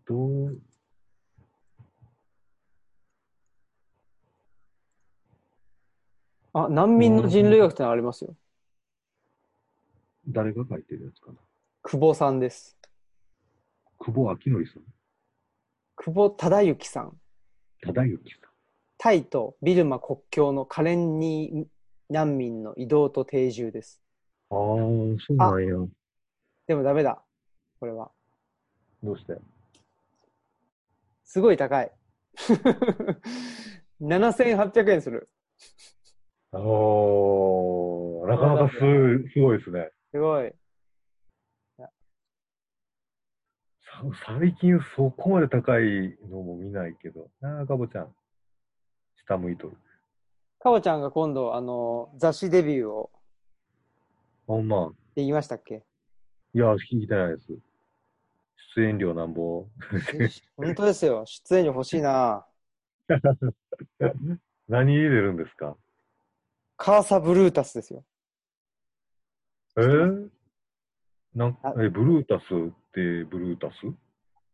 [0.07, 0.57] どう、
[6.53, 8.35] あ、難民の人類学ってのありますよ。
[10.27, 11.37] 誰が書いてるやつかな？
[11.83, 12.77] 久保さんです。
[13.99, 14.83] 久保明則さん。
[15.97, 17.19] 久保忠之さん。
[17.81, 18.50] 忠之さ
[19.03, 23.99] タイとビルマ国境のカレンニー難民の移動と定住です。
[24.51, 24.53] ん。
[24.53, 24.77] ああ、
[25.25, 25.73] そうなんや。
[26.67, 27.19] でもダメだ。
[27.79, 28.11] これは。
[29.01, 29.33] どうして？
[31.23, 31.91] すごい高い。
[33.99, 35.27] 7800円する。
[36.51, 36.61] ああ、
[38.27, 38.77] なかなかす
[39.33, 39.89] すごいですね。
[40.11, 40.53] すごい。
[41.79, 41.87] さ
[44.37, 47.31] 最近そこまで高いのも見ないけど。
[47.39, 48.15] なあ、かぼちゃん。
[49.25, 49.77] 下向いとる。
[50.59, 53.11] かおちゃんが今度、あの、雑誌デビューを
[54.47, 54.91] ほんま。
[55.15, 55.83] できましたっけ？
[56.53, 57.47] いや、聞いてないです。
[58.75, 59.65] 出演料なんぼ？
[60.57, 61.23] 本当ですよ。
[61.25, 62.45] 出演料欲しいな。
[64.69, 65.75] 何入れるんですか？
[66.77, 68.03] カーサブルータスですよ。
[69.77, 69.81] え？
[69.81, 70.29] ー、
[71.35, 72.47] なんあえ、ブルータスっ
[72.91, 73.75] てブルータス？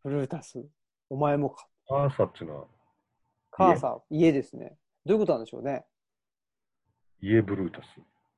[0.04, 0.66] ブルータス。
[1.10, 1.68] お前もか。
[1.90, 2.66] アーサっていうのは？
[3.58, 4.78] カーサ、家ですね。
[5.04, 5.84] どういうことなんでしょうね。
[7.22, 7.86] 家ブルータス。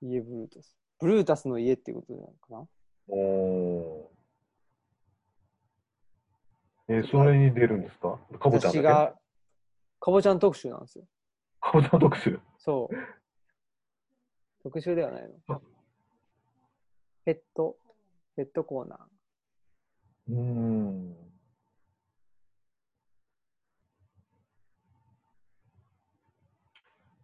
[0.01, 0.77] 家ブルータス。
[0.97, 2.67] ブルータスの家っていうことなのかな？
[3.09, 6.99] おー。
[6.99, 8.17] え、それに出るんですか？
[8.39, 9.13] かぼちゃんだが、
[9.99, 11.03] かぼちゃん特集なんですよ。
[11.59, 12.39] かぼちゃん特集？
[12.57, 12.95] そう。
[14.63, 15.61] 特集ではないの。
[17.25, 17.75] ペット、
[18.37, 18.99] ペットコーナー。
[20.29, 21.15] うーん。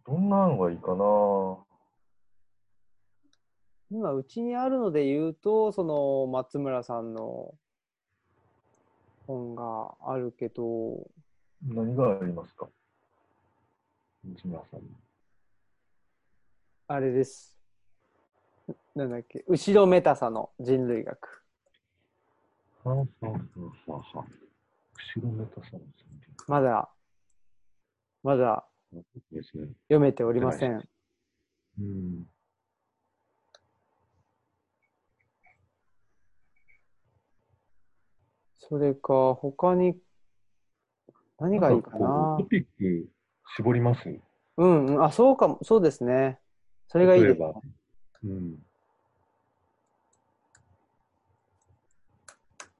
[0.06, 1.58] どんなのがいいかな？
[3.90, 7.54] 今、うちにあるので言うと、その、松村さんの
[9.26, 11.08] 本があるけど、
[11.66, 12.68] 何がありますか？
[14.24, 14.80] 内村さん。
[16.88, 17.56] あれです。
[18.94, 21.44] なんだっけ、後ろめたさの人類学。
[22.84, 23.38] はあはあは
[23.88, 24.24] あは。
[25.16, 25.80] 後ろめたさの
[26.46, 26.88] まだ、
[28.22, 28.75] まだいいですね。
[28.92, 30.88] 読めておりません。
[31.78, 32.26] うん。
[38.58, 39.96] それか、他に、
[41.38, 42.36] 何がいいかな？
[42.40, 42.46] ト。
[42.48, 43.08] ピック
[43.56, 44.08] 絞ります？
[44.56, 46.40] うん、うん、あ、そうかも、そうですね。
[46.88, 47.40] それがいいです。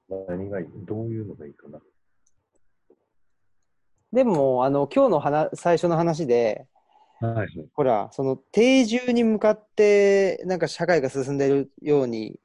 [0.09, 0.67] 何がいい？
[0.85, 1.79] どういうのがいいかな？
[4.13, 6.67] でも、あの、今日の話最初の話で、
[7.19, 7.49] はいはい。
[7.73, 12.39] ほら、その定住に向かって、なんか社会が進んでいるように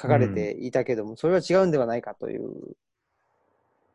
[0.00, 2.76] 書かれていたけども、それは違うんではないかという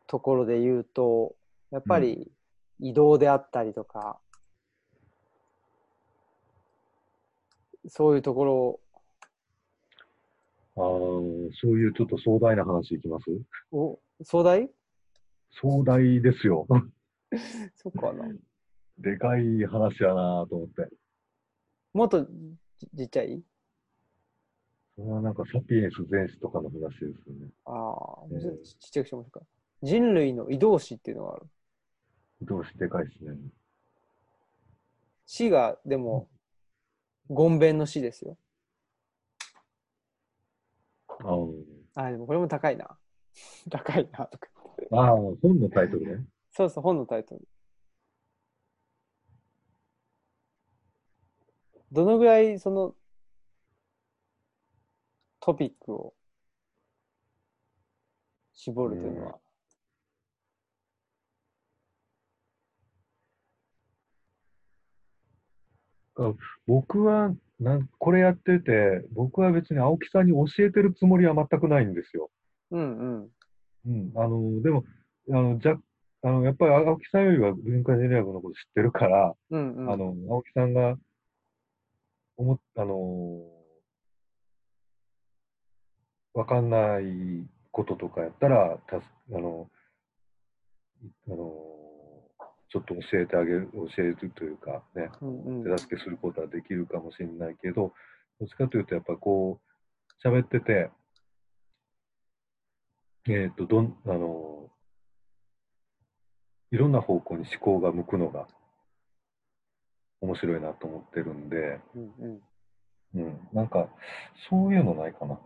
[0.06, 1.34] ところで言うと、
[1.70, 2.30] やっぱり
[2.78, 4.20] 移動であったりとか、
[7.88, 8.80] そういうところ。
[10.76, 13.24] ああ、そういうちょっと壮大な話いきます？
[13.72, 14.68] を、壮大？
[15.60, 16.66] 壮大ですよ。
[17.74, 18.28] そっかな。
[18.98, 20.88] でかい話やなと思って。
[21.92, 22.30] もっとち
[22.96, 23.42] ちっちゃい？
[24.96, 27.50] それはなんかサピエンス全史とかの話ですよね。
[27.64, 29.46] ああ、ええちょっとちゃくしてもらおうか。
[29.82, 31.46] 人類の移動史っていうのがある。
[32.42, 33.36] どうしてでかいですね。
[35.26, 36.28] 死が、でも、
[37.28, 38.38] ごんべんの死ですよ。
[41.08, 42.98] あーあ、でもこれも高いな。
[43.70, 44.48] 高いな、とか。
[44.92, 46.26] あー、本のタイトルね。
[46.56, 47.46] そうそう、本のタイトル。
[51.92, 52.94] どのぐらい、その、
[55.38, 56.14] トピックを
[58.54, 59.26] 絞るというの
[66.16, 66.34] は？
[66.66, 72.30] 僕はなん、これやってて、僕は別に青木さんに教えてるつもりは全くないんですよ。
[72.70, 73.30] うんうん。
[73.84, 74.84] うん、あの、でも、
[75.28, 75.76] あの、じゃ、
[76.26, 79.92] あの、やっぱり青木さんよりは文化人類学のこと知ってるから、うんうん。
[79.92, 80.96] あの、青木さんが、
[82.36, 83.44] 思っ、あの、
[86.34, 89.70] わかんないこととかやったら、たす、あの、
[91.28, 91.36] あの、
[92.70, 97.94] ちょっと教えてあげる、教えるというかね、うんうん手助けすることはできるかもしれないけど、
[98.40, 99.60] どっちかというと、やっぱこ
[100.24, 100.90] う、喋ってて、
[103.28, 104.72] えっ、と、どん、あの、
[106.76, 108.46] いろんな方向に思考が向くのが
[110.20, 112.40] 面白いなと思ってるんで、うんうん。
[113.14, 113.88] うん、なんか、
[114.50, 115.40] そういうのないかな。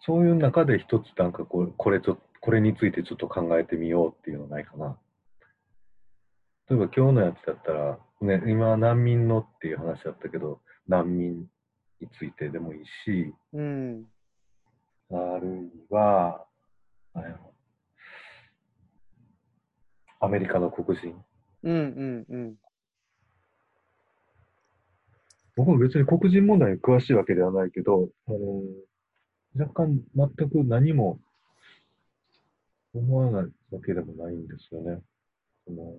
[0.00, 4.96] そういう中で一つなんかこれ、これちょ、これについてちょっと考えてみようっていうのないかな。
[6.70, 11.46] 例えば今日のやつだったら、ね、今は難民のっていう話だったけど、難民
[12.00, 14.06] についてでもいいし、うん。
[15.10, 16.46] あるいは、
[17.12, 17.20] あ
[20.24, 21.14] アメリカの黒人。
[21.62, 22.54] うんうんうん。
[25.56, 28.62] 僕も別に黒人問題に詳しいわけではないけど、あの
[29.56, 31.20] 若干全く何も
[32.94, 35.00] 思わないわけでもないんですよね。
[35.66, 35.94] その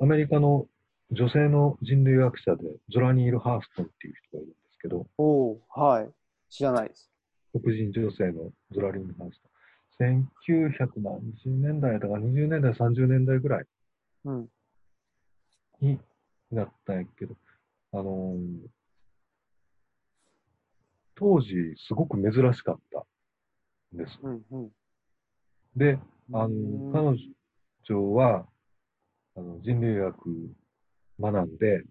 [0.00, 0.66] アメリカの
[1.10, 6.10] 女性の人類学者でゾラニール・ハーストンっていう人がいるんですけど、おおはい。
[6.48, 7.10] 知らないです。
[7.52, 9.57] 黒人女性のゾラリン・ハーストン。
[9.98, 13.64] 1900何十年代だから20年代、30年代ぐらい
[14.24, 14.48] うん。
[15.80, 15.98] に
[16.50, 17.34] なったんやけど、
[17.92, 18.68] あのー
[21.20, 21.48] 当時
[21.88, 23.00] すごく珍しかった
[23.92, 24.20] んです。
[24.22, 24.70] うんうん。
[25.74, 25.98] で、
[26.32, 27.18] あうんの、彼
[27.82, 28.46] 女は、
[29.34, 30.16] あの、人類学
[31.18, 31.82] 学んで、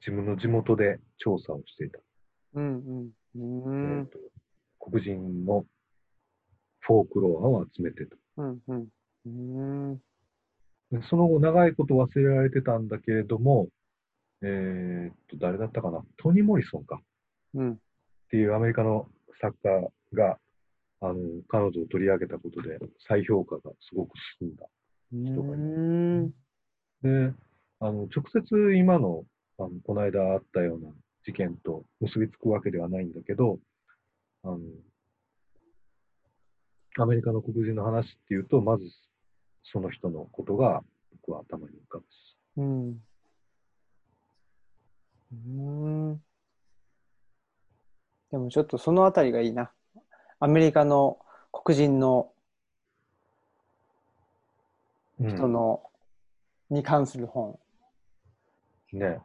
[0.00, 2.00] 自分の地元で調査をしていた。
[2.54, 3.10] うんうん。
[3.36, 4.18] うえんーと
[4.80, 5.64] 黒人の
[6.88, 8.16] フォークロアを集めてた。
[8.38, 8.74] うんう
[9.28, 10.00] ん。
[11.10, 13.68] その後、長いこと忘れられてたんだけれども、
[14.40, 16.02] えーっと、誰だったかな？
[16.16, 17.04] トニー・モリソンかっ
[17.56, 17.78] うん。
[18.30, 19.06] ていうアメリカの
[19.38, 20.38] 作家が、
[21.00, 24.66] あの、彼女を取り上げたことで再評価がすごく進んだ。
[25.12, 25.62] 人がいう
[26.22, 26.30] ん。
[27.02, 27.34] で、
[27.80, 29.24] あの、直接今の、
[29.58, 30.88] あの、この間あったような
[31.26, 33.58] 事件と結びつくわけではないんだけど、
[34.42, 34.58] あの、
[37.02, 38.84] アメリカの黒人の話っていうと、まず
[39.64, 40.82] その人のことが
[41.22, 42.36] 僕は頭に浮かぶし。
[42.56, 43.02] うん。
[45.32, 46.22] うん。
[48.30, 49.70] でもちょっとそのあたりがいいな。
[50.40, 51.18] アメリカの
[51.52, 52.32] 黒人の
[55.20, 55.82] うん人の、
[56.70, 57.58] に関する本。
[58.92, 59.18] ね。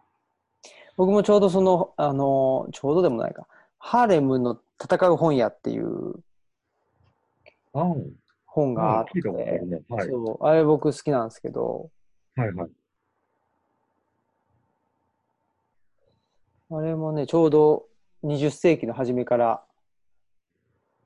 [0.96, 3.48] 僕もちょうどその、あの、ちょうどでもないか。
[3.78, 6.16] ハーレムの戦う本屋っていう。
[7.74, 9.22] 本があって。
[10.08, 11.90] そう、あれ僕好きなんですけど、
[12.36, 12.70] はいはい。
[16.72, 17.88] あれもね、ちょうど
[18.24, 19.64] 20世紀の初めから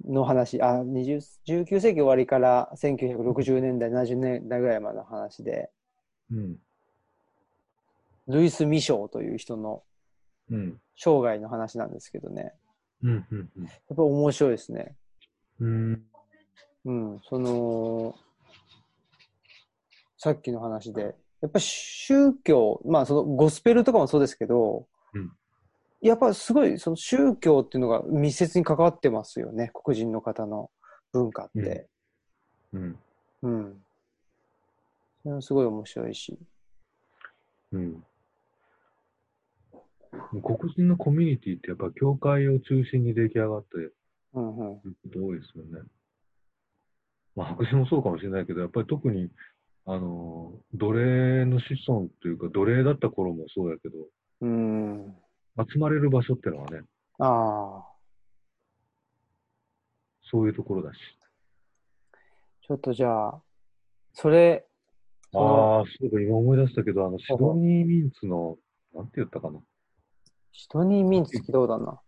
[0.06, 5.70] の話、あ、20 19世紀終わりから1960年代、70年代ぐらいまでの話で、
[6.32, 6.58] うん。
[8.28, 9.84] ルイス・ミショーという人の
[10.50, 10.82] うん。
[10.96, 12.54] 生涯の話なんですけどね、
[13.04, 13.26] うん。
[13.32, 13.50] うん。
[13.64, 14.96] やっぱ面白いですね。
[15.60, 16.04] うん。
[16.86, 18.16] うん、その、
[20.18, 25.32] さっきの話で、やっぱ宗教、まあそのゴスペルとかもそうですけど、うん
[26.02, 30.70] やっぱすごいその宗教っていうのが密接に関わってますよね、黒人の方の
[31.12, 31.88] 文化って。
[32.74, 33.00] うん。
[33.42, 33.84] うん。
[35.24, 36.38] それもすごい面白いし。
[37.72, 38.04] うん。
[40.44, 43.92] 黒人のコミュニティってやっぱ教会を中心に出来上がって
[44.34, 44.82] うんうん。
[44.84, 45.82] ること多いですよね。
[47.38, 49.30] まあ白人もそうかもしれないけど、やっぱり特に、
[49.86, 53.96] あの、奴隷の子孫というか、奴隷だった頃もそうやけど、
[54.42, 55.16] うん。
[55.72, 56.82] 集まれる場所ってのはね、
[57.20, 57.86] ああ。
[60.30, 61.00] そういうところだし。
[62.68, 63.42] ちょっとじゃあ、
[64.14, 64.66] それ、
[65.34, 68.58] ああ、そうか、今思い出したけど、あの、シドニー・ミンツの、
[68.96, 69.60] なんて言ったかな。
[70.52, 72.02] シドニー・ミンツ聞いたことあるな。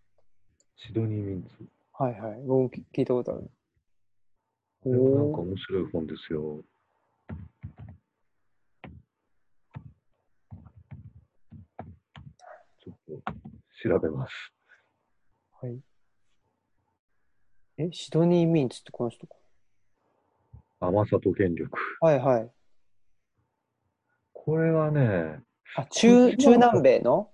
[0.76, 1.50] シドニー・ミンツ。
[1.94, 2.42] はいはい。
[2.42, 3.52] 僕も聞いたことある。
[4.82, 6.64] これもなんか面白い本ですよ。
[12.82, 13.22] ちょっと
[13.84, 14.34] 調べます。
[15.62, 15.80] はい。
[17.78, 19.36] え、シドニー・ミンツってこの人か？
[20.80, 21.78] 甘さと権力。
[22.00, 22.52] はいはい。
[24.32, 25.42] これはね、
[25.76, 27.30] あ、中、中南米の？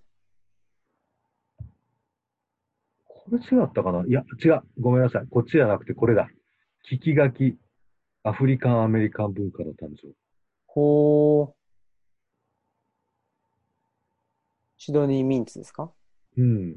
[3.05, 4.03] これ違ったかな？
[4.07, 4.61] いや、違う。
[4.79, 5.27] ごめんなさい。
[5.29, 6.27] こっちじゃなくてこれだ。
[6.87, 7.57] 聞き書き、
[8.23, 10.13] アフリカン・アメリカン文化の誕生。
[10.67, 11.49] ほー。
[14.77, 15.91] シドニー・ミンツですか？
[16.37, 16.75] うん。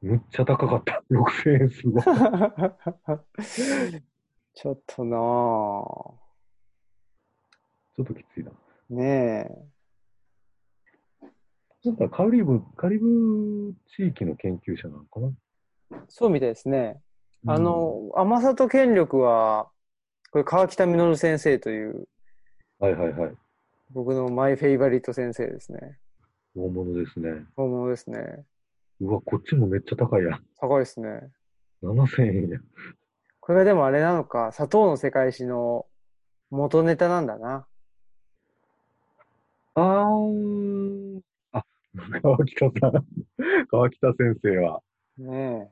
[0.00, 1.02] むっちゃ高かった。
[1.10, 2.02] 6000円すごい。
[4.54, 5.20] ちょっとなぁ。
[7.96, 8.50] ちょっときついな。
[8.88, 9.50] ねえ。
[11.84, 15.30] なんかカリブ、カリブ地域の研究者なのかな？
[16.08, 17.02] そうみたいですね。
[17.46, 19.70] あ、の、甘さと権力は、
[20.30, 22.04] これ川北実先生という、うん
[22.78, 23.34] はいはいはい。
[23.90, 25.98] 僕のマイフェイバリット先生ですね。
[26.54, 27.46] 大物ですね。
[27.56, 28.44] 大物ですね。
[29.00, 30.38] うわ、こっちもめっちゃ高いや。
[30.60, 31.08] 高いですね。
[31.82, 32.58] 7000円や。
[33.40, 35.86] これがでもあれなのか、砂糖の世界史の
[36.50, 37.66] 元ネタなんだな。
[39.74, 41.20] あー。
[41.52, 41.64] あ、
[42.22, 43.06] 川北さん。
[43.68, 44.82] 川北先生は
[45.18, 45.70] ね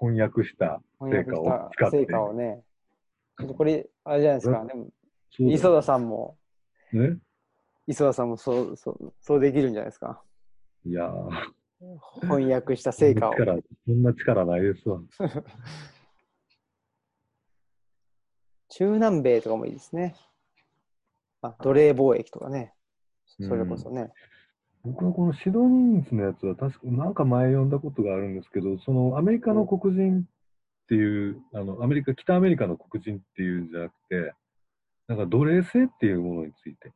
[0.00, 1.98] 翻訳した成果を使って。
[1.98, 2.62] 成果をね。
[3.56, 4.64] これ、あれじゃないですか。
[4.64, 4.88] でも、
[5.38, 6.36] 磯田さんも、
[6.92, 7.18] ね。
[7.86, 10.22] 磯田さんもそう、そう、そうできるんじゃないですか。
[10.84, 11.30] いやー、
[12.22, 13.34] 翻訳した成果を。
[13.86, 15.00] そんな力ないですわ。
[18.70, 20.14] 中南米とかもいいですね。
[21.40, 22.74] あ、奴隷貿易とかね。
[23.40, 24.12] それこそね。
[24.84, 30.24] 僕のこのシドニーズのやつは確か、なんか前読んだことがあるんですけど、そのアメリカの黒人っ
[30.88, 34.34] ていう、あの、アメリカ、北アメリカの黒人っていうんじゃなくて、
[35.08, 36.92] なんか奴隷制っていうものについて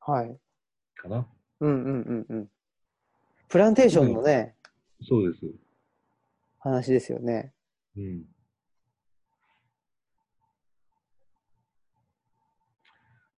[0.00, 0.38] はい。
[0.96, 1.26] かな。
[1.60, 2.50] うんうんうんうん。
[3.48, 4.54] プランテーションのね、
[5.02, 5.46] そうです。
[6.58, 7.52] 話ですよね。
[7.96, 8.24] うん。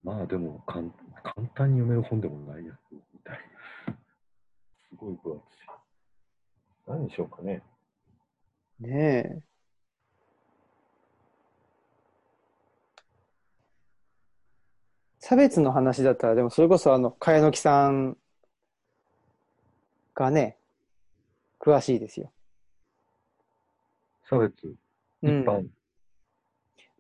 [0.03, 0.93] まあでもかん、
[1.25, 3.39] 簡単に読める本でもないやつみたい。
[3.39, 3.56] す
[4.97, 5.43] ごい分厚い。
[6.87, 7.63] 何にしようかね。
[8.81, 9.43] ねえ。
[15.19, 18.17] 差別の話だったら、でもそれこそあの、茅野木さん
[20.15, 20.59] がね、
[21.59, 22.33] 詳しいですよ。
[24.29, 24.53] 差別、
[25.23, 25.43] うん。
[25.43, 25.67] 一般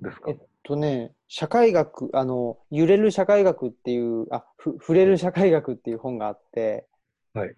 [0.01, 6.86] ですか、えっとね、社会学、あの、揺れる社会学っていう、あ、ふ触れる社会学っていう本があって、
[7.32, 7.56] はい。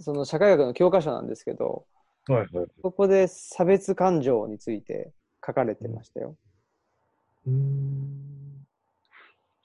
[0.00, 1.86] その社会学の教科書なんですけど、
[2.26, 2.66] はいはい。
[2.82, 5.12] そこで差別感情について
[5.44, 6.36] 書かれてましたよ。
[7.46, 8.66] うーん。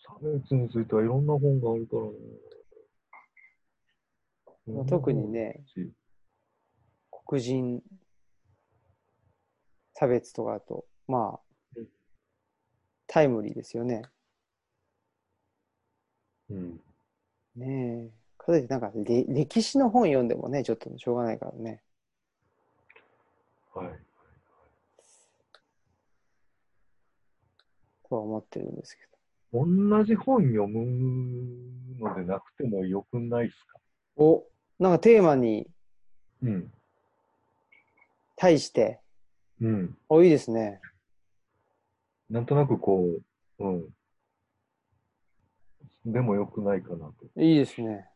[0.05, 2.11] 差別についてはいろんな本があるからね。
[4.87, 5.61] 特にね、
[7.27, 7.83] 黒人
[9.93, 11.39] 差別とかだと、まあ
[11.75, 11.87] うん、
[13.07, 14.03] タイムリーですよね。
[16.49, 16.81] うん。
[17.55, 18.09] ねえ。
[18.45, 21.81] かといってなんかれ歴史の本読んでもね、ちょっとしょうがないからね。
[23.73, 23.87] はい。
[28.07, 29.03] とは思ってるんですけ
[29.53, 30.85] 同じ本読む
[31.99, 33.79] のでなくてもよくないですか？
[34.17, 34.25] ど。
[34.25, 34.47] お、
[34.79, 35.67] なんかテーマに
[36.41, 36.71] うん。
[38.35, 38.99] 対して、
[39.61, 39.97] うん。
[40.09, 40.81] お、いいですね。
[42.29, 43.19] なんとなくこ
[43.59, 43.85] う、うん。
[46.11, 47.41] でもよくないかなと。
[47.41, 48.09] いいですね。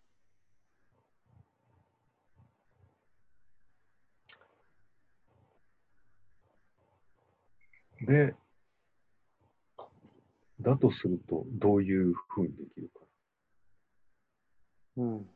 [8.08, 8.34] で、
[10.62, 13.02] だとすると、どういうふうにできるか。
[14.98, 15.30] うん。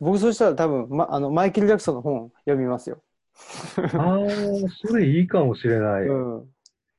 [0.00, 3.02] 僕そしたら多分、ま、あのマイケル・ジャクソンの本読みますよ。
[3.76, 4.18] ああ、
[4.86, 6.02] それいいかもしれない。
[6.04, 6.48] うん。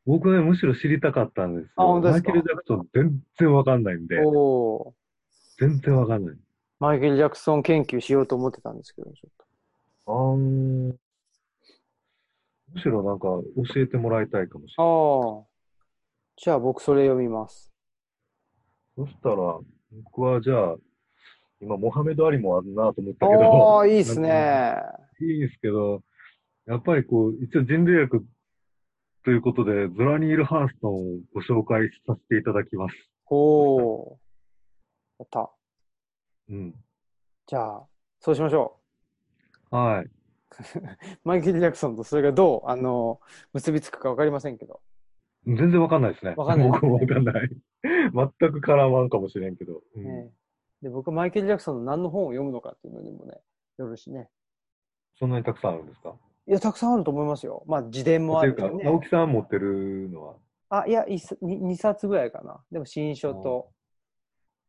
[0.05, 1.71] 僕ね、むしろ知りたかったんですよ。
[1.77, 2.31] あ本当ですか？
[2.31, 4.95] マイケル・ジャクソン全然わかんないんで、おお。
[5.57, 6.35] 全然わかんない。
[6.79, 9.31] マイケル・ジャクソン研究しようと思ってたんですけど、ちょっ
[10.07, 10.95] あー
[12.73, 13.27] むしろなんか
[13.73, 14.93] 教えてもらいたいかもしれない。
[14.93, 15.39] と。
[15.39, 15.51] ああ。
[16.37, 17.71] じゃあ僕それ読みます。
[18.95, 19.35] そしたら、
[20.03, 20.75] 僕はじゃあ、
[21.61, 24.75] 今、モハメド・アリもあるなと思ったけおど、お、いいですね。
[25.19, 26.01] いいですけど、
[26.65, 28.25] やっぱりこう、一応人類学
[29.23, 32.95] ということで、ズラニール・ハーストンをご紹介させていただきます。
[33.27, 34.19] おお。
[35.19, 35.51] やった。
[36.49, 36.75] うん。
[37.45, 37.87] じゃあ、
[38.19, 38.80] そうしましょ
[39.71, 40.05] はい。
[40.05, 40.11] う。
[41.23, 43.19] マイケル・ジャクソンとそれがどう、あの、
[43.53, 44.81] 結びつくかわかりませんけど。
[45.47, 46.35] 全然わかんないですね。
[46.37, 47.49] わかんないね僕もわかんない。
[47.83, 49.81] 全く絡まんかもしれんけど。
[49.95, 50.31] うんね
[50.81, 53.39] で、僕、マイケル・ジャクソンの何の本を読むのかっていうのにもね、
[53.77, 54.29] よるしね。
[55.13, 56.15] そんなにたくさんあるんですか？
[56.47, 57.63] いや、たくさんあると思いますよ。
[57.67, 58.67] まあ、自伝もあというか。
[58.83, 60.35] 直樹さん持ってるのは、
[60.69, 62.63] あ、いや、2, 2冊ぐらいかな。
[62.71, 63.69] でも、新書と、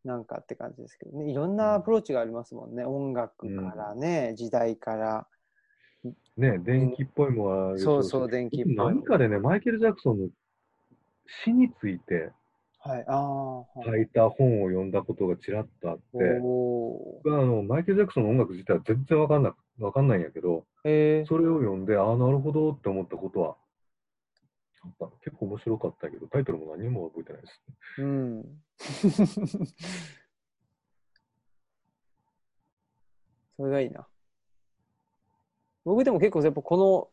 [0.04, 1.30] なんかって感じですけどね。
[1.30, 2.84] いろんなアプローチがありますもんね。
[2.84, 5.26] 音楽からね、時代から。
[6.36, 8.84] ね、電気っぽいものはあるそうそう、電気っぽいの。
[8.86, 10.28] 何かでね、マイケル・ジャクソンの
[11.44, 12.32] 死について
[12.84, 16.02] はい、あ書いた本を読んだことがちらっとあって、
[16.42, 23.56] お僕はあのマイケル・ジャクソンの音楽自体は全然わかんなくわかんないんやけど、ーえそれを読んで、ああ、なるほどって思ったことは、
[25.24, 27.60] 結構面白かったけど、タイトルも何も覚えてないです。
[27.98, 28.62] ー、うん。
[33.56, 34.06] それがいいな。
[35.84, 37.10] 僕でも結構やっぱこ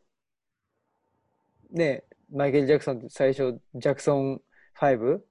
[1.71, 4.41] の、ね、マイケル・ジャクソンって最初、ジャクソン
[4.79, 5.21] 5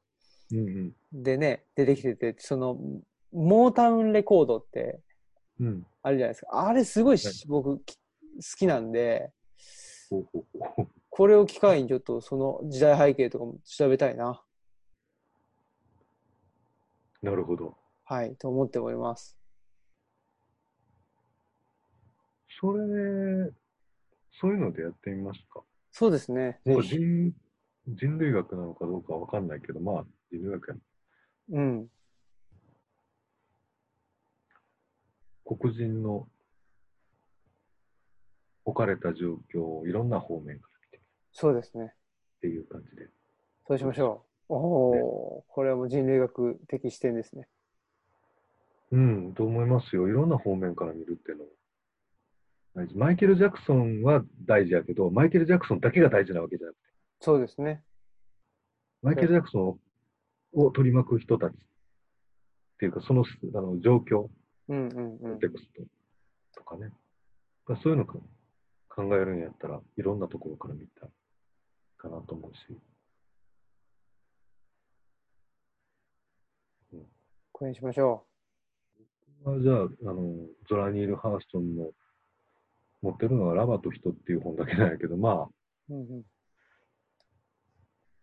[0.51, 2.79] うんでね、出てきてて、その、
[3.33, 5.01] モータウンレコードって
[5.61, 5.67] うん。
[5.67, 5.87] うん。
[6.03, 6.67] あるじゃないですか。
[6.69, 8.01] あれすごいしはい僕き好
[8.57, 9.33] きなんで、
[10.09, 10.89] ほうほうほう
[11.19, 14.41] これを機会にちょっとその時代背景とかも調べたいな。
[17.21, 17.77] なるほど。
[18.05, 19.37] はい、と思っております。
[22.61, 23.51] それ、
[24.41, 25.63] そういうのでやってみますか？
[25.91, 26.61] そうですね。
[26.65, 27.35] 人
[27.89, 30.77] 人類学なのかどうかわかんないけど、まあ、人類学や
[31.51, 31.89] うん。
[35.45, 36.29] 黒人の
[38.65, 40.68] 置かれた状況をいろんな方面か
[41.41, 41.95] そうですね。
[42.39, 43.07] っていう感じで。
[43.69, 44.55] そうしましょう。
[44.55, 47.47] おお、これはもう人類学的視点ですね。
[48.91, 50.09] うん、と思いますよ。
[50.09, 51.45] いろんな方面から見るっていうの。
[52.97, 56.81] マイケル・ジャクソンは大事やけど、マイケル・ジャクソンだけが大事なわけじゃなくて、
[57.21, 57.85] そうですね。
[59.03, 59.79] マイケル・ジャクソ
[60.57, 61.57] ンを取り巻く人たちっ
[62.79, 63.25] ていうか、その
[63.55, 64.27] あの状況、
[64.69, 65.39] うんうんうん。
[65.39, 65.83] テクスト
[66.57, 66.93] とかね。
[67.83, 68.15] そういうのか
[68.89, 71.11] 考えるんやったら、いろんなところから見たい
[71.99, 72.79] かなと思うし。
[77.53, 78.25] これにしましょ
[79.45, 81.91] まあじゃあ、あの、ゾラニール・ハーストンの
[83.03, 85.49] 持ってるのはラバと人っていう本だけなんやけど、まあ、
[85.89, 85.95] う。
[85.95, 86.01] うん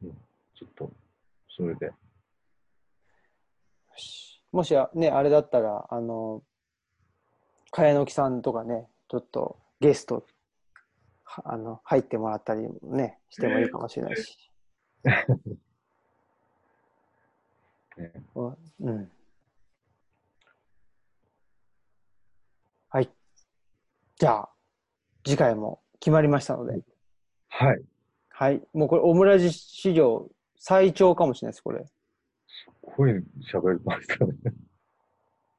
[0.03, 0.11] うん。
[0.55, 0.91] ちょっと、
[1.49, 1.91] それで。
[4.51, 6.41] もしやね、あれだったら、あの、
[7.71, 10.21] 茅野木さんとかね、ちょっとゲスト、は
[11.43, 14.51] あの、入ってもらったりもね、してもいいかもしれないし。
[17.97, 19.11] ねうん。
[22.89, 23.09] はい。
[24.17, 24.49] じゃあ、
[25.23, 26.81] 次回も決まりましたので、
[27.49, 27.81] はい。
[28.29, 28.61] はい。
[28.73, 31.85] もうこれ、オムラジ史上最長かもしれないです、これ。
[31.85, 33.11] すごい
[33.51, 34.33] 喋りましたね。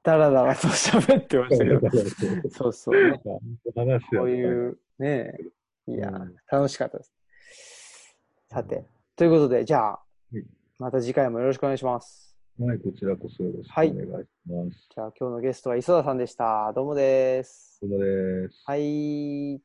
[0.02, 1.80] だらだらと喋ってましたけど。
[2.50, 3.20] そうそう、ね。
[3.74, 5.38] 話やこういう、ね、
[5.86, 6.10] いや
[6.50, 7.12] 楽しかったです。
[8.50, 10.00] さて、ということで、じゃあ
[10.32, 10.42] い、
[10.78, 12.36] また次回もよろしくお願いします。
[12.58, 14.88] はい、こちらこそよろしくおはい願いします。
[14.94, 16.72] じゃあ、今日のゲストは磯田さんでした。
[16.74, 17.78] どうもです。
[17.82, 18.62] どうもです。
[18.64, 19.60] はい。